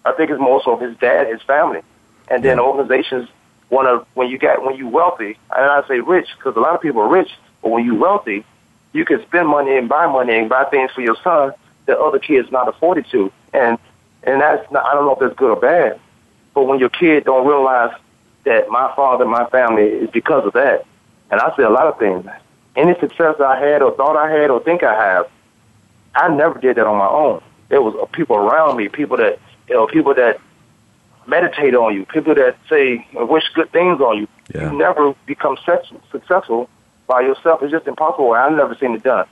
I 0.03 0.13
think 0.13 0.31
it's 0.31 0.39
more 0.41 0.61
so 0.63 0.73
of 0.73 0.81
his 0.81 0.97
dad, 0.97 1.27
his 1.27 1.41
family, 1.43 1.81
and 2.27 2.43
then 2.43 2.59
organizations 2.59 3.29
want 3.69 3.87
to 3.87 4.07
when 4.15 4.29
you 4.29 4.37
get 4.37 4.63
when 4.63 4.75
you 4.75 4.87
wealthy, 4.87 5.37
and 5.55 5.65
I 5.65 5.87
say 5.87 5.99
rich 5.99 6.27
because 6.37 6.55
a 6.55 6.59
lot 6.59 6.73
of 6.73 6.81
people 6.81 7.01
are 7.01 7.07
rich, 7.09 7.29
but 7.61 7.69
when 7.69 7.85
you 7.85 7.95
wealthy, 7.95 8.43
you 8.93 9.05
can 9.05 9.21
spend 9.23 9.47
money 9.47 9.77
and 9.77 9.87
buy 9.87 10.07
money 10.07 10.37
and 10.37 10.49
buy 10.49 10.65
things 10.65 10.91
for 10.91 11.01
your 11.01 11.15
son 11.23 11.53
that 11.85 11.97
other 11.97 12.19
kids 12.19 12.51
not 12.51 12.67
afforded 12.67 13.05
to, 13.11 13.31
and 13.53 13.77
and 14.23 14.41
that's 14.41 14.69
not, 14.71 14.85
I 14.85 14.93
don't 14.93 15.05
know 15.05 15.13
if 15.13 15.19
that's 15.19 15.35
good 15.35 15.49
or 15.51 15.59
bad, 15.59 15.99
but 16.53 16.63
when 16.63 16.79
your 16.79 16.89
kid 16.89 17.25
don't 17.25 17.47
realize 17.47 17.95
that 18.43 18.69
my 18.69 18.93
father, 18.95 19.25
my 19.25 19.49
family 19.49 19.83
is 19.83 20.09
because 20.11 20.45
of 20.45 20.53
that, 20.53 20.85
and 21.31 21.39
I 21.39 21.55
say 21.55 21.63
a 21.63 21.69
lot 21.69 21.87
of 21.87 21.97
things. 21.97 22.25
Any 22.75 22.93
success 22.99 23.35
I 23.39 23.59
had 23.59 23.81
or 23.81 23.95
thought 23.95 24.15
I 24.15 24.29
had 24.31 24.49
or 24.49 24.61
think 24.61 24.83
I 24.83 24.93
have, 24.93 25.29
I 26.15 26.29
never 26.29 26.59
did 26.59 26.77
that 26.77 26.87
on 26.87 26.97
my 26.97 27.07
own. 27.07 27.41
There 27.69 27.81
was 27.81 27.95
people 28.11 28.35
around 28.35 28.77
me, 28.77 28.89
people 28.89 29.17
that 29.17 29.39
you 29.67 29.75
know, 29.75 29.87
people 29.87 30.13
that 30.13 30.39
meditate 31.27 31.75
on 31.75 31.93
you, 31.93 32.05
people 32.05 32.35
that 32.35 32.57
say 32.69 33.07
wish 33.13 33.47
good 33.53 33.71
things 33.71 34.01
on 34.01 34.17
you. 34.17 34.27
You 34.71 34.77
never 34.77 35.15
become 35.25 35.57
suc- 35.65 35.85
successful 36.11 36.69
by 37.11 37.19
yourself. 37.19 37.61
It's 37.61 37.73
just 37.73 37.87
impossible. 37.87 38.31
I've 38.31 38.53
never 38.53 38.73
seen 38.75 38.95
it 38.95 39.03
done. 39.03 39.27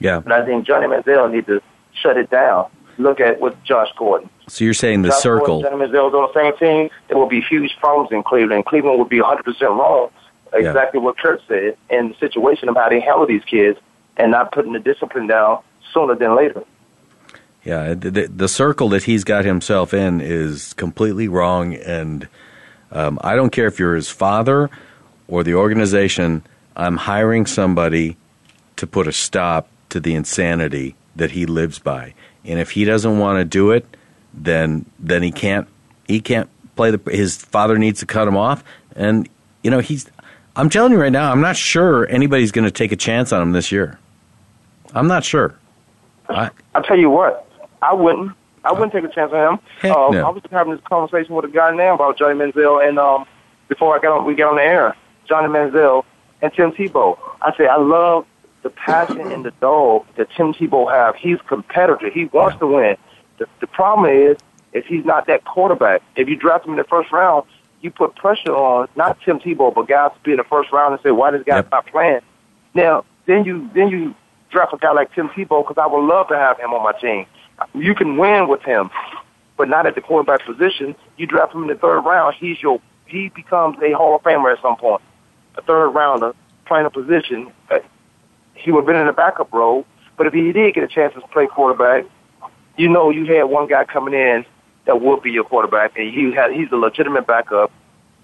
Yeah. 0.00 0.16
And 0.16 0.32
I 0.32 0.44
think 0.44 0.66
Johnny 0.66 0.88
Manziel 0.88 1.30
need 1.30 1.46
to 1.46 1.62
shut 1.92 2.16
it 2.16 2.28
down. 2.28 2.66
Look 2.98 3.20
at 3.20 3.40
what 3.40 3.62
Josh 3.62 3.88
Gordon. 3.96 4.28
So 4.48 4.64
you're 4.64 4.74
saying 4.74 5.02
the 5.02 5.10
Josh 5.10 5.22
circle. 5.22 5.62
Gordon, 5.62 5.78
Johnny 5.78 5.92
Manziel's 5.92 6.12
on 6.12 6.28
the 6.28 6.34
same 6.34 6.56
team. 6.58 6.90
There 7.06 7.16
will 7.16 7.28
be 7.28 7.40
huge 7.40 7.76
problems 7.78 8.10
in 8.10 8.24
Cleveland. 8.24 8.66
Cleveland 8.66 8.98
would 8.98 9.08
be 9.08 9.20
100% 9.20 9.60
wrong. 9.62 10.10
Exactly 10.52 11.00
what 11.00 11.18
Kurt 11.18 11.40
said 11.48 11.76
in 11.90 12.08
the 12.10 12.14
situation 12.18 12.68
of 12.68 12.76
how 12.76 12.88
they 12.88 13.00
handle 13.00 13.26
these 13.26 13.44
kids 13.44 13.78
and 14.16 14.30
not 14.30 14.52
putting 14.52 14.72
the 14.72 14.78
discipline 14.78 15.28
down 15.28 15.60
sooner 15.92 16.16
than 16.16 16.36
later. 16.36 16.64
Yeah, 17.64 17.94
the, 17.94 18.10
the, 18.10 18.26
the 18.28 18.48
circle 18.48 18.88
that 18.90 19.04
he's 19.04 19.24
got 19.24 19.44
himself 19.44 19.94
in 19.94 20.20
is 20.20 20.72
completely 20.74 21.28
wrong, 21.28 21.74
and 21.74 22.28
um, 22.92 23.18
I 23.22 23.34
don't 23.36 23.50
care 23.50 23.66
if 23.66 23.78
you're 23.78 23.94
his 23.96 24.08
father 24.08 24.68
or 25.26 25.42
the 25.42 25.54
organization. 25.54 26.44
I'm 26.76 26.96
hiring 26.96 27.46
somebody 27.46 28.16
to 28.76 28.86
put 28.86 29.06
a 29.06 29.12
stop 29.12 29.68
to 29.90 30.00
the 30.00 30.14
insanity 30.14 30.96
that 31.16 31.30
he 31.30 31.46
lives 31.46 31.78
by, 31.78 32.14
and 32.44 32.58
if 32.58 32.72
he 32.72 32.84
doesn't 32.84 33.18
want 33.18 33.38
to 33.38 33.44
do 33.44 33.70
it, 33.70 33.86
then 34.32 34.84
then 34.98 35.22
he 35.22 35.30
can't 35.30 35.68
he 36.08 36.20
can't 36.20 36.48
play 36.76 36.90
the. 36.90 37.10
His 37.10 37.36
father 37.36 37.78
needs 37.78 38.00
to 38.00 38.06
cut 38.06 38.26
him 38.26 38.36
off, 38.36 38.64
and 38.96 39.28
you 39.62 39.70
know 39.70 39.78
he's. 39.78 40.10
I'm 40.56 40.70
telling 40.70 40.92
you 40.92 41.00
right 41.00 41.12
now, 41.12 41.32
I'm 41.32 41.40
not 41.40 41.56
sure 41.56 42.08
anybody's 42.08 42.52
going 42.52 42.64
to 42.64 42.70
take 42.70 42.92
a 42.92 42.96
chance 42.96 43.32
on 43.32 43.42
him 43.42 43.52
this 43.52 43.72
year. 43.72 43.98
I'm 44.94 45.08
not 45.08 45.24
sure. 45.24 45.56
I, 46.28 46.50
I'll 46.74 46.82
tell 46.84 46.98
you 46.98 47.10
what, 47.10 47.48
I 47.82 47.92
wouldn't. 47.92 48.32
I 48.64 48.72
wouldn't 48.72 48.92
take 48.92 49.04
a 49.04 49.08
chance 49.08 49.32
on 49.32 49.54
him. 49.54 49.60
Uh, 49.82 50.10
no. 50.10 50.26
I 50.26 50.30
was 50.30 50.42
having 50.50 50.72
this 50.72 50.82
conversation 50.84 51.34
with 51.34 51.44
a 51.44 51.48
guy 51.48 51.74
now 51.74 51.94
about 51.94 52.16
Johnny 52.16 52.34
Manziel, 52.38 52.86
and 52.86 52.98
um, 52.98 53.26
before 53.68 53.96
I 53.96 54.00
got 54.00 54.16
on, 54.16 54.24
we 54.24 54.34
got 54.34 54.50
on 54.50 54.56
the 54.56 54.62
air, 54.62 54.96
Johnny 55.28 55.48
Manziel 55.48 56.04
and 56.44 56.52
Tim 56.52 56.72
Tebow. 56.72 57.18
I 57.40 57.56
say 57.56 57.66
I 57.66 57.76
love 57.76 58.26
the 58.62 58.70
passion 58.70 59.32
and 59.32 59.44
the 59.44 59.50
dog 59.60 60.04
that 60.16 60.28
Tim 60.36 60.52
Tebow 60.52 60.90
have. 60.92 61.16
He's 61.16 61.40
a 61.40 61.44
competitor. 61.44 62.10
He 62.10 62.26
wants 62.26 62.58
to 62.58 62.66
win. 62.66 62.96
The, 63.38 63.46
the 63.60 63.66
problem 63.66 64.10
is, 64.10 64.36
is 64.74 64.84
he's 64.86 65.04
not 65.04 65.26
that 65.26 65.44
quarterback. 65.44 66.02
If 66.16 66.28
you 66.28 66.36
draft 66.36 66.66
him 66.66 66.72
in 66.72 66.76
the 66.76 66.84
first 66.84 67.10
round, 67.12 67.46
you 67.80 67.90
put 67.90 68.14
pressure 68.14 68.54
on 68.54 68.88
not 68.94 69.18
Tim 69.24 69.38
Tebow, 69.38 69.74
but 69.74 69.88
guys 69.88 70.12
to 70.12 70.20
be 70.22 70.32
in 70.32 70.36
the 70.36 70.44
first 70.44 70.70
round 70.70 70.92
and 70.92 71.02
say, 71.02 71.10
why 71.10 71.30
does 71.30 71.40
this 71.40 71.46
guy's 71.46 71.70
not 71.70 71.86
playing? 71.86 72.20
Now, 72.74 73.04
then 73.26 73.44
you 73.44 73.70
then 73.74 73.88
you 73.88 74.14
draft 74.50 74.74
a 74.74 74.76
guy 74.76 74.92
like 74.92 75.14
Tim 75.14 75.28
Tebow 75.30 75.66
because 75.66 75.78
I 75.78 75.86
would 75.86 76.06
love 76.06 76.28
to 76.28 76.36
have 76.36 76.58
him 76.58 76.74
on 76.74 76.82
my 76.82 76.92
team. 76.92 77.26
You 77.74 77.94
can 77.94 78.18
win 78.18 78.48
with 78.48 78.62
him, 78.62 78.90
but 79.56 79.68
not 79.68 79.86
at 79.86 79.94
the 79.94 80.00
quarterback 80.00 80.44
position. 80.44 80.94
You 81.16 81.26
draft 81.26 81.54
him 81.54 81.62
in 81.62 81.68
the 81.68 81.74
third 81.76 82.00
round, 82.00 82.34
he's 82.38 82.60
your 82.60 82.80
he 83.06 83.28
becomes 83.28 83.76
a 83.82 83.92
Hall 83.92 84.16
of 84.16 84.22
Famer 84.22 84.52
at 84.52 84.60
some 84.60 84.76
point. 84.76 85.02
A 85.56 85.62
third 85.62 85.90
rounder 85.90 86.34
playing 86.66 86.86
a 86.86 86.90
position. 86.90 87.50
uh, 87.70 87.78
He 88.54 88.70
would 88.72 88.80
have 88.80 88.86
been 88.86 88.96
in 88.96 89.06
the 89.06 89.12
backup 89.12 89.52
role, 89.52 89.84
but 90.16 90.26
if 90.26 90.32
he 90.32 90.52
did 90.52 90.74
get 90.74 90.84
a 90.84 90.88
chance 90.88 91.14
to 91.14 91.20
play 91.28 91.46
quarterback, 91.46 92.04
you 92.76 92.88
know 92.88 93.10
you 93.10 93.24
had 93.26 93.44
one 93.44 93.66
guy 93.68 93.84
coming 93.84 94.14
in 94.14 94.44
that 94.86 95.00
would 95.00 95.22
be 95.22 95.30
your 95.30 95.44
quarterback, 95.44 95.96
and 95.96 96.12
he 96.12 96.32
had 96.32 96.52
he's 96.52 96.70
a 96.72 96.76
legitimate 96.76 97.26
backup. 97.26 97.70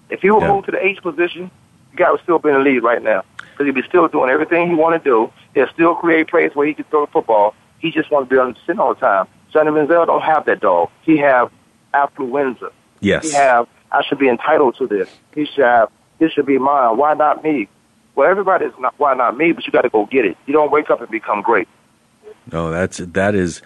If 0.09 0.21
he 0.21 0.29
would 0.31 0.43
move 0.53 0.65
to 0.65 0.71
the 0.71 0.85
H 0.85 1.01
position, 1.01 1.49
the 1.91 1.97
guy 1.97 2.11
would 2.11 2.21
still 2.21 2.39
be 2.39 2.49
in 2.49 2.55
the 2.55 2.61
lead 2.61 2.79
right 2.83 3.01
now 3.01 3.23
because 3.39 3.65
he'd 3.65 3.75
be 3.75 3.83
still 3.87 4.07
doing 4.07 4.29
everything 4.29 4.69
he 4.69 4.75
want 4.75 5.01
to 5.01 5.09
do. 5.09 5.31
He'll 5.53 5.69
still 5.73 5.95
create 5.95 6.27
plays 6.29 6.51
where 6.53 6.67
he 6.67 6.73
can 6.73 6.85
throw 6.85 7.05
the 7.05 7.11
football. 7.11 7.55
He 7.79 7.91
just 7.91 8.11
wants 8.11 8.29
to 8.29 8.35
be 8.35 8.39
on 8.39 8.53
the 8.53 8.59
sit 8.67 8.77
all 8.79 8.93
the 8.93 8.99
time. 8.99 9.27
Johnny 9.53 9.71
Manziel 9.71 10.05
don't 10.05 10.21
have 10.21 10.45
that 10.45 10.59
dog. 10.59 10.89
He 11.03 11.17
have 11.17 11.51
affluenza. 11.93 12.71
Yes. 12.99 13.23
He 13.25 13.31
have 13.33 13.67
I 13.91 14.03
should 14.03 14.19
be 14.19 14.29
entitled 14.29 14.75
to 14.77 14.87
this. 14.87 15.09
He 15.35 15.45
should 15.45 15.65
have 15.65 15.89
this 16.21 16.31
should 16.33 16.45
be 16.45 16.59
mine. 16.59 16.97
Why 16.97 17.15
not 17.15 17.43
me? 17.43 17.67
Well, 18.15 18.29
everybody's 18.29 18.71
not 18.79 18.93
why 18.97 19.15
not 19.15 19.35
me, 19.35 19.51
but 19.51 19.65
you 19.65 19.71
got 19.71 19.81
to 19.81 19.89
go 19.89 20.05
get 20.05 20.23
it. 20.23 20.37
You 20.45 20.53
don't 20.53 20.71
wake 20.71 20.89
up 20.89 21.01
and 21.01 21.09
become 21.09 21.41
great. 21.41 21.67
No, 22.51 22.69
that's 22.69 22.97
that 22.97 23.33
is 23.33 23.61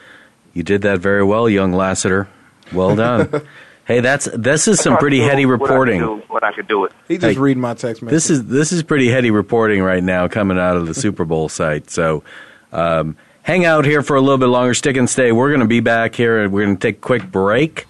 you 0.53 0.63
did 0.63 0.81
that 0.83 0.99
very 0.99 1.23
well, 1.23 1.49
young 1.49 1.73
Lassiter. 1.73 2.29
Well 2.71 2.95
done. 2.95 3.45
hey, 3.85 3.99
that's 3.99 4.29
this 4.33 4.69
is 4.69 4.79
some 4.79 4.97
pretty 4.97 5.19
heady 5.19 5.45
reporting. 5.45 5.99
When 5.99 6.09
I 6.09 6.13
could 6.13 6.27
do, 6.27 6.33
when 6.33 6.43
I 6.43 6.51
could 6.53 6.67
do 6.67 6.85
it. 6.85 6.93
He 7.09 7.17
just 7.17 7.35
Hey, 7.35 7.39
reading 7.39 7.61
my 7.61 7.73
text 7.73 8.01
message. 8.01 8.13
This 8.13 8.29
is 8.29 8.45
this 8.45 8.71
is 8.71 8.83
pretty 8.83 9.09
heady 9.09 9.31
reporting 9.31 9.83
right 9.83 10.03
now 10.03 10.29
coming 10.29 10.57
out 10.57 10.77
of 10.77 10.87
the 10.87 10.93
Super 10.93 11.25
Bowl 11.25 11.49
site. 11.49 11.89
So 11.89 12.23
um, 12.71 13.17
hang 13.41 13.65
out 13.65 13.83
here 13.83 14.01
for 14.01 14.15
a 14.15 14.21
little 14.21 14.37
bit 14.37 14.47
longer, 14.47 14.73
stick 14.73 14.95
and 14.95 15.09
stay. 15.09 15.33
We're 15.33 15.49
going 15.49 15.59
to 15.59 15.67
be 15.67 15.81
back 15.81 16.15
here 16.15 16.41
and 16.41 16.53
we're 16.53 16.63
going 16.63 16.77
to 16.77 16.81
take 16.81 16.97
a 16.97 17.01
quick 17.01 17.29
break. 17.29 17.85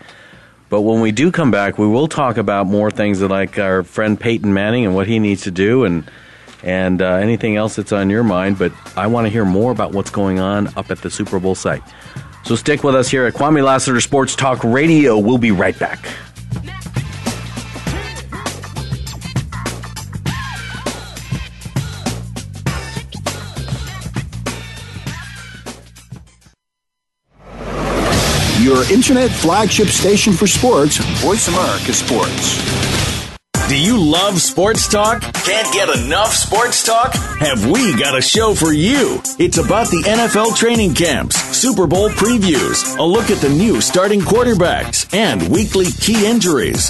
But 0.75 0.81
when 0.81 0.99
we 0.99 1.13
do 1.13 1.31
come 1.31 1.51
back, 1.51 1.77
we 1.77 1.87
will 1.87 2.09
talk 2.09 2.35
about 2.35 2.67
more 2.67 2.91
things 2.91 3.21
like 3.21 3.57
our 3.57 3.81
friend 3.81 4.19
Peyton 4.19 4.53
Manning 4.53 4.85
and 4.85 4.93
what 4.93 5.07
he 5.07 5.19
needs 5.19 5.43
to 5.43 5.51
do 5.51 5.85
and 5.85 6.03
and 6.63 7.01
uh, 7.01 7.13
anything 7.13 7.55
else 7.55 7.77
that's 7.77 7.93
on 7.93 8.09
your 8.09 8.23
mind. 8.25 8.59
But 8.59 8.73
I 8.97 9.07
want 9.07 9.25
to 9.25 9.31
hear 9.31 9.45
more 9.45 9.71
about 9.71 9.93
what's 9.93 10.09
going 10.09 10.41
on 10.41 10.67
up 10.75 10.91
at 10.91 10.97
the 10.97 11.09
Super 11.09 11.39
Bowl 11.39 11.55
site. 11.55 11.81
So 12.43 12.57
stick 12.57 12.83
with 12.83 12.93
us 12.93 13.07
here 13.07 13.25
at 13.25 13.35
Kwamie 13.35 13.63
Lassiter 13.63 14.01
Sports 14.01 14.35
Talk 14.35 14.65
Radio. 14.65 15.17
We'll 15.17 15.37
be 15.37 15.51
right 15.51 15.79
back. 15.79 16.09
Your 28.65 28.91
internet 28.91 29.29
flagship 29.29 29.89
station 29.89 30.33
for 30.33 30.47
sports, 30.47 30.97
Voice 31.21 31.47
America 31.49 31.93
Sports. 31.93 32.57
Do 33.69 33.79
you 33.79 33.95
love 33.95 34.41
sports 34.41 34.87
talk? 34.87 35.21
Can't 35.21 35.71
get 35.71 35.87
enough 35.89 36.33
sports 36.33 36.83
talk? 36.83 37.13
Have 37.13 37.67
we 37.69 37.95
got 37.95 38.17
a 38.17 38.21
show 38.23 38.55
for 38.55 38.73
you? 38.73 39.21
It's 39.37 39.59
about 39.59 39.89
the 39.89 40.01
NFL 40.01 40.55
training 40.55 40.95
camps, 40.95 41.35
Super 41.55 41.85
Bowl 41.85 42.09
previews, 42.09 42.97
a 42.97 43.03
look 43.03 43.29
at 43.29 43.37
the 43.37 43.49
new 43.49 43.81
starting 43.81 44.21
quarterbacks, 44.21 45.13
and 45.13 45.47
weekly 45.49 45.91
key 46.01 46.25
injuries. 46.25 46.89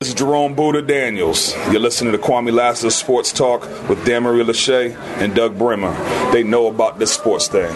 This 0.00 0.10
is 0.10 0.14
Jerome 0.14 0.54
Buddha 0.54 0.82
Daniels. 0.82 1.54
You're 1.72 1.80
listening 1.80 2.12
to 2.12 2.18
Kwamie 2.18 2.52
Lassiter 2.52 2.90
Sports 2.90 3.32
Talk 3.32 3.62
with 3.88 4.04
Dan 4.04 4.24
Marie 4.24 4.44
Lachey 4.44 4.94
and 5.22 5.34
Doug 5.34 5.56
Bremer. 5.56 5.94
They 6.32 6.42
know 6.42 6.66
about 6.66 6.98
this 6.98 7.14
sports 7.14 7.48
thing. 7.48 7.74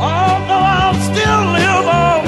Although 0.00 0.66
I'll 0.66 0.94
still 0.98 1.44
live 1.54 1.86
on, 1.86 2.24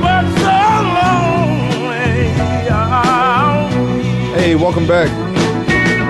but 0.00 0.24
so 0.38 0.58
lonely. 0.94 2.30
Hey, 4.40 4.54
welcome 4.54 4.86
back. 4.86 5.10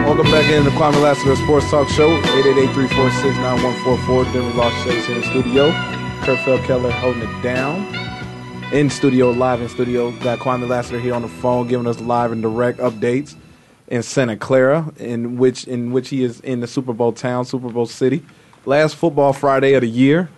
Welcome 0.04 0.30
back 0.30 0.44
into 0.52 0.68
the 0.68 0.76
Kwamie 0.76 1.00
Lassiter 1.00 1.36
Sports 1.36 1.70
Talk 1.70 1.88
Show. 1.88 2.20
888-346-9144. 2.20 4.24
Denver 4.34 4.52
Lost 4.58 4.76
Shades 4.84 5.08
in 5.08 5.14
the 5.14 5.22
studio. 5.22 5.72
Kurt 6.26 6.64
Keller 6.64 6.90
holding 6.90 7.22
it 7.22 7.42
down. 7.42 7.84
In 8.72 8.90
studio, 8.90 9.30
live 9.30 9.60
in 9.60 9.68
studio. 9.68 10.10
Got 10.10 10.40
Kwamie 10.40 10.68
Lassiter 10.68 10.98
here 10.98 11.14
on 11.14 11.22
the 11.22 11.28
phone 11.28 11.68
giving 11.68 11.86
us 11.86 12.00
live 12.00 12.32
and 12.32 12.42
direct 12.42 12.80
updates 12.80 13.36
in 13.86 14.02
Santa 14.02 14.36
Clara, 14.36 14.92
in 14.98 15.36
which 15.36 15.68
in 15.68 15.92
which 15.92 16.08
he 16.08 16.24
is 16.24 16.40
in 16.40 16.58
the 16.58 16.66
Super 16.66 16.92
Bowl 16.92 17.12
town, 17.12 17.44
Super 17.44 17.68
Bowl 17.68 17.86
city. 17.86 18.24
Last 18.64 18.96
football 18.96 19.32
Friday 19.32 19.74
of 19.74 19.82
the 19.82 19.88
year. 19.88 20.28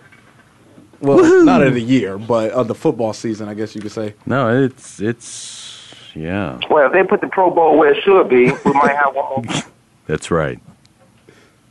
Well, 1.01 1.17
Woohoo! 1.17 1.43
not 1.43 1.63
of 1.63 1.73
the 1.73 1.81
year, 1.81 2.19
but 2.19 2.51
of 2.51 2.67
the 2.67 2.75
football 2.75 3.13
season, 3.13 3.49
I 3.49 3.55
guess 3.55 3.73
you 3.73 3.81
could 3.81 3.91
say. 3.91 4.13
No, 4.27 4.63
it's 4.63 5.01
it's 5.01 5.91
yeah. 6.13 6.59
Well, 6.69 6.85
if 6.85 6.93
they 6.93 7.03
put 7.03 7.21
the 7.21 7.29
Pro 7.29 7.49
Bowl 7.49 7.79
where 7.79 7.93
it 7.93 8.03
should 8.03 8.29
be, 8.29 8.51
we 8.63 8.73
might 8.73 8.95
have 8.95 9.15
one 9.15 9.43
more. 9.43 9.63
That's 10.05 10.29
right. 10.29 10.59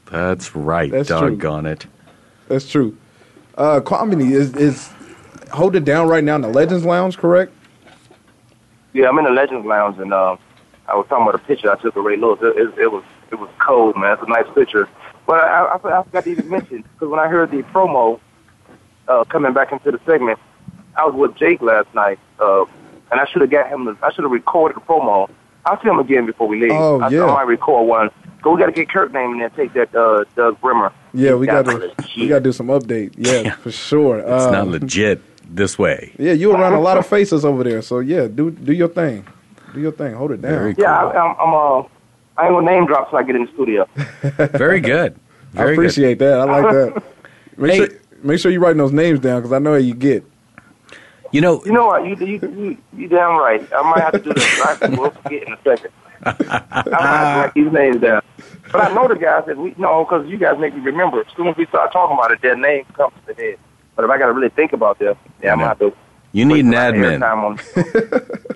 That's 0.07 0.57
right. 0.57 0.91
That's 0.91 1.09
true. 1.09 1.37
doggone 1.37 1.67
it. 1.67 1.87
That's 2.49 2.69
true. 2.69 2.97
Uh, 3.59 3.81
Kwamie 3.81 4.31
is 4.31 4.55
is 4.55 4.89
holding 5.53 5.83
down 5.83 6.09
right 6.09 6.23
now 6.23 6.37
in 6.37 6.43
the 6.43 6.49
Legends 6.49 6.85
Lounge, 6.85 7.19
correct? 7.19 7.53
Yeah, 8.93 9.09
I'm 9.09 9.19
in 9.19 9.25
the 9.25 9.33
Legends 9.33 9.67
Lounge, 9.67 9.99
and 9.99 10.15
uh, 10.15 10.37
I 10.87 10.95
was 10.95 11.07
talking 11.09 11.27
about 11.29 11.35
a 11.35 11.45
picture 11.45 11.71
I 11.71 11.77
took 11.77 11.97
of 11.97 12.05
Ray 12.05 12.17
Lewis. 12.17 12.39
It, 12.41 12.57
it, 12.57 12.79
it 12.79 12.93
was 12.93 13.03
it 13.33 13.35
was 13.35 13.51
cold, 13.59 13.97
man. 13.97 14.13
It's 14.13 14.23
a 14.23 14.29
nice 14.29 14.47
picture. 14.55 14.89
But 15.27 15.41
I, 15.41 15.65
I, 15.65 15.75
I 15.75 16.03
forgot 16.05 16.25
to 16.25 16.31
even 16.31 16.49
mention 16.49 16.83
because 16.83 17.09
when 17.09 17.19
I 17.19 17.27
heard 17.27 17.51
the 17.51 17.65
promo 17.65 18.21
uh, 19.09 19.25
coming 19.25 19.53
back 19.53 19.73
into 19.73 19.91
the 19.91 20.01
segment, 20.07 20.39
I 20.97 21.05
was 21.05 21.15
with 21.17 21.35
Jake 21.37 21.61
last 21.61 21.93
night, 21.97 22.21
uh, 22.39 22.65
and 23.11 23.21
I 23.21 23.27
should 23.27 23.43
have 23.43 23.51
got 23.51 23.69
him. 23.69 23.87
The, 23.87 23.97
I 24.03 24.13
should 24.13 24.23
have 24.23 24.31
recorded 24.31 24.77
the 24.77 24.83
promo. 24.83 25.29
I'll 25.65 25.83
see 25.83 25.89
him 25.89 25.99
again 25.99 26.27
before 26.27 26.47
we 26.47 26.61
leave. 26.61 26.71
Oh, 26.73 27.01
I, 27.01 27.09
yeah. 27.09 27.25
I 27.25 27.35
might 27.35 27.49
record 27.49 27.89
one. 27.89 28.11
But 28.41 28.53
we 28.53 28.61
got 28.61 28.67
to 28.67 28.73
get 28.73 28.89
Kurt 28.89 29.13
name 29.13 29.33
in 29.33 29.39
there. 29.39 29.49
and 29.49 29.57
Take 29.57 29.73
that 29.73 29.93
uh, 29.97 30.25
Doug 30.37 30.61
Brimmer. 30.61 30.93
Yeah, 31.15 31.35
we 31.35 31.47
got 31.47 31.65
to 31.67 31.93
we 32.17 32.29
got 32.29 32.37
to 32.37 32.41
do 32.45 32.53
some 32.53 32.67
update. 32.69 33.15
Yeah, 33.17 33.55
for 33.57 33.71
sure. 33.71 34.19
It's 34.19 34.45
Um, 34.45 34.53
not 34.53 34.69
legit 34.69 35.23
this 35.55 35.79
way. 35.79 36.13
Yeah, 36.19 36.33
you 36.33 36.53
around 36.53 36.75
a 36.75 36.81
lot 36.81 36.99
of 36.99 37.07
faces 37.07 37.45
over 37.45 37.65
there, 37.65 37.83
so 37.83 38.01
yeah, 38.01 38.27
do 38.29 38.51
do 38.51 38.73
your 38.73 38.89
thing, 38.89 39.27
do 39.75 39.81
your 39.81 39.93
thing, 39.93 40.15
hold 40.15 40.33
it 40.33 40.43
down. 40.43 40.75
Yeah, 40.79 40.93
I, 40.97 41.11
I'm. 41.19 41.37
I'm 41.41 41.55
uh, 41.55 41.89
I 42.37 42.45
ain't 42.47 42.55
gonna 42.55 42.67
name 42.71 42.87
drop 42.87 43.11
till 43.11 43.19
I 43.19 43.23
get 43.25 43.35
in 43.35 43.47
the 43.47 43.53
studio. 43.53 43.89
Very 44.57 44.81
good. 44.81 45.17
I 45.55 45.57
Very 45.59 45.75
appreciate 45.75 46.19
that. 46.21 46.39
I 46.41 46.45
like 46.45 46.73
that. 46.73 47.03
Make 47.57 47.75
sure 47.75 47.89
make 48.23 48.39
sure 48.39 48.53
you 48.53 48.61
writing 48.61 48.79
those 48.79 48.93
names 48.93 49.19
down 49.19 49.41
because 49.41 49.53
I 49.53 49.59
know 49.59 49.73
how 49.73 49.79
you 49.79 49.95
get. 49.95 50.25
You 51.33 51.41
know, 51.41 51.61
You 51.65 51.73
know 51.73 51.87
what? 51.87 52.05
You 52.07 52.15
you 52.15 52.39
you, 52.57 52.77
you 52.97 53.09
damn 53.09 53.37
right. 53.37 53.61
I 53.75 53.83
might 53.91 54.01
have 54.03 54.13
to 54.13 54.19
do 54.21 54.33
this. 54.33 54.61
I 54.61 54.89
will 54.91 55.11
forget 55.11 55.43
in 55.47 55.53
a 55.53 55.59
second. 55.65 55.91
I 56.25 56.31
might 56.31 56.85
have 56.85 56.85
to 56.85 56.91
write 57.41 57.55
these 57.55 57.73
names 57.73 58.01
down. 58.01 58.23
But 58.73 58.83
I 58.83 58.95
know 58.95 59.09
the 59.09 59.17
guys 59.17 59.45
that 59.47 59.57
we 59.57 59.75
know 59.79 60.05
because 60.05 60.27
you 60.29 60.37
guys 60.39 60.59
make 60.59 60.75
me 60.75 60.81
remember. 60.81 61.21
As 61.21 61.27
soon 61.37 61.49
as 61.49 61.57
we 61.57 61.67
start 61.67 61.93
talking 61.93 62.17
about 62.17 62.31
it, 62.33 62.41
their 62.43 62.57
name 62.57 62.85
comes 62.95 63.15
to 63.27 63.35
the 63.35 63.41
head. 63.43 63.59
But 63.97 64.05
if 64.05 64.11
I 64.11 64.19
got 64.19 64.27
to 64.27 64.33
really 64.33 64.51
think 64.51 64.73
about 64.73 64.99
this, 64.99 65.17
yeah, 65.43 65.53
I'm 65.53 65.59
gonna 65.59 65.69
have 65.69 65.79
to. 65.81 65.93
You 66.33 66.45
need 66.45 66.65
an 66.65 66.73
admin. 66.73 67.23
On. 67.23 67.59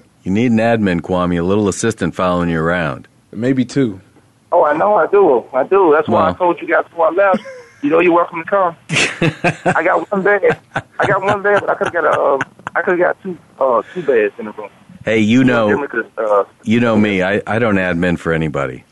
You 0.25 0.31
need 0.31 0.53
an 0.53 0.59
admin, 0.59 1.01
Kwamie, 1.01 1.41
a 1.41 1.43
little 1.43 1.67
assistant 1.67 2.15
following 2.15 2.49
you 2.49 2.61
around. 2.61 3.09
Maybe 3.33 3.65
two. 3.65 4.01
Oh, 4.53 4.63
I 4.65 4.73
know 4.77 4.95
I 4.95 5.09
do. 5.09 5.45
I 5.53 5.65
do. 5.65 5.91
That's 5.93 6.07
why 6.07 6.21
Wow. 6.27 6.31
I 6.31 6.33
told 6.35 6.61
you 6.61 6.69
guys 6.69 6.85
before 6.85 7.09
I 7.09 7.11
left. 7.11 7.43
You 7.83 7.91
know 7.91 7.99
you're 7.99 8.13
welcome 8.15 8.45
to 8.45 8.49
come. 8.49 8.77
I 9.75 9.83
got 9.83 10.09
one 10.13 10.23
bed. 10.23 10.61
I 11.01 11.07
got 11.07 11.23
one 11.23 11.43
bed, 11.43 11.59
but 11.61 11.71
I 11.71 11.75
could 11.75 11.89
have 11.89 11.93
got 11.93 12.05
a. 12.05 12.21
Um, 12.21 12.41
I 12.77 12.83
could 12.83 12.99
have 13.01 13.17
got 13.17 13.23
two 13.25 13.37
uh, 13.59 13.83
two 13.93 14.03
beds 14.05 14.33
in 14.39 14.45
the 14.45 14.53
room. 14.53 14.71
Hey, 15.05 15.19
you 15.19 15.43
know, 15.43 15.67
Then 15.67 15.81
we 15.81 15.89
could, 15.89 16.09
uh, 16.17 16.45
you 16.63 16.79
know 16.79 16.97
me. 16.97 17.23
I, 17.25 17.43
I 17.45 17.59
don't 17.59 17.75
admin 17.75 18.17
for 18.17 18.33
anybody. 18.33 18.85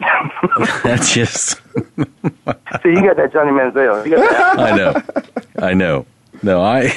That's 0.82 1.12
just. 1.12 1.50
See, 2.82 2.90
you 2.90 3.02
got 3.02 3.16
that 3.16 3.30
Johnny 3.32 3.50
Manziel. 3.50 4.04
You 4.06 4.16
got 4.16 4.30
that. 4.30 4.58
I 4.58 4.76
know. 4.76 5.02
I 5.66 5.74
know. 5.74 6.06
No, 6.42 6.62
I. 6.62 6.96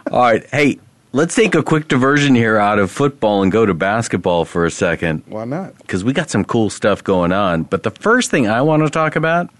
All 0.10 0.20
right. 0.20 0.46
Hey, 0.50 0.78
let's 1.12 1.34
take 1.34 1.54
a 1.54 1.62
quick 1.62 1.88
diversion 1.88 2.34
here 2.34 2.58
out 2.58 2.78
of 2.78 2.90
football 2.90 3.42
and 3.42 3.50
go 3.50 3.66
to 3.66 3.74
basketball 3.74 4.44
for 4.44 4.64
a 4.64 4.70
second. 4.70 5.24
Why 5.26 5.44
not? 5.44 5.76
Because 5.78 6.04
we 6.04 6.12
got 6.12 6.30
some 6.30 6.44
cool 6.44 6.70
stuff 6.70 7.02
going 7.02 7.32
on. 7.32 7.64
But 7.64 7.82
the 7.82 7.90
first 7.90 8.30
thing 8.30 8.48
I 8.48 8.62
want 8.62 8.84
to 8.84 8.90
talk 8.90 9.16
about 9.16 9.50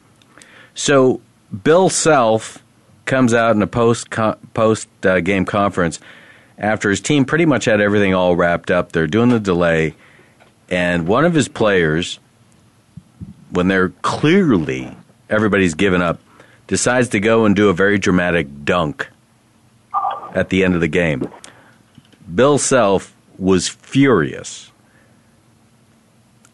so, 0.78 1.20
Bill 1.64 1.90
Self 1.90 2.62
comes 3.04 3.34
out 3.34 3.56
in 3.56 3.62
a 3.62 3.66
post 3.66 4.10
post 4.54 4.88
uh, 5.04 5.18
game 5.18 5.44
conference 5.44 5.98
after 6.56 6.88
his 6.88 7.00
team 7.00 7.24
pretty 7.24 7.46
much 7.46 7.64
had 7.64 7.80
everything 7.80 8.14
all 8.14 8.36
wrapped 8.36 8.70
up. 8.70 8.92
They're 8.92 9.08
doing 9.08 9.30
the 9.30 9.40
delay, 9.40 9.96
and 10.68 11.06
one 11.06 11.24
of 11.24 11.34
his 11.34 11.48
players, 11.48 12.18
when 13.50 13.68
they're 13.68 13.90
clearly 14.02 14.94
everybody's 15.30 15.74
given 15.74 16.02
up, 16.02 16.20
decides 16.66 17.08
to 17.10 17.20
go 17.20 17.44
and 17.44 17.56
do 17.56 17.68
a 17.68 17.72
very 17.72 17.98
dramatic 17.98 18.64
dunk 18.64 19.08
at 20.34 20.50
the 20.50 20.64
end 20.64 20.74
of 20.74 20.80
the 20.80 20.88
game. 20.88 21.28
Bill 22.32 22.58
Self 22.58 23.14
was 23.38 23.68
furious. 23.68 24.70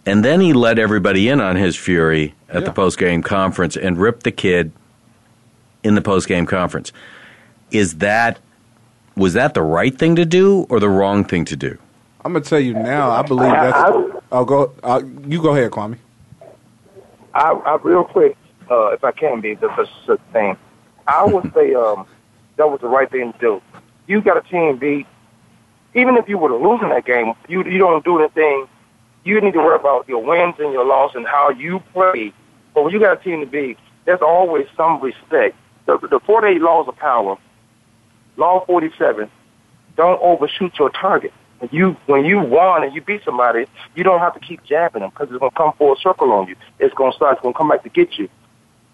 And 0.06 0.24
then 0.24 0.40
he 0.40 0.52
let 0.52 0.78
everybody 0.78 1.28
in 1.28 1.40
on 1.40 1.56
his 1.56 1.76
fury 1.76 2.34
at 2.48 2.64
the 2.64 2.72
post 2.72 2.98
game 2.98 3.22
conference 3.22 3.76
and 3.76 3.98
ripped 3.98 4.22
the 4.24 4.30
kid 4.30 4.70
in 5.82 5.94
the 5.94 6.02
post 6.02 6.28
game 6.28 6.46
conference. 6.46 6.92
Is 7.70 7.96
that 7.96 8.38
was 9.16 9.32
that 9.34 9.54
the 9.54 9.62
right 9.62 9.96
thing 9.96 10.16
to 10.16 10.24
do 10.24 10.66
or 10.68 10.80
the 10.80 10.88
wrong 10.88 11.24
thing 11.24 11.44
to 11.46 11.56
do? 11.56 11.78
I'm 12.24 12.32
gonna 12.32 12.44
tell 12.44 12.60
you 12.60 12.72
now. 12.72 13.10
I 13.10 13.22
believe 13.22 13.52
that's. 13.52 13.76
I'll 14.32 14.44
go. 14.44 14.72
Uh, 14.82 15.02
you 15.26 15.42
go 15.42 15.54
ahead, 15.54 15.70
Kwamie. 15.70 15.98
I, 17.34 17.50
I 17.50 17.76
real 17.82 18.04
quick, 18.04 18.36
uh, 18.70 18.88
if 18.88 19.04
I 19.04 19.12
can 19.12 19.40
be 19.40 19.54
the 19.54 19.68
such 20.06 20.20
thing, 20.32 20.56
I 21.06 21.24
would 21.24 21.52
say 21.52 21.74
um, 21.74 22.06
that 22.56 22.70
was 22.70 22.80
the 22.80 22.88
right 22.88 23.10
thing 23.10 23.32
to 23.34 23.38
do. 23.38 23.62
You 24.06 24.22
got 24.22 24.38
a 24.38 24.48
team 24.48 24.78
beat. 24.78 25.06
Even 25.94 26.16
if 26.16 26.28
you 26.28 26.38
were 26.38 26.52
losing 26.52 26.88
that 26.88 27.04
game, 27.04 27.34
you 27.46 27.62
you 27.64 27.78
don't 27.78 28.04
do 28.04 28.18
anything. 28.18 28.66
You 29.24 29.40
need 29.40 29.52
to 29.52 29.58
worry 29.58 29.76
about 29.76 30.08
your 30.08 30.22
wins 30.22 30.54
and 30.58 30.72
your 30.72 30.84
loss 30.84 31.14
and 31.14 31.26
how 31.26 31.50
you 31.50 31.80
play. 31.92 32.32
But 32.74 32.84
when 32.84 32.92
you 32.92 33.00
got 33.00 33.20
a 33.20 33.22
team 33.22 33.40
to 33.40 33.46
beat, 33.46 33.78
there's 34.04 34.20
always 34.20 34.66
some 34.76 35.00
respect. 35.00 35.56
The, 35.86 35.98
the 35.98 36.20
48 36.26 36.60
laws 36.60 36.88
of 36.88 36.96
power, 36.96 37.36
law 38.36 38.64
47, 38.66 39.30
don't 39.96 40.20
overshoot 40.20 40.72
your 40.78 40.90
target. 40.90 41.32
You 41.72 41.96
when 42.06 42.24
you 42.24 42.40
won 42.40 42.84
and 42.84 42.94
you 42.94 43.00
beat 43.00 43.22
somebody, 43.24 43.66
you 43.94 44.04
don't 44.04 44.20
have 44.20 44.34
to 44.34 44.40
keep 44.40 44.62
jabbing 44.64 45.00
them 45.00 45.10
because 45.10 45.28
it's 45.30 45.38
gonna 45.38 45.50
come 45.52 45.72
full 45.78 45.96
circle 45.96 46.32
on 46.32 46.48
you. 46.48 46.56
It's 46.78 46.94
gonna 46.94 47.12
start. 47.12 47.34
It's 47.34 47.42
gonna 47.42 47.54
come 47.54 47.68
back 47.68 47.82
to 47.82 47.88
get 47.88 48.18
you. 48.18 48.28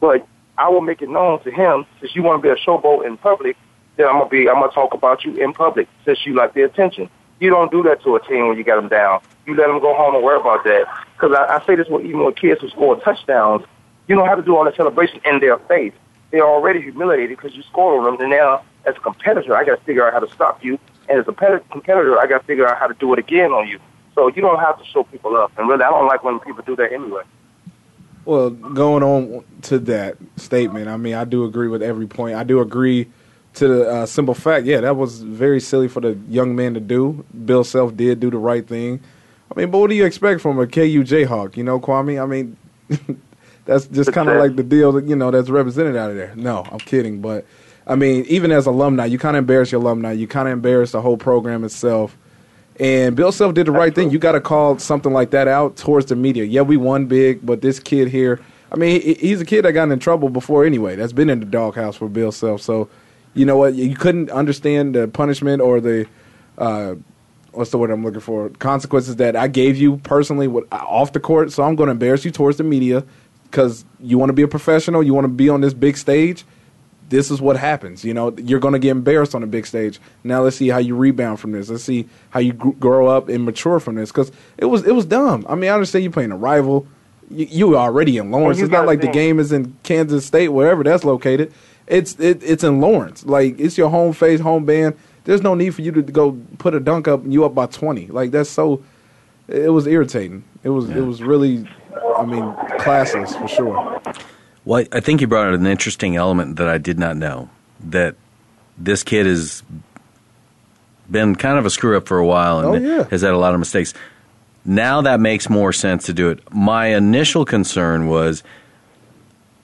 But 0.00 0.26
I 0.58 0.68
will 0.68 0.80
make 0.80 1.02
it 1.02 1.08
known 1.08 1.42
to 1.44 1.50
him 1.50 1.86
since 2.00 2.14
you 2.14 2.22
want 2.22 2.42
to 2.42 2.46
be 2.46 2.50
a 2.50 2.56
showboat 2.56 3.06
in 3.06 3.16
public. 3.16 3.56
Then 3.96 4.06
I'm 4.06 4.18
gonna 4.18 4.28
be. 4.28 4.48
I'm 4.48 4.60
gonna 4.60 4.72
talk 4.72 4.94
about 4.94 5.24
you 5.24 5.34
in 5.36 5.52
public 5.52 5.88
since 6.04 6.26
you 6.26 6.34
like 6.34 6.54
the 6.54 6.62
attention. 6.62 7.08
You 7.40 7.50
don't 7.50 7.70
do 7.70 7.82
that 7.84 8.02
to 8.02 8.16
a 8.16 8.26
team 8.26 8.48
when 8.48 8.58
you 8.58 8.64
got 8.64 8.76
them 8.76 8.88
down. 8.88 9.20
You 9.46 9.56
let 9.56 9.68
them 9.68 9.80
go 9.80 9.94
home 9.94 10.14
and 10.14 10.22
worry 10.22 10.38
about 10.38 10.64
that. 10.64 10.86
Because 11.14 11.34
I, 11.36 11.56
I 11.56 11.66
say 11.66 11.74
this 11.74 11.88
with 11.88 12.04
even 12.04 12.24
with 12.24 12.36
kids 12.36 12.60
who 12.60 12.68
score 12.68 13.00
touchdowns. 13.00 13.64
You 14.06 14.16
don't 14.16 14.26
have 14.26 14.38
to 14.38 14.44
do 14.44 14.56
all 14.56 14.64
that 14.64 14.76
celebration 14.76 15.20
in 15.24 15.40
their 15.40 15.58
face. 15.58 15.92
They're 16.30 16.46
already 16.46 16.82
humiliated 16.82 17.36
because 17.36 17.56
you 17.56 17.62
scored 17.62 18.04
on 18.04 18.12
them. 18.12 18.20
And 18.20 18.30
now, 18.30 18.62
as 18.84 18.96
a 18.96 19.00
competitor, 19.00 19.56
I 19.56 19.64
got 19.64 19.78
to 19.78 19.84
figure 19.84 20.06
out 20.06 20.12
how 20.12 20.20
to 20.20 20.32
stop 20.34 20.62
you. 20.64 20.78
And 21.11 21.18
as 21.18 21.22
a 21.22 21.24
competitor- 21.24 21.64
competitor, 21.70 22.18
I 22.18 22.26
got 22.26 22.38
to 22.38 22.44
figure 22.46 22.66
out 22.66 22.78
how 22.78 22.86
to 22.86 22.94
do 22.94 23.12
it 23.12 23.18
again 23.18 23.52
on 23.52 23.66
you. 23.66 23.80
So 24.14 24.28
you 24.28 24.40
don't 24.40 24.61
have 24.61 24.78
to 24.78 24.84
show 24.84 25.02
people 25.02 25.36
up. 25.36 25.52
And 25.58 25.68
really, 25.68 25.82
I 25.82 25.90
don't 25.90 26.06
like 26.06 26.22
when 26.22 26.38
people 26.40 26.62
do 26.64 26.76
that 26.76 26.92
anyway. 26.92 27.22
Well, 28.24 28.50
going 28.50 29.02
on 29.02 29.44
to 29.62 29.78
that 29.80 30.16
statement, 30.36 30.88
I 30.88 30.96
mean, 30.96 31.14
I 31.14 31.24
do 31.24 31.44
agree 31.44 31.68
with 31.68 31.82
every 31.82 32.06
point. 32.06 32.36
I 32.36 32.44
do 32.44 32.61
agree 32.61 33.08
to 33.54 33.68
the 33.68 33.90
uh, 33.90 34.06
simple 34.06 34.34
fact, 34.34 34.66
yeah, 34.66 34.80
that 34.80 34.96
was 34.96 35.22
very 35.22 35.61
silly 35.61 35.88
for 35.88 36.00
the 36.00 36.16
young 36.28 36.54
man 36.54 36.74
to 36.74 36.80
do. 36.80 37.24
Bill 37.44 37.64
Self 37.64 37.96
did 37.96 38.20
do 38.20 38.30
the 38.30 38.38
right 38.38 38.66
thing. 38.66 39.00
I 39.50 39.58
mean, 39.58 39.70
but 39.70 39.78
what 39.78 39.90
do 39.90 39.96
you 39.96 40.04
expect 40.04 40.40
from 40.40 40.61
a 40.61 40.66
KU 40.66 41.02
Jayhawk? 41.02 41.56
You 41.56 41.64
know, 41.64 41.80
Kwamie. 41.80 42.22
I 42.22 42.26
mean, 42.26 42.56
that's 43.64 43.86
just 43.86 44.12
kind 44.12 44.28
of 44.28 44.36
like 44.36 44.54
the 44.54 44.62
deal 44.62 44.92
that 44.92 45.06
you 45.06 45.16
know 45.16 45.32
that's 45.32 45.50
represented 45.50 45.96
out 45.96 46.11
of 46.11 46.16
there. 46.16 46.32
No, 46.36 46.64
I'm 46.70 46.78
kidding, 46.78 47.20
but 47.20 47.44
I 47.87 47.95
mean, 47.97 48.24
even 48.28 48.53
as 48.53 48.66
alumni, 48.66 49.07
you 49.07 49.18
kind 49.18 49.37
of 49.37 49.41
embarrass 49.41 49.72
your 49.72 49.81
alumni. 49.81 50.12
You 50.12 50.26
kind 50.26 50.49
of 50.49 50.53
embarrass 50.53 50.93
the 50.93 51.01
whole 51.01 51.16
program 51.16 51.64
itself. 51.64 52.16
And 52.78 53.14
Bill 53.14 53.33
Self 53.33 53.55
did 53.55 53.66
the 53.66 53.72
right 53.72 53.95
thing. 53.95 54.11
You 54.11 54.18
got 54.18 54.33
to 54.33 54.41
call 54.41 54.78
something 54.78 55.12
like 55.12 55.31
that 55.31 55.49
out 55.49 55.76
towards 55.76 56.07
the 56.07 56.16
media. 56.16 56.45
Yeah, 56.45 56.62
we 56.62 56.76
won 56.76 57.07
big, 57.07 57.45
but 57.45 57.61
this 57.61 57.78
kid 57.78 58.09
here, 58.09 58.41
I 58.72 58.76
mean, 58.76 59.03
he's 59.03 59.41
a 59.41 59.45
kid 59.45 59.64
that 59.64 59.72
got 59.72 59.91
in 59.91 59.99
trouble 59.99 60.31
before 60.31 60.64
anyway. 60.64 60.97
That's 60.97 61.12
been 61.12 61.28
in 61.28 61.41
the 61.41 61.47
doghouse 61.47 61.97
for 61.97 62.09
Bill 62.09 62.33
Self. 62.33 62.62
So, 62.62 62.89
you 63.35 63.45
know 63.45 63.59
what? 63.59 63.74
You 63.74 63.95
couldn't 63.95 64.31
understand 64.31 64.95
the 64.95 65.09
punishment 65.09 65.61
or 65.61 65.81
the 65.81 66.07
uh, 66.57 66.95
what's 67.53 67.70
the 67.70 67.78
word 67.78 67.91
I'm 67.91 68.05
looking 68.05 68.20
for? 68.20 68.49
Consequences 68.51 69.16
that 69.16 69.37
I 69.37 69.49
gave 69.49 69.76
you 69.76 69.99
personally 69.99 70.47
off 70.72 71.12
the 71.12 71.20
court. 71.20 71.53
So 71.53 71.62
I'm 71.62 71.74
going 71.74 71.89
to 71.89 71.93
embarrass 71.93 72.24
you 72.24 72.31
towards 72.31 72.59
the 72.59 72.64
media 72.64 73.05
because 73.45 73.85
you 73.99 74.18
want 74.18 74.31
to 74.31 74.35
be 74.35 74.43
a 74.43 74.49
professional. 74.49 75.03
You 75.03 75.14
want 75.14 75.24
to 75.24 75.33
be 75.33 75.49
on 75.49 75.61
this 75.61 75.74
big 75.74 75.97
stage 75.97 76.45
this 77.11 77.30
is 77.30 77.40
what 77.40 77.56
happens. 77.56 78.04
You 78.04 78.14
know, 78.14 78.34
you're 78.38 78.61
going 78.61 78.72
to 78.72 78.78
get 78.78 78.92
embarrassed 78.92 79.34
on 79.34 79.42
a 79.42 79.46
big 79.46 79.66
stage. 79.66 80.00
Now 80.24 80.42
let's 80.42 80.56
see 80.56 80.68
how 80.68 80.78
you 80.78 80.96
rebound 80.96 81.40
from 81.40 81.52
this. 81.52 81.68
Let's 81.68 81.84
see 81.84 82.08
how 82.30 82.40
you 82.40 82.52
grow 82.52 83.08
up 83.08 83.28
and 83.28 83.44
mature 83.44 83.80
from 83.80 83.96
this 83.96 84.11
because 84.11 84.32
it 84.56 84.66
was 84.66 84.86
it 84.86 84.94
was 84.94 85.04
dumb. 85.04 85.44
I 85.48 85.56
mean, 85.56 85.70
I 85.70 85.74
understand 85.74 86.04
you 86.04 86.11
playing 86.11 86.32
a 86.32 86.36
rival. 86.36 86.86
You, 87.28 87.46
you 87.46 87.76
already 87.76 88.16
in 88.16 88.30
Lawrence. 88.30 88.61
It's 88.61 88.70
not 88.70 88.86
like 88.86 89.00
think. 89.00 89.12
the 89.12 89.18
game 89.18 89.38
is 89.38 89.52
in 89.52 89.76
Kansas 89.82 90.24
State, 90.24 90.48
wherever 90.48 90.82
that's 90.82 91.04
located. 91.04 91.52
It's 91.86 92.18
it, 92.20 92.42
it's 92.42 92.64
in 92.64 92.80
Lawrence. 92.80 93.26
Like 93.26 93.58
it's 93.58 93.76
your 93.76 93.90
home 93.90 94.12
face, 94.12 94.40
home 94.40 94.64
band. 94.64 94.96
There's 95.24 95.42
no 95.42 95.54
need 95.54 95.74
for 95.74 95.82
you 95.82 95.92
to 95.92 96.02
go 96.02 96.40
put 96.58 96.74
a 96.74 96.80
dunk 96.80 97.08
up 97.08 97.24
and 97.24 97.32
you 97.32 97.44
up 97.44 97.54
by 97.54 97.66
20. 97.66 98.06
Like 98.06 98.30
that's 98.30 98.48
so. 98.48 98.82
It 99.48 99.70
was 99.70 99.88
irritating. 99.88 100.44
It 100.62 100.68
was 100.68 100.88
yeah. 100.88 100.98
it 100.98 101.00
was 101.00 101.22
really, 101.22 101.68
I 102.16 102.24
mean, 102.24 102.44
classless 102.78 103.36
for 103.36 103.48
sure. 103.48 104.00
Well, 104.70 104.84
I 104.92 105.00
think 105.00 105.20
you 105.20 105.26
brought 105.26 105.48
out 105.48 105.54
an 105.54 105.66
interesting 105.66 106.14
element 106.14 106.58
that 106.58 106.68
I 106.68 106.78
did 106.78 106.96
not 106.96 107.16
know 107.16 107.50
that 107.88 108.14
this 108.78 109.02
kid 109.02 109.26
has 109.26 109.64
been 111.10 111.34
kind 111.34 111.58
of 111.58 111.66
a 111.66 111.70
screw 111.70 111.96
up 111.96 112.06
for 112.06 112.18
a 112.18 112.24
while 112.24 112.60
and 112.60 112.86
oh, 112.86 112.96
yeah. 112.98 113.04
has 113.08 113.22
had 113.22 113.32
a 113.32 113.36
lot 113.36 113.52
of 113.52 113.58
mistakes. 113.58 113.94
Now 114.64 115.00
that 115.00 115.18
makes 115.18 115.50
more 115.50 115.72
sense 115.72 116.06
to 116.06 116.12
do 116.12 116.28
it. 116.28 116.54
My 116.54 116.94
initial 116.94 117.44
concern 117.44 118.06
was 118.06 118.44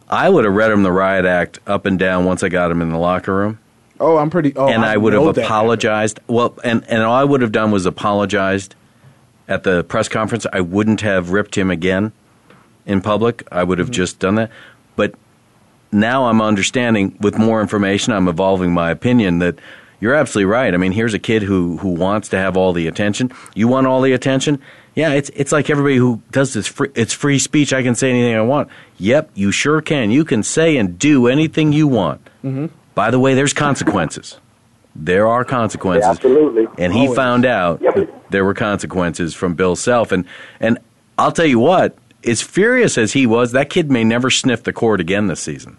I 0.09 0.28
would 0.28 0.44
have 0.44 0.54
read 0.54 0.72
him 0.72 0.82
the 0.82 0.90
riot 0.90 1.24
act 1.24 1.61
up 1.68 1.86
and 1.86 2.00
down 2.00 2.24
once 2.24 2.42
I 2.42 2.48
got 2.48 2.72
him 2.72 2.82
in 2.82 2.90
the 2.90 2.98
locker 2.98 3.32
room. 3.32 3.61
Oh, 4.00 4.16
I'm 4.16 4.28
pretty. 4.28 4.57
Oh, 4.57 4.66
and 4.66 4.84
I, 4.84 4.94
I 4.94 4.96
would 4.96 5.12
have 5.12 5.38
apologized. 5.38 6.18
Well, 6.26 6.59
and 6.64 6.84
and 6.88 7.04
all 7.04 7.14
I 7.14 7.22
would 7.22 7.42
have 7.42 7.52
done 7.52 7.70
was 7.70 7.86
apologized 7.86 8.74
at 9.46 9.62
the 9.62 9.84
press 9.84 10.09
conference. 10.09 10.46
I 10.52 10.62
wouldn't 10.62 11.02
have 11.02 11.30
ripped 11.30 11.57
him 11.57 11.70
again 11.70 12.11
in 12.86 13.02
public. 13.02 13.46
I 13.52 13.62
would 13.62 13.78
have 13.78 13.86
mm-hmm. 13.86 13.92
just 13.92 14.18
done 14.18 14.34
that. 14.34 14.50
But 14.97 15.14
now 15.92 16.26
I'm 16.26 16.40
understanding 16.40 17.16
with 17.20 17.38
more 17.38 17.61
information, 17.61 18.12
I'm 18.12 18.28
evolving 18.28 18.72
my 18.72 18.90
opinion 18.90 19.38
that 19.38 19.59
you're 20.01 20.14
absolutely 20.14 20.51
right. 20.51 20.74
I 20.74 20.76
mean, 20.76 20.92
here's 20.92 21.14
a 21.14 21.18
kid 21.18 21.42
who 21.42 21.78
who 21.78 21.90
wants 21.90 22.28
to 22.30 22.38
have 22.38 22.57
all 22.57 22.72
the 22.72 22.86
attention. 22.86 23.32
You 23.55 23.68
want 23.68 23.86
all 23.86 24.03
the 24.03 24.12
attention? 24.12 24.61
Yeah, 24.94 25.12
it's 25.12 25.30
it's 25.30 25.53
like 25.53 25.70
everybody 25.70 25.97
who 25.97 26.20
does 26.30 26.53
this. 26.53 26.66
Free, 26.66 26.90
it's 26.94 27.12
free 27.12 27.38
speech. 27.38 27.72
I 27.72 27.82
can 27.82 27.94
say 27.94 28.11
anything 28.11 28.34
I 28.34 28.42
want. 28.42 28.68
Yep, 28.99 29.30
you 29.34 29.53
sure 29.53 29.80
can. 29.80 30.11
You 30.11 30.24
can 30.24 30.42
say 30.42 30.76
and 30.76 30.99
do 30.99 31.28
anything 31.28 31.72
you 31.72 31.86
want. 31.86 32.22
Mm-hmm. 32.44 32.66
By 32.94 33.11
the 33.11 33.18
way, 33.18 33.34
there's 33.34 33.53
consequences. 33.53 34.38
There 34.94 35.26
are 35.26 35.44
consequences. 35.44 36.07
Yeah, 36.07 36.11
absolutely. 36.12 36.66
And 36.78 36.92
he 36.92 37.01
Always. 37.01 37.16
found 37.16 37.44
out 37.44 37.82
yep. 37.82 38.30
there 38.30 38.44
were 38.44 38.55
consequences 38.55 39.34
from 39.34 39.55
Bill 39.55 39.76
Self. 39.76 40.12
And 40.12 40.24
and 40.61 40.78
I'll 41.18 41.32
tell 41.32 41.47
you 41.47 41.59
what, 41.59 41.97
as 42.27 42.43
furious 42.43 42.99
as 42.99 43.12
he 43.12 43.27
was, 43.27 43.53
that 43.53 43.70
kid 43.70 43.91
may 43.91 44.05
never 44.05 44.31
sniff 44.31 44.62
the 44.62 44.72
court 44.72 45.01
again 45.01 45.27
this 45.27 45.41
season. 45.41 45.77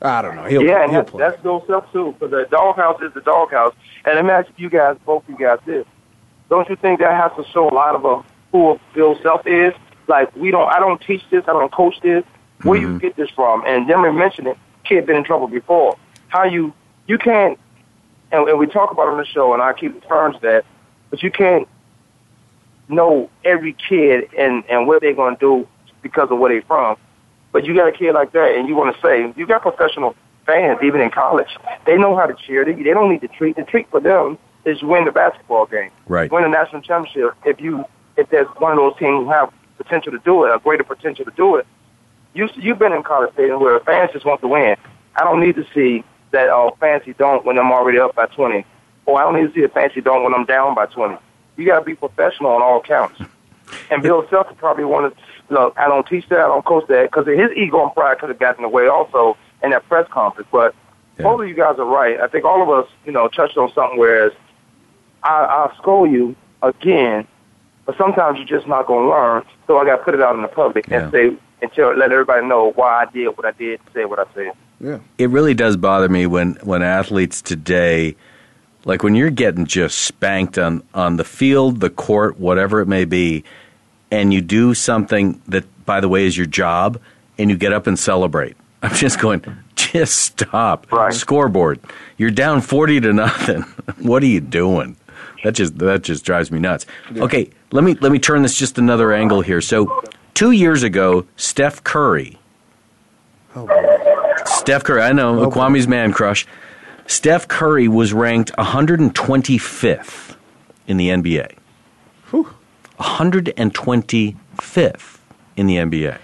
I 0.00 0.20
don't 0.20 0.34
know. 0.34 0.44
He'll, 0.44 0.62
yeah, 0.62 0.82
and 0.82 0.90
he'll 0.90 1.02
that's, 1.04 1.16
that's 1.16 1.42
Bill 1.42 1.64
Self 1.66 1.90
too. 1.92 2.14
But 2.18 2.30
the 2.30 2.46
doghouse 2.50 3.00
is 3.02 3.12
the 3.14 3.20
doghouse. 3.20 3.74
And 4.04 4.18
imagine 4.18 4.52
you 4.56 4.68
guys, 4.68 4.96
both 5.06 5.22
you 5.28 5.36
guys, 5.36 5.58
this. 5.64 5.86
Don't 6.48 6.68
you 6.68 6.76
think 6.76 7.00
that 7.00 7.12
has 7.12 7.32
to 7.36 7.50
show 7.52 7.68
a 7.68 7.74
lot 7.74 7.94
of 7.94 8.04
a, 8.04 8.24
who 8.50 8.78
Bill 8.94 9.16
Self 9.22 9.46
is? 9.46 9.72
Like 10.08 10.34
we 10.34 10.50
don't, 10.50 10.68
I 10.68 10.80
don't 10.80 11.00
teach 11.00 11.22
this, 11.30 11.44
I 11.46 11.52
don't 11.52 11.72
coach 11.72 12.00
this. 12.02 12.24
Where 12.62 12.80
mm-hmm. 12.80 12.94
you 12.94 12.98
get 12.98 13.16
this 13.16 13.30
from? 13.30 13.64
And 13.66 13.88
Demery 13.88 14.16
mentioned 14.16 14.48
it. 14.48 14.58
Kid 14.84 15.06
been 15.06 15.16
in 15.16 15.24
trouble 15.24 15.48
before. 15.48 15.96
How 16.28 16.44
you 16.44 16.72
you 17.06 17.18
can't, 17.18 17.58
and, 18.32 18.48
and 18.48 18.58
we 18.58 18.66
talk 18.66 18.90
about 18.90 19.08
it 19.08 19.12
on 19.12 19.18
the 19.18 19.24
show, 19.24 19.52
and 19.52 19.62
I 19.62 19.72
keep 19.72 19.94
referring 19.94 20.34
to 20.34 20.40
that. 20.40 20.64
But 21.10 21.22
you 21.22 21.30
can't 21.30 21.68
know 22.88 23.30
every 23.44 23.74
kid 23.88 24.28
and 24.36 24.64
and 24.68 24.86
what 24.86 25.00
they're 25.00 25.14
going 25.14 25.36
to 25.36 25.40
do 25.40 25.68
because 26.02 26.28
of 26.30 26.38
where 26.38 26.52
they're 26.52 26.66
from. 26.66 26.96
But 27.52 27.64
you 27.64 27.74
got 27.74 27.88
a 27.88 27.92
kid 27.92 28.12
like 28.12 28.32
that, 28.32 28.54
and 28.56 28.68
you 28.68 28.74
want 28.74 28.94
to 28.94 29.02
say 29.02 29.32
you 29.36 29.46
got 29.46 29.62
professional 29.62 30.14
fans 30.46 30.78
even 30.82 31.00
in 31.00 31.10
college. 31.10 31.48
They 31.86 31.96
know 31.96 32.16
how 32.16 32.26
to 32.26 32.34
cheer. 32.34 32.64
They, 32.64 32.74
they 32.74 32.90
don't 32.90 33.10
need 33.10 33.20
to 33.20 33.28
treat. 33.28 33.56
The 33.56 33.62
treat 33.62 33.90
for 33.90 34.00
them 34.00 34.38
is 34.64 34.82
win 34.82 35.04
the 35.04 35.12
basketball 35.12 35.66
game, 35.66 35.90
right? 36.06 36.30
Win 36.30 36.42
the 36.42 36.48
national 36.48 36.82
championship. 36.82 37.34
If 37.44 37.60
you 37.60 37.84
if 38.16 38.28
there's 38.30 38.48
one 38.58 38.72
of 38.72 38.78
those 38.78 38.96
teams 38.98 39.24
who 39.24 39.30
have 39.30 39.52
potential 39.76 40.12
to 40.12 40.18
do 40.18 40.44
it, 40.44 40.54
a 40.54 40.58
greater 40.58 40.84
potential 40.84 41.24
to 41.24 41.32
do 41.32 41.56
it. 41.56 41.66
You 42.34 42.48
you've 42.54 42.78
been 42.78 42.92
in 42.92 43.02
college 43.02 43.32
stadium 43.34 43.60
where 43.60 43.78
fans 43.80 44.10
just 44.12 44.24
want 44.24 44.40
to 44.40 44.48
win. 44.48 44.76
I 45.16 45.24
don't 45.24 45.40
need 45.40 45.56
to 45.56 45.66
see 45.74 46.04
that 46.30 46.48
uh, 46.48 46.54
oh 46.54 46.76
fancy 46.80 47.12
don't 47.18 47.44
when 47.44 47.58
I'm 47.58 47.70
already 47.70 47.98
up 47.98 48.14
by 48.14 48.26
twenty, 48.26 48.64
or 49.04 49.20
I 49.20 49.24
don't 49.24 49.40
need 49.40 49.52
to 49.52 49.60
see 49.60 49.64
a 49.64 49.68
fancy 49.68 50.00
don't 50.00 50.24
when 50.24 50.32
I'm 50.32 50.46
down 50.46 50.74
by 50.74 50.86
twenty 50.86 51.18
you 51.62 51.68
got 51.68 51.78
to 51.78 51.84
be 51.84 51.94
professional 51.94 52.50
on 52.50 52.62
all 52.62 52.82
counts. 52.82 53.20
And 53.90 54.02
Bill 54.02 54.26
Self 54.28 54.54
probably 54.58 54.84
wanted, 54.84 55.14
look, 55.48 55.78
I 55.78 55.88
don't 55.88 56.06
teach 56.06 56.28
that, 56.28 56.40
I 56.40 56.46
don't 56.48 56.64
coach 56.64 56.86
that, 56.88 57.10
because 57.10 57.26
his 57.26 57.50
ego 57.56 57.84
and 57.84 57.94
pride 57.94 58.18
could 58.18 58.28
have 58.28 58.38
gotten 58.38 58.64
in 58.64 58.70
the 58.70 58.74
way 58.76 58.86
also 58.86 59.36
in 59.62 59.70
that 59.70 59.88
press 59.88 60.06
conference. 60.10 60.48
But 60.52 60.74
yeah. 61.18 61.24
both 61.24 61.40
of 61.40 61.48
you 61.48 61.54
guys 61.54 61.78
are 61.78 61.84
right. 61.84 62.20
I 62.20 62.26
think 62.28 62.44
all 62.44 62.62
of 62.62 62.68
us, 62.68 62.90
you 63.06 63.12
know, 63.12 63.28
touched 63.28 63.56
on 63.56 63.72
something. 63.72 63.98
Whereas 63.98 64.32
I, 65.22 65.44
I'll 65.44 65.76
scold 65.76 66.10
you 66.10 66.36
again, 66.62 67.26
but 67.86 67.96
sometimes 67.96 68.38
you're 68.38 68.58
just 68.58 68.68
not 68.68 68.86
going 68.86 69.06
to 69.06 69.10
learn. 69.10 69.44
So 69.66 69.78
I 69.78 69.84
got 69.84 69.98
to 69.98 70.02
put 70.02 70.14
it 70.14 70.20
out 70.20 70.34
in 70.34 70.42
the 70.42 70.48
public 70.48 70.88
yeah. 70.88 71.04
and 71.04 71.12
say 71.12 71.36
and 71.62 71.72
tell, 71.72 71.96
let 71.96 72.10
everybody 72.10 72.44
know 72.46 72.72
why 72.72 73.04
I 73.04 73.10
did 73.10 73.28
what 73.28 73.46
I 73.46 73.52
did, 73.52 73.80
say 73.94 74.04
what 74.04 74.18
I 74.18 74.24
said. 74.34 74.52
Yeah. 74.80 74.98
It 75.16 75.30
really 75.30 75.54
does 75.54 75.76
bother 75.76 76.08
me 76.08 76.26
when 76.26 76.54
when 76.62 76.82
athletes 76.82 77.40
today 77.40 78.16
like 78.84 79.02
when 79.02 79.14
you're 79.14 79.30
getting 79.30 79.66
just 79.66 79.98
spanked 79.98 80.58
on, 80.58 80.82
on 80.94 81.16
the 81.16 81.24
field, 81.24 81.80
the 81.80 81.90
court, 81.90 82.38
whatever 82.38 82.80
it 82.80 82.86
may 82.86 83.04
be, 83.04 83.44
and 84.10 84.32
you 84.32 84.40
do 84.40 84.74
something 84.74 85.40
that, 85.48 85.64
by 85.84 86.00
the 86.00 86.08
way, 86.08 86.26
is 86.26 86.36
your 86.36 86.46
job, 86.46 87.00
and 87.38 87.50
you 87.50 87.56
get 87.56 87.72
up 87.72 87.86
and 87.86 87.98
celebrate. 87.98 88.56
I'm 88.82 88.94
just 88.94 89.20
going, 89.20 89.44
just 89.76 90.16
stop. 90.16 90.90
Right. 90.90 91.12
Scoreboard. 91.12 91.80
You're 92.16 92.30
down 92.30 92.60
40 92.60 93.00
to 93.00 93.12
nothing. 93.12 93.62
what 93.98 94.22
are 94.22 94.26
you 94.26 94.40
doing? 94.40 94.96
That 95.44 95.54
just 95.54 95.78
that 95.78 96.02
just 96.02 96.24
drives 96.24 96.52
me 96.52 96.60
nuts. 96.60 96.86
Yeah. 97.12 97.24
Okay, 97.24 97.50
let 97.72 97.82
me 97.82 97.94
let 97.94 98.12
me 98.12 98.20
turn 98.20 98.42
this 98.42 98.54
just 98.54 98.78
another 98.78 99.12
angle 99.12 99.40
here. 99.40 99.60
So, 99.60 100.04
2 100.34 100.52
years 100.52 100.84
ago, 100.84 101.26
Steph 101.36 101.82
Curry 101.82 102.38
Oh, 103.54 103.68
Steph 104.46 104.84
Curry, 104.84 105.02
I 105.02 105.12
know, 105.12 105.40
oh, 105.40 105.50
Kwamie's 105.50 105.86
man 105.86 106.12
crush. 106.12 106.46
Steph 107.06 107.48
Curry 107.48 107.88
was 107.88 108.12
ranked 108.12 108.52
125th 108.52 110.36
in 110.86 110.96
the 110.96 111.08
NBA. 111.08 111.56
Whew. 112.30 112.54
125th 112.98 115.18
in 115.56 115.66
the 115.66 115.76
NBA. 115.76 116.18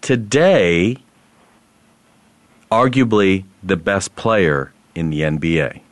Today, 0.00 0.98
arguably 2.70 3.44
the 3.62 3.76
best 3.76 4.16
player 4.16 4.72
in 4.94 5.10
the 5.10 5.20
NBA. 5.20 5.82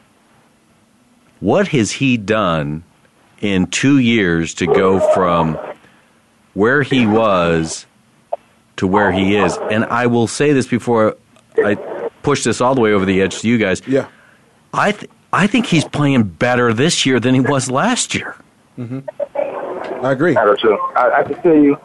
What 1.41 1.69
has 1.69 1.93
he 1.93 2.17
done 2.17 2.85
in 3.41 3.67
two 3.67 3.99
years 3.99 4.55
to 4.55 4.67
go 4.67 5.01
from 5.13 5.59
where 6.55 6.83
he 6.83 7.07
was 7.07 7.87
to 8.77 8.87
where 8.87 9.13
he 9.13 9.37
is? 9.37 9.59
And 9.71 9.85
I 9.85 10.07
will 10.07 10.27
say 10.27 10.53
this 10.53 10.67
before 10.67 11.17
I 11.59 11.75
push 12.25 12.43
this 12.43 12.61
all 12.61 12.75
the 12.75 12.81
way 12.81 12.93
over 12.93 13.05
the 13.05 13.23
edge 13.23 13.41
to 13.41 13.49
you 13.49 13.59
guys. 13.59 13.87
Yeah. 13.87 14.09
I 14.73 14.93
th- 14.93 15.11
I 15.33 15.47
think 15.47 15.67
he's 15.67 15.85
playing 15.85 16.25
better 16.25 16.73
this 16.73 17.07
year 17.07 17.21
than 17.21 17.35
he 17.35 17.41
was 17.41 17.71
last 17.71 18.15
year. 18.15 18.37
Mm-hmm. 18.79 20.05
I 20.05 20.13
agree. 20.13 20.37
I 20.37 20.45
do 20.45 20.57
too. 20.57 20.79
I, 20.97 21.21
I 21.21 21.23
can 21.23 21.43
tell 21.43 21.55
you, 21.55 21.77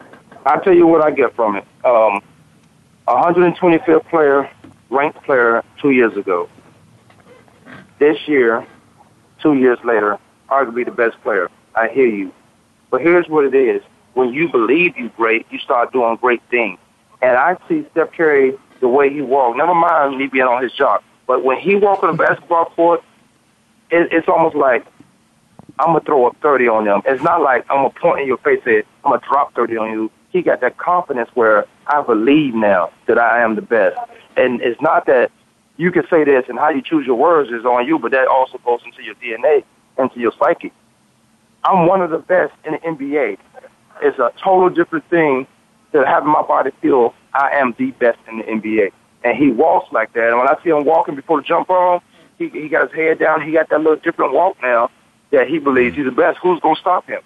I 0.46 0.58
tell 0.58 0.74
you 0.74 0.86
what 0.86 1.02
I 1.02 1.10
get 1.10 1.34
from 1.34 1.56
it. 1.56 1.64
Um, 1.84 2.22
125th 3.08 4.08
player, 4.08 4.50
ranked 4.88 5.22
player 5.24 5.64
two 5.80 5.90
years 5.90 6.16
ago. 6.16 6.48
This 7.98 8.16
year, 8.26 8.66
two 9.42 9.54
years 9.54 9.78
later, 9.84 10.18
arguably 10.48 10.84
the 10.84 10.92
best 10.92 11.20
player. 11.22 11.50
I 11.74 11.88
hear 11.88 12.06
you, 12.06 12.32
but 12.90 13.00
here's 13.00 13.28
what 13.28 13.44
it 13.44 13.54
is: 13.54 13.82
when 14.14 14.32
you 14.32 14.48
believe 14.48 14.96
you're 14.96 15.08
great, 15.10 15.46
you 15.50 15.58
start 15.58 15.92
doing 15.92 16.16
great 16.16 16.42
things. 16.50 16.78
And 17.22 17.36
I 17.36 17.56
see 17.68 17.86
Steph 17.90 18.12
Curry 18.12 18.54
the 18.80 18.88
way 18.88 19.12
he 19.12 19.20
walked. 19.20 19.56
Never 19.56 19.74
mind 19.74 20.18
me 20.18 20.26
being 20.26 20.44
on 20.44 20.62
his 20.62 20.72
job, 20.72 21.02
but 21.26 21.44
when 21.44 21.58
he 21.58 21.74
walked 21.74 22.02
on 22.02 22.16
the 22.16 22.22
basketball 22.22 22.66
court, 22.66 23.02
it, 23.90 24.08
it's 24.12 24.28
almost 24.28 24.56
like 24.56 24.86
I'm 25.78 25.88
gonna 25.88 26.00
throw 26.00 26.26
up 26.26 26.36
30 26.42 26.68
on 26.68 26.84
them. 26.84 27.02
It's 27.06 27.22
not 27.22 27.42
like 27.42 27.64
I'm 27.70 27.78
gonna 27.78 27.90
point 27.90 28.20
in 28.20 28.26
your 28.26 28.38
face 28.38 28.60
and 28.66 28.82
I'm 29.04 29.12
gonna 29.12 29.22
drop 29.28 29.54
30 29.54 29.76
on 29.76 29.90
you. 29.90 30.10
He 30.30 30.42
got 30.42 30.60
that 30.60 30.76
confidence 30.78 31.30
where 31.34 31.66
I 31.86 32.02
believe 32.02 32.54
now 32.54 32.90
that 33.06 33.18
I 33.18 33.42
am 33.42 33.56
the 33.56 33.62
best. 33.62 33.98
And 34.36 34.60
it's 34.62 34.80
not 34.80 35.06
that 35.06 35.30
you 35.76 35.90
can 35.90 36.04
say 36.10 36.24
this 36.24 36.44
and 36.48 36.58
how 36.58 36.68
you 36.70 36.82
choose 36.82 37.06
your 37.06 37.16
words 37.16 37.50
is 37.50 37.64
on 37.64 37.86
you, 37.86 37.98
but 37.98 38.12
that 38.12 38.28
also 38.28 38.58
goes 38.58 38.80
into 38.84 39.02
your 39.02 39.14
DNA, 39.16 39.64
into 39.98 40.20
your 40.20 40.32
psyche. 40.38 40.72
I'm 41.64 41.86
one 41.86 42.00
of 42.00 42.10
the 42.10 42.18
best 42.18 42.52
in 42.64 42.72
the 42.72 42.78
NBA. 42.78 43.38
It's 44.02 44.18
a 44.18 44.32
total 44.42 44.70
different 44.70 45.08
thing 45.10 45.46
to 45.92 46.06
having 46.06 46.30
my 46.30 46.42
body 46.42 46.70
feel 46.80 47.14
I 47.32 47.50
am 47.52 47.74
the 47.78 47.90
best 47.92 48.18
in 48.28 48.38
the 48.38 48.44
NBA. 48.44 48.92
And 49.22 49.36
he 49.36 49.50
walks 49.50 49.92
like 49.92 50.12
that. 50.14 50.28
And 50.28 50.38
when 50.38 50.48
I 50.48 50.56
see 50.62 50.70
him 50.70 50.84
walking 50.84 51.14
before 51.14 51.40
the 51.40 51.46
jump 51.46 51.68
ball, 51.68 52.02
he, 52.38 52.48
he 52.48 52.68
got 52.68 52.88
his 52.90 52.96
head 52.96 53.18
down. 53.18 53.42
He 53.42 53.52
got 53.52 53.68
that 53.68 53.78
little 53.78 53.96
different 53.96 54.32
walk 54.32 54.56
now 54.62 54.90
that 55.30 55.48
he 55.48 55.58
believes 55.58 55.96
he's 55.96 56.06
the 56.06 56.10
best. 56.10 56.38
Who's 56.38 56.60
going 56.60 56.74
to 56.74 56.80
stop 56.80 57.06
him? 57.06 57.20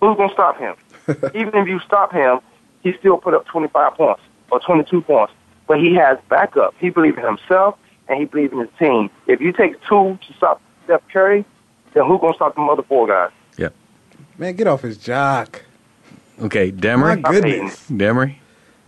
Who's 0.00 0.16
going 0.16 0.28
to 0.28 0.34
stop 0.34 0.58
him? 0.58 0.74
Even 1.34 1.54
if 1.60 1.68
you 1.68 1.80
stop 1.80 2.12
him, 2.12 2.40
he 2.82 2.94
still 2.98 3.18
put 3.18 3.34
up 3.34 3.46
25 3.46 3.94
points 3.94 4.22
or 4.50 4.60
22 4.60 5.02
points. 5.02 5.32
But 5.66 5.78
he 5.80 5.94
has 5.96 6.18
backup. 6.28 6.74
He 6.78 6.88
believes 6.90 7.18
in 7.18 7.24
himself 7.24 7.78
and 8.08 8.18
he 8.18 8.24
believes 8.24 8.52
in 8.52 8.60
his 8.60 8.70
team. 8.78 9.10
If 9.26 9.40
you 9.40 9.52
take 9.52 9.74
two 9.82 10.18
to 10.26 10.32
stop 10.36 10.62
Steph 10.84 11.02
Curry, 11.08 11.44
then 11.92 12.06
who's 12.06 12.20
going 12.20 12.32
to 12.32 12.36
stop 12.36 12.54
the 12.54 12.62
other 12.62 12.82
four 12.82 13.06
guys? 13.06 13.30
Yeah. 13.56 13.68
Man, 14.38 14.54
get 14.54 14.66
off 14.66 14.82
his 14.82 14.96
jock. 14.96 15.62
Okay, 16.40 16.70
Demery. 16.70 17.20
My 17.20 17.32
goodness. 17.32 17.84
Demery. 17.90 18.36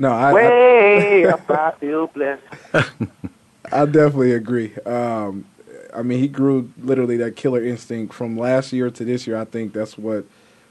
No, 0.01 0.13
I, 0.13 0.33
I, 0.33 1.25
up, 1.31 1.51
I 1.51 1.73
feel 1.73 2.07
blessed. 2.07 2.43
I 3.71 3.85
definitely 3.85 4.33
agree. 4.33 4.75
Um, 4.87 5.45
I 5.95 6.01
mean, 6.01 6.21
he 6.21 6.27
grew 6.27 6.73
literally 6.79 7.19
that 7.19 7.37
killer 7.37 7.63
instinct 7.63 8.15
from 8.15 8.39
last 8.39 8.73
year 8.73 8.91
to 8.91 9.05
this 9.05 9.27
year. 9.27 9.37
I 9.37 9.45
think 9.45 9.75
that's 9.75 9.99
what 9.99 10.25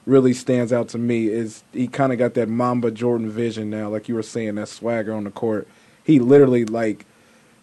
really 0.08 0.34
stands 0.34 0.74
out 0.74 0.90
to 0.90 0.98
me 0.98 1.28
is 1.28 1.64
he 1.72 1.88
kind 1.88 2.12
of 2.12 2.18
got 2.18 2.34
that 2.34 2.50
Mamba 2.50 2.90
Jordan 2.90 3.30
vision 3.30 3.70
now, 3.70 3.88
like 3.88 4.10
you 4.10 4.16
were 4.16 4.24
saying, 4.24 4.56
that 4.56 4.68
swagger 4.68 5.14
on 5.14 5.26
the 5.26 5.32
court. 5.32 5.68
He 6.04 6.18
literally 6.18 6.66
like 6.66 7.06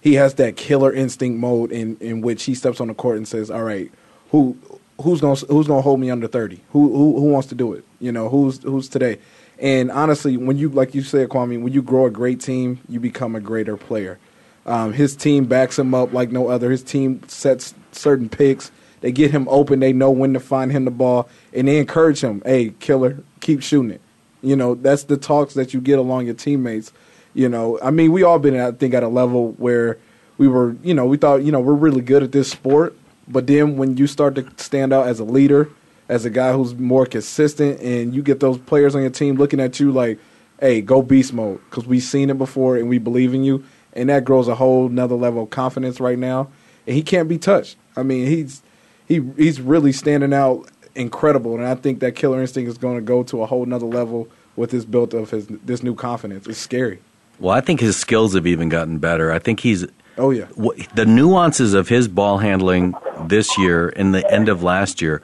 he 0.00 0.14
has 0.14 0.34
that 0.34 0.56
killer 0.56 0.92
instinct 0.92 1.40
mode 1.40 1.72
in 1.72 1.96
in 1.98 2.20
which 2.20 2.44
he 2.44 2.54
steps 2.54 2.80
on 2.80 2.86
the 2.86 2.94
court 2.94 3.16
and 3.16 3.26
says, 3.26 3.50
"All 3.50 3.64
right, 3.64 3.90
who 4.30 4.56
who's 5.00 5.20
gonna 5.20 5.34
who's 5.48 5.66
gonna 5.66 5.80
hold 5.82 5.98
me 5.98 6.10
under 6.10 6.28
thirty? 6.28 6.60
Who 6.70 6.94
who 6.94 7.18
who 7.18 7.32
wants 7.32 7.48
to 7.48 7.56
do 7.56 7.72
it? 7.72 7.84
You 7.98 8.12
know, 8.12 8.28
who's 8.28 8.62
who's 8.62 8.88
today?" 8.88 9.18
And 9.58 9.90
honestly, 9.90 10.36
when 10.36 10.58
you 10.58 10.68
like 10.68 10.94
you 10.94 11.02
said, 11.02 11.28
Kwamie, 11.28 11.60
when 11.60 11.72
you 11.72 11.82
grow 11.82 12.06
a 12.06 12.10
great 12.10 12.40
team, 12.40 12.80
you 12.88 13.00
become 13.00 13.34
a 13.34 13.40
greater 13.40 13.76
player. 13.76 14.18
Um, 14.66 14.92
his 14.92 15.14
team 15.16 15.46
backs 15.46 15.78
him 15.78 15.94
up 15.94 16.12
like 16.12 16.30
no 16.30 16.48
other. 16.48 16.70
His 16.70 16.82
team 16.82 17.22
sets 17.28 17.74
certain 17.92 18.28
picks. 18.28 18.70
They 19.00 19.12
get 19.12 19.30
him 19.30 19.46
open. 19.48 19.80
They 19.80 19.92
know 19.92 20.10
when 20.10 20.34
to 20.34 20.40
find 20.40 20.72
him 20.72 20.84
the 20.84 20.90
ball, 20.90 21.28
and 21.52 21.68
they 21.68 21.78
encourage 21.78 22.20
him. 22.20 22.42
Hey, 22.44 22.74
killer, 22.80 23.22
keep 23.40 23.62
shooting 23.62 23.92
it. 23.92 24.00
You 24.42 24.56
know, 24.56 24.74
that's 24.74 25.04
the 25.04 25.16
talks 25.16 25.54
that 25.54 25.72
you 25.72 25.80
get 25.80 25.98
along 25.98 26.26
your 26.26 26.34
teammates. 26.34 26.92
You 27.32 27.48
know, 27.48 27.78
I 27.82 27.90
mean, 27.90 28.12
we 28.12 28.22
all 28.22 28.38
been, 28.38 28.58
I 28.58 28.72
think, 28.72 28.94
at 28.94 29.02
a 29.02 29.08
level 29.08 29.52
where 29.52 29.98
we 30.38 30.48
were, 30.48 30.76
you 30.82 30.94
know, 30.94 31.06
we 31.06 31.16
thought, 31.16 31.42
you 31.42 31.52
know, 31.52 31.60
we're 31.60 31.74
really 31.74 32.00
good 32.00 32.22
at 32.22 32.32
this 32.32 32.50
sport. 32.50 32.96
But 33.28 33.46
then 33.46 33.76
when 33.76 33.96
you 33.96 34.06
start 34.06 34.34
to 34.36 34.46
stand 34.56 34.92
out 34.92 35.06
as 35.06 35.20
a 35.20 35.24
leader, 35.24 35.68
as 36.08 36.24
a 36.24 36.30
guy 36.30 36.52
who's 36.52 36.74
more 36.74 37.06
consistent, 37.06 37.80
and 37.80 38.14
you 38.14 38.22
get 38.22 38.40
those 38.40 38.58
players 38.58 38.94
on 38.94 39.00
your 39.02 39.10
team 39.10 39.36
looking 39.36 39.60
at 39.60 39.80
you 39.80 39.90
like, 39.90 40.18
hey, 40.60 40.80
go 40.80 41.02
beast 41.02 41.32
mode, 41.32 41.60
because 41.68 41.86
we've 41.86 42.02
seen 42.02 42.30
it 42.30 42.38
before 42.38 42.76
and 42.76 42.88
we 42.88 42.98
believe 42.98 43.34
in 43.34 43.44
you. 43.44 43.64
And 43.92 44.08
that 44.10 44.24
grows 44.24 44.46
a 44.46 44.54
whole 44.54 44.86
another 44.86 45.14
level 45.14 45.44
of 45.44 45.50
confidence 45.50 46.00
right 46.00 46.18
now. 46.18 46.48
And 46.86 46.94
he 46.94 47.02
can't 47.02 47.28
be 47.28 47.38
touched. 47.38 47.76
I 47.96 48.02
mean, 48.02 48.26
he's 48.26 48.62
he 49.08 49.22
he's 49.36 49.60
really 49.60 49.92
standing 49.92 50.32
out 50.34 50.68
incredible. 50.94 51.54
And 51.54 51.64
I 51.64 51.74
think 51.74 52.00
that 52.00 52.14
killer 52.14 52.40
instinct 52.40 52.68
is 52.68 52.78
going 52.78 52.96
to 52.96 53.02
go 53.02 53.22
to 53.24 53.42
a 53.42 53.46
whole 53.46 53.64
nother 53.64 53.86
level 53.86 54.28
with 54.54 54.70
this 54.70 54.84
built 54.84 55.14
of 55.14 55.30
his 55.30 55.46
this 55.46 55.82
new 55.82 55.94
confidence. 55.94 56.46
It's 56.46 56.58
scary. 56.58 57.00
Well, 57.40 57.54
I 57.54 57.60
think 57.60 57.80
his 57.80 57.96
skills 57.96 58.34
have 58.34 58.46
even 58.46 58.68
gotten 58.68 58.98
better. 58.98 59.32
I 59.32 59.38
think 59.38 59.60
he's 59.60 59.86
Oh 60.18 60.30
yeah. 60.30 60.46
the 60.94 61.04
nuances 61.04 61.74
of 61.74 61.88
his 61.88 62.08
ball 62.08 62.38
handling 62.38 62.94
this 63.26 63.58
year 63.58 63.92
and 63.96 64.14
the 64.14 64.30
end 64.32 64.48
of 64.48 64.62
last 64.62 65.02
year 65.02 65.22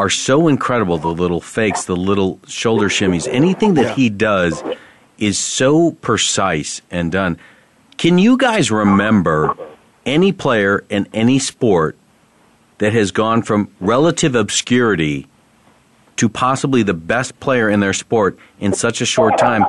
are 0.00 0.08
so 0.08 0.48
incredible. 0.48 0.96
The 0.96 1.08
little 1.08 1.42
fakes, 1.42 1.84
the 1.84 1.94
little 1.94 2.40
shoulder 2.46 2.88
shimmies, 2.88 3.28
anything 3.30 3.74
that 3.74 3.98
he 3.98 4.08
does 4.08 4.64
is 5.18 5.38
so 5.38 5.90
precise 5.90 6.80
and 6.90 7.12
done. 7.12 7.36
Can 7.98 8.18
you 8.18 8.38
guys 8.38 8.70
remember 8.70 9.54
any 10.06 10.32
player 10.32 10.84
in 10.88 11.06
any 11.12 11.38
sport 11.38 11.98
that 12.78 12.94
has 12.94 13.10
gone 13.10 13.42
from 13.42 13.68
relative 13.78 14.34
obscurity 14.34 15.26
to 16.16 16.30
possibly 16.30 16.82
the 16.82 16.94
best 16.94 17.38
player 17.38 17.68
in 17.68 17.80
their 17.80 17.92
sport 17.92 18.38
in 18.58 18.72
such 18.72 19.02
a 19.02 19.04
short 19.04 19.36
time 19.36 19.62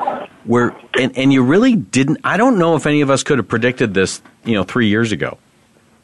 where 0.46 0.74
and, 0.98 1.18
and 1.18 1.34
you 1.34 1.44
really 1.44 1.76
didn't 1.76 2.20
I 2.24 2.38
don't 2.38 2.58
know 2.58 2.78
if 2.78 2.86
any 2.86 3.02
of 3.02 3.10
us 3.10 3.24
could 3.24 3.38
have 3.38 3.50
predicted 3.50 3.94
this, 3.94 4.22
you 4.46 4.54
know, 4.54 4.64
3 4.64 4.88
years 4.88 5.12
ago. 5.12 5.38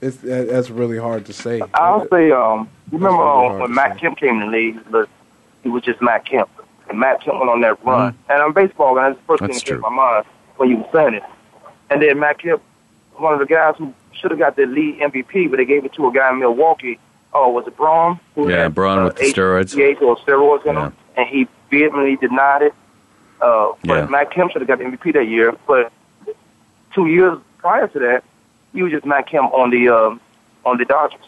It's 0.02 0.18
that's 0.18 0.70
really 0.70 0.98
hard 0.98 1.26
to 1.26 1.34
say. 1.34 1.62
I'll 1.74 2.08
say, 2.10 2.32
um, 2.32 2.70
you 2.92 2.98
remember 3.00 3.24
really 3.24 3.48
uh, 3.56 3.60
when 3.60 3.74
Matt 3.74 3.98
Kemp 4.00 4.18
came 4.20 4.40
to 4.40 4.46
the 4.46 4.52
league, 4.52 4.80
but 4.92 5.10
he 5.64 5.70
was 5.70 5.84
just 5.84 6.02
Matt 6.02 6.26
Kemp. 6.26 6.50
And 6.90 7.00
Matt 7.00 7.22
Kemp 7.22 7.40
went 7.40 7.50
on 7.50 7.62
that 7.62 7.84
run. 7.84 8.18
And 8.30 8.42
I'm 8.42 8.54
baseball, 8.54 8.98
and 8.98 9.16
that's 9.16 9.20
the 9.20 9.26
first 9.26 9.42
That's 9.42 9.52
thing 9.54 9.60
that 9.60 9.66
came 9.66 9.76
to 9.84 9.90
my 9.90 9.96
mind 9.96 10.26
when 10.58 10.70
you 10.70 10.78
were 10.78 10.88
saying 10.94 11.16
it. 11.16 11.24
And 11.90 12.02
then 12.02 12.20
Matt 12.20 12.40
Kemp, 12.40 12.62
one 13.16 13.34
of 13.34 13.40
the 13.40 13.46
guys 13.46 13.76
who 13.78 13.94
should 14.14 14.32
have 14.32 14.40
got 14.40 14.56
the 14.56 14.66
lead 14.66 15.00
MVP, 15.00 15.50
but 15.50 15.58
they 15.58 15.66
gave 15.66 15.84
it 15.86 15.94
to 15.94 16.08
a 16.08 16.12
guy 16.14 16.32
in 16.32 16.40
Milwaukee. 16.40 17.00
Oh, 17.34 17.50
was 17.50 17.66
it 17.68 17.76
Braun? 17.76 18.20
Who 18.36 18.50
Yeah, 18.50 18.64
had, 18.64 18.76
Braun 18.76 19.04
with 19.04 19.16
the 19.16 19.26
steroids. 19.34 19.74
Or 20.02 20.16
steroids 20.18 20.66
in 20.66 20.76
Yeah. 20.76 20.86
him, 20.88 20.94
and 21.18 21.28
he 21.28 21.48
vehemently 21.70 22.16
denied 22.18 22.62
it. 22.64 22.74
Uh, 23.42 23.72
but 23.84 23.94
Yeah. 23.96 24.06
Matt 24.08 24.32
Kemp 24.32 24.52
should 24.52 24.62
have 24.62 24.68
got 24.68 24.78
the 24.80 24.86
MVP 24.86 25.12
that 25.14 25.28
year. 25.28 25.54
But 25.68 25.92
two 26.94 27.08
years 27.08 27.38
prior 27.58 27.88
to 27.88 28.00
that, 28.00 28.24
he 28.74 28.84
was 28.84 28.92
just 28.92 29.06
Matt 29.06 29.30
him 29.30 29.46
on 29.46 29.70
the 29.70 29.90
um, 29.90 30.22
on 30.66 30.78
the 30.78 30.86
Dodgers. 30.86 31.20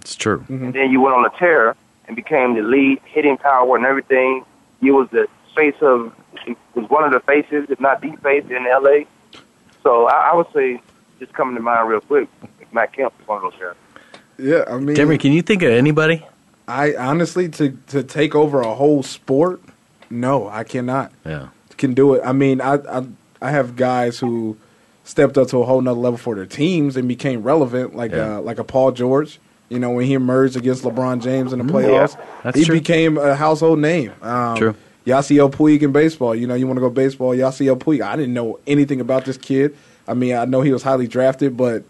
It's 0.00 0.14
true. 0.14 0.44
And 0.48 0.72
then 0.72 0.90
you 0.90 1.00
went 1.00 1.16
on 1.16 1.24
a 1.24 1.30
tear 1.38 1.76
and 2.06 2.16
became 2.16 2.54
the 2.54 2.62
lead 2.62 3.00
hitting 3.04 3.36
power 3.36 3.76
and 3.76 3.84
everything. 3.84 4.44
You 4.80 4.94
was 4.94 5.08
the 5.10 5.28
face 5.54 5.76
of 5.80 6.12
was 6.74 6.88
one 6.88 7.04
of 7.04 7.12
the 7.12 7.20
faces, 7.20 7.66
if 7.68 7.80
not 7.80 8.00
the 8.00 8.12
face 8.22 8.44
in 8.48 8.64
LA. 8.64 9.04
So 9.82 10.06
I, 10.06 10.30
I 10.30 10.34
would 10.34 10.46
say 10.54 10.80
just 11.18 11.32
coming 11.32 11.56
to 11.56 11.62
mind 11.62 11.88
real 11.88 12.00
quick, 12.00 12.28
Matt 12.72 12.92
Kemp 12.92 13.12
is 13.20 13.28
one 13.28 13.44
of 13.44 13.52
those 13.52 13.60
guys. 13.60 13.74
Yeah, 14.38 14.64
I 14.68 14.78
mean, 14.78 14.96
Demery, 14.96 15.18
can 15.18 15.32
you 15.32 15.42
think 15.42 15.62
of 15.62 15.70
anybody? 15.70 16.24
I 16.68 16.94
honestly 16.94 17.48
to 17.50 17.76
to 17.88 18.02
take 18.02 18.34
over 18.34 18.60
a 18.60 18.74
whole 18.74 19.02
sport, 19.02 19.60
no, 20.10 20.48
I 20.48 20.64
cannot. 20.64 21.12
Yeah. 21.24 21.48
Can 21.76 21.94
do 21.94 22.14
it. 22.14 22.22
I 22.24 22.32
mean, 22.32 22.60
I 22.60 22.74
I, 22.74 23.06
I 23.40 23.50
have 23.50 23.76
guys 23.76 24.18
who 24.18 24.56
stepped 25.08 25.38
up 25.38 25.48
to 25.48 25.58
a 25.58 25.64
whole 25.64 25.80
nother 25.80 25.98
level 25.98 26.18
for 26.18 26.34
their 26.34 26.44
teams 26.46 26.96
and 26.96 27.08
became 27.08 27.42
relevant, 27.42 27.96
like 27.96 28.10
Yeah. 28.12 28.36
uh, 28.36 28.40
like 28.42 28.58
a 28.58 28.64
Paul 28.64 28.92
George. 28.92 29.40
You 29.70 29.78
know, 29.78 29.90
when 29.90 30.04
he 30.06 30.14
emerged 30.14 30.56
against 30.56 30.82
LeBron 30.84 31.22
James 31.22 31.52
in 31.52 31.58
the 31.58 31.64
playoffs, 31.72 32.16
Yeah, 32.44 32.52
he 32.54 32.64
true. 32.64 32.74
became 32.76 33.16
a 33.18 33.34
household 33.34 33.78
name. 33.78 34.12
Um, 34.22 34.56
True. 34.56 34.74
Yasiel 35.06 35.50
Puig 35.50 35.82
in 35.82 35.92
baseball. 35.92 36.34
You 36.34 36.46
know, 36.46 36.54
you 36.54 36.66
want 36.66 36.76
to 36.76 36.80
go 36.82 36.90
baseball, 36.90 37.30
Yasiel 37.34 37.76
Puig. 37.78 38.00
I 38.02 38.16
didn't 38.16 38.34
know 38.34 38.58
anything 38.66 39.00
about 39.00 39.24
this 39.24 39.36
kid. 39.38 39.74
I 40.06 40.14
mean, 40.14 40.34
I 40.34 40.44
know 40.46 40.60
he 40.62 40.72
was 40.72 40.82
highly 40.82 41.06
drafted, 41.06 41.56
but 41.56 41.84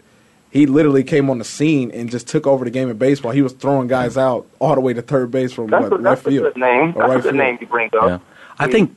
he 0.51 0.65
literally 0.65 1.03
came 1.03 1.29
on 1.29 1.37
the 1.37 1.43
scene 1.45 1.91
and 1.91 2.09
just 2.09 2.27
took 2.27 2.47
over 2.47 2.63
the 2.65 2.71
game 2.71 2.89
of 2.89 2.97
baseball. 2.99 3.31
He 3.31 3.41
was 3.41 3.53
throwing 3.53 3.87
guys 3.87 4.17
out 4.17 4.45
all 4.59 4.75
the 4.75 4.81
way 4.81 4.93
to 4.93 5.01
third 5.01 5.31
base 5.31 5.51
from 5.53 5.67
That's, 5.67 5.83
what, 5.83 5.93
a, 5.93 5.95
left 6.01 6.23
that's 6.23 6.35
a 6.35 6.39
good 6.39 6.57
name. 6.57 6.93
That's 6.93 6.97
right 6.97 7.11
a 7.11 7.15
good 7.15 7.23
field. 7.23 7.35
name 7.35 7.57
you 7.61 7.67
bring 7.67 7.89
up. 8.01 8.07
Yeah. 8.09 8.19
I 8.57 8.67
think 8.67 8.93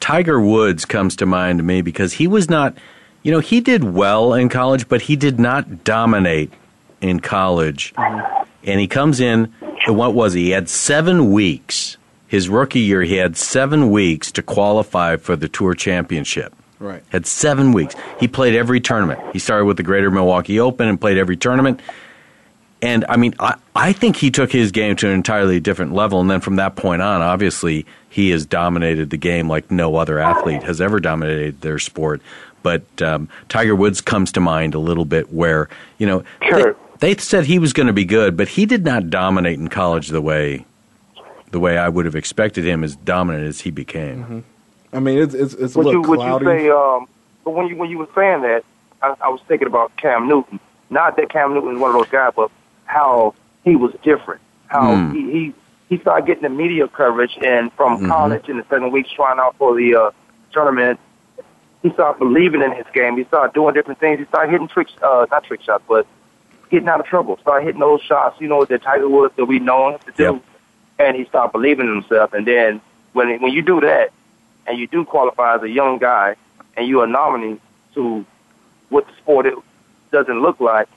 Tiger 0.00 0.40
Woods 0.40 0.84
comes 0.84 1.16
to 1.16 1.26
mind 1.26 1.58
to 1.58 1.62
me 1.62 1.82
because 1.82 2.12
he 2.14 2.26
was 2.26 2.48
not, 2.48 2.76
you 3.24 3.32
know, 3.32 3.40
he 3.40 3.60
did 3.60 3.82
well 3.82 4.34
in 4.34 4.48
college, 4.48 4.88
but 4.88 5.02
he 5.02 5.16
did 5.16 5.40
not 5.40 5.82
dominate 5.82 6.52
in 7.00 7.18
college. 7.18 7.92
And 7.96 8.80
he 8.80 8.86
comes 8.86 9.18
in, 9.18 9.52
and 9.86 9.96
what 9.96 10.14
was 10.14 10.34
he? 10.34 10.44
He 10.44 10.50
had 10.50 10.68
seven 10.68 11.32
weeks. 11.32 11.96
His 12.28 12.48
rookie 12.48 12.80
year, 12.80 13.02
he 13.02 13.16
had 13.16 13.36
seven 13.36 13.90
weeks 13.90 14.30
to 14.32 14.42
qualify 14.42 15.16
for 15.16 15.36
the 15.36 15.48
Tour 15.48 15.74
Championship. 15.74 16.54
Right. 16.78 17.02
Had 17.08 17.26
seven 17.26 17.72
weeks. 17.72 17.94
He 18.20 18.28
played 18.28 18.54
every 18.54 18.80
tournament. 18.80 19.20
He 19.32 19.38
started 19.38 19.64
with 19.64 19.78
the 19.78 19.82
Greater 19.82 20.10
Milwaukee 20.10 20.60
Open 20.60 20.86
and 20.86 21.00
played 21.00 21.16
every 21.16 21.36
tournament. 21.36 21.80
And 22.82 23.06
I 23.08 23.16
mean, 23.16 23.34
I, 23.38 23.54
I 23.74 23.92
think 23.94 24.16
he 24.16 24.30
took 24.30 24.52
his 24.52 24.70
game 24.70 24.96
to 24.96 25.08
an 25.08 25.14
entirely 25.14 25.60
different 25.60 25.94
level. 25.94 26.20
And 26.20 26.28
then 26.28 26.40
from 26.40 26.56
that 26.56 26.76
point 26.76 27.00
on, 27.00 27.22
obviously, 27.22 27.86
he 28.10 28.30
has 28.30 28.44
dominated 28.44 29.08
the 29.08 29.16
game 29.16 29.48
like 29.48 29.70
no 29.70 29.96
other 29.96 30.18
athlete 30.18 30.64
has 30.64 30.82
ever 30.82 31.00
dominated 31.00 31.62
their 31.62 31.78
sport. 31.78 32.20
But 32.64 32.82
um, 33.02 33.28
Tiger 33.48 33.76
Woods 33.76 34.00
comes 34.00 34.32
to 34.32 34.40
mind 34.40 34.74
a 34.74 34.78
little 34.80 35.04
bit 35.04 35.32
where, 35.32 35.68
you 35.98 36.06
know, 36.06 36.24
Sure. 36.42 36.74
they, 36.98 37.14
they 37.14 37.22
said 37.22 37.44
he 37.44 37.58
was 37.60 37.72
going 37.74 37.86
to 37.88 37.92
be 37.92 38.06
good, 38.06 38.36
but 38.36 38.48
he 38.48 38.64
did 38.66 38.84
not 38.84 39.10
dominate 39.10 39.58
in 39.60 39.68
college 39.68 40.08
the 40.08 40.22
way 40.22 40.64
the 41.50 41.60
way 41.60 41.78
I 41.78 41.88
would 41.88 42.04
have 42.06 42.16
expected 42.16 42.64
him 42.64 42.82
as 42.82 42.96
dominant 42.96 43.46
as 43.46 43.60
he 43.60 43.70
became. 43.70 44.42
I 44.92 44.98
mean, 44.98 45.18
it's 45.18 45.34
it's, 45.34 45.54
it's 45.54 45.74
a 45.74 45.78
Would 45.78 45.86
little 45.86 46.02
you 46.02 46.08
would 46.08 46.18
cloudy. 46.20 46.44
you 46.46 46.50
say? 46.50 46.70
Um, 46.70 47.06
but 47.44 47.50
when 47.50 47.68
you 47.68 47.76
when 47.76 47.90
you 47.90 47.98
were 47.98 48.08
saying 48.14 48.40
that, 48.42 48.64
I, 49.02 49.14
I 49.20 49.28
was 49.28 49.40
thinking 49.46 49.68
about 49.68 49.94
Cam 49.98 50.26
Newton. 50.26 50.58
Not 50.90 51.16
that 51.18 51.28
Cam 51.30 51.52
Newton 51.54 51.74
is 51.74 51.78
one 51.78 51.90
of 51.94 51.96
those 51.96 52.10
guys, 52.10 52.32
but 52.34 52.50
how 52.86 53.34
he 53.62 53.76
was 53.76 53.92
different. 54.02 54.40
How 54.68 54.96
Hmm. 54.96 55.12
he, 55.12 55.30
he 55.30 55.54
he 55.90 55.98
started 56.00 56.26
getting 56.26 56.42
the 56.44 56.48
media 56.48 56.88
coverage, 56.88 57.36
and 57.44 57.70
from 57.74 57.98
Mhm. 58.00 58.08
college 58.08 58.48
in 58.48 58.56
the 58.56 58.64
second 58.70 58.90
weeks 58.90 59.10
trying 59.12 59.38
out 59.38 59.54
for 59.58 59.76
the 59.76 59.94
uh, 59.94 60.10
tournament, 60.52 60.98
he 61.84 61.90
started 61.90 62.18
believing 62.18 62.62
in 62.62 62.72
his 62.72 62.86
game. 62.94 63.16
He 63.18 63.24
started 63.24 63.52
doing 63.52 63.74
different 63.74 64.00
things. 64.00 64.18
He 64.18 64.24
started 64.24 64.50
hitting 64.50 64.68
tricks, 64.68 64.92
uh, 65.02 65.26
not 65.30 65.44
trick 65.44 65.60
shots, 65.62 65.84
but 65.86 66.06
getting 66.70 66.88
out 66.88 66.98
of 66.98 67.04
trouble. 67.06 67.36
Started 67.42 67.66
hitting 67.66 67.80
those 67.80 68.00
shots, 68.00 68.40
you 68.40 68.48
know, 68.48 68.64
that 68.64 68.82
Tiger 68.82 69.06
Woods 69.08 69.36
that 69.36 69.44
we 69.44 69.58
know 69.58 69.90
him 69.90 69.98
to 70.06 70.12
do. 70.12 70.42
And 70.98 71.14
he 71.14 71.26
started 71.26 71.52
believing 71.52 71.86
in 71.86 71.94
himself. 71.94 72.32
And 72.32 72.46
then 72.46 72.80
when 73.12 73.40
when 73.42 73.52
you 73.52 73.60
do 73.60 73.80
that, 73.82 74.12
and 74.66 74.78
you 74.78 74.86
do 74.86 75.04
qualify 75.04 75.56
as 75.56 75.62
a 75.62 75.68
young 75.68 75.98
guy, 75.98 76.36
and 76.76 76.88
you're 76.88 77.04
a 77.04 77.06
nominee 77.06 77.60
to 77.94 78.24
what 78.88 79.06
the 79.06 79.12
sport 79.18 79.44
it 79.44 79.54
doesn't 80.10 80.40
look 80.40 80.58
like, 80.60 80.88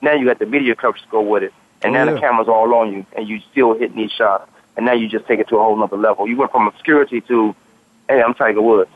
now 0.00 0.14
you 0.14 0.24
got 0.24 0.38
the 0.38 0.46
media 0.46 0.74
coverage 0.74 1.02
to 1.02 1.08
go 1.10 1.20
with 1.20 1.42
it. 1.42 1.52
And 1.82 1.94
Oh, 1.94 1.98
now 1.98 2.04
yeah. 2.06 2.14
the 2.14 2.20
camera's 2.20 2.48
all 2.48 2.74
on 2.74 2.92
you, 2.94 3.04
and 3.14 3.28
you 3.28 3.40
still 3.52 3.74
hitting 3.74 3.96
these 3.98 4.10
shots. 4.10 4.50
And 4.76 4.86
now 4.86 4.92
you 4.94 5.06
just 5.06 5.26
take 5.26 5.38
it 5.40 5.48
to 5.48 5.56
a 5.56 5.62
whole 5.62 5.76
nother 5.76 5.98
level. 5.98 6.26
You 6.26 6.36
went 6.38 6.50
from 6.52 6.66
obscurity 6.66 7.20
to, 7.22 7.54
hey, 8.08 8.22
I'm 8.22 8.32
Tiger 8.32 8.62
Woods. 8.62 8.90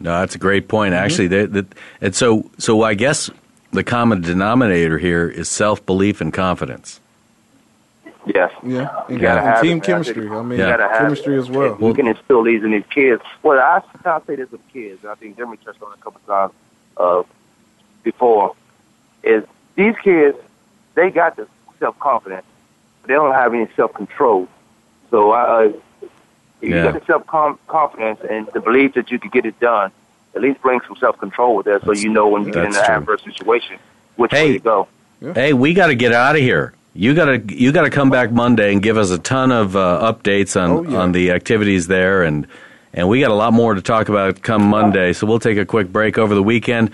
No, 0.00 0.20
that's 0.20 0.34
a 0.34 0.38
great 0.38 0.68
point. 0.68 0.94
Actually, 0.94 1.28
they, 1.28 1.46
that 1.46 1.66
and 2.00 2.14
so 2.14 2.50
so 2.58 2.82
I 2.82 2.94
guess 2.94 3.30
the 3.70 3.84
common 3.84 4.20
denominator 4.20 4.98
here 4.98 5.28
is 5.28 5.48
self 5.48 5.84
belief 5.86 6.20
and 6.20 6.32
confidence. 6.32 7.00
Yes. 8.26 8.50
Yeah, 8.62 9.02
You 9.08 9.18
gotta 9.18 9.42
have 9.42 9.60
team 9.60 9.78
it, 9.78 9.84
chemistry. 9.84 10.26
I 10.28 10.42
mean, 10.42 10.58
You 10.58 10.64
gotta 10.64 10.88
have 10.88 10.98
chemistry 10.98 11.36
it. 11.36 11.40
as 11.40 11.50
well. 11.50 11.76
you 11.78 11.92
can 11.92 12.06
instill 12.06 12.42
these 12.42 12.62
in 12.64 12.70
these 12.70 12.84
kids. 12.88 13.22
Well, 13.42 13.58
I 13.58 13.82
I'll 14.06 14.24
say 14.24 14.36
this 14.36 14.50
with 14.50 14.66
kids. 14.72 15.02
and 15.02 15.10
I 15.12 15.14
think 15.16 15.36
Jeremy 15.36 15.58
touched 15.58 15.82
on 15.82 15.92
it 15.92 15.98
a 15.98 16.02
couple 16.02 16.20
times 16.26 16.52
uh, 16.96 17.22
before. 18.02 18.54
Is 19.22 19.44
these 19.76 19.94
kids 20.02 20.38
they 20.94 21.10
got 21.10 21.36
the 21.36 21.46
self 21.78 21.98
confidence, 21.98 22.46
but 23.02 23.08
they 23.08 23.14
don't 23.14 23.34
have 23.34 23.52
any 23.52 23.68
self 23.76 23.92
control. 23.92 24.48
So 25.10 25.32
uh, 25.32 25.72
if 26.64 26.70
you 26.70 26.76
Yeah. 26.76 26.92
got 26.92 27.00
the 27.00 27.06
self 27.06 27.26
confidence 27.66 28.20
and 28.28 28.46
the 28.54 28.60
belief 28.60 28.94
that 28.94 29.10
you 29.10 29.18
can 29.18 29.30
get 29.30 29.44
it 29.46 29.58
done, 29.60 29.90
at 30.34 30.42
least 30.42 30.60
bring 30.62 30.80
some 30.86 30.96
self 30.96 31.18
control 31.18 31.56
with 31.56 31.66
that, 31.66 31.82
so 31.84 31.92
you 31.92 32.08
know 32.08 32.28
when 32.28 32.44
you 32.44 32.52
get 32.52 32.64
in 32.64 32.70
That's 32.72 32.78
an 32.78 32.84
true. 32.86 32.94
adverse 32.96 33.22
situation 33.24 33.76
which 34.16 34.32
way 34.32 34.52
to 34.54 34.58
go. 34.58 34.88
Hey, 35.34 35.52
we 35.52 35.74
got 35.74 35.86
to 35.88 35.94
get 35.94 36.12
out 36.12 36.34
of 36.36 36.42
here. 36.42 36.74
You 36.94 37.14
got 37.14 37.24
to 37.26 37.38
you 37.54 37.72
got 37.72 37.82
to 37.82 37.90
come 37.90 38.10
back 38.10 38.30
Monday 38.30 38.72
and 38.72 38.82
give 38.82 38.96
us 38.98 39.10
a 39.10 39.18
ton 39.18 39.50
of 39.52 39.74
uh, 39.76 40.12
updates 40.12 40.60
on 40.60 40.94
on 40.94 41.12
the 41.12 41.30
activities 41.32 41.86
there, 41.88 42.22
and 42.22 42.46
and 42.92 43.08
we 43.08 43.20
got 43.20 43.30
a 43.30 43.34
lot 43.34 43.52
more 43.52 43.74
to 43.74 43.82
talk 43.82 44.08
about 44.08 44.42
come 44.42 44.62
Monday. 44.62 45.12
So 45.12 45.26
we'll 45.26 45.40
take 45.40 45.58
a 45.58 45.64
quick 45.64 45.90
break 45.92 46.18
over 46.18 46.34
the 46.34 46.42
weekend. 46.42 46.90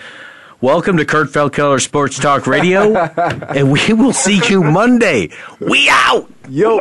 Welcome 0.62 0.98
to 0.98 1.04
Kurt 1.06 1.28
Feldkeller 1.28 1.80
Sports 1.80 2.18
Talk 2.18 2.46
Radio, 2.46 2.94
and 3.56 3.70
we 3.72 3.92
will 3.94 4.12
see 4.12 4.40
you 4.48 4.62
Monday. 4.62 5.30
We 5.58 5.88
out. 5.90 6.30
Yo. 6.48 6.80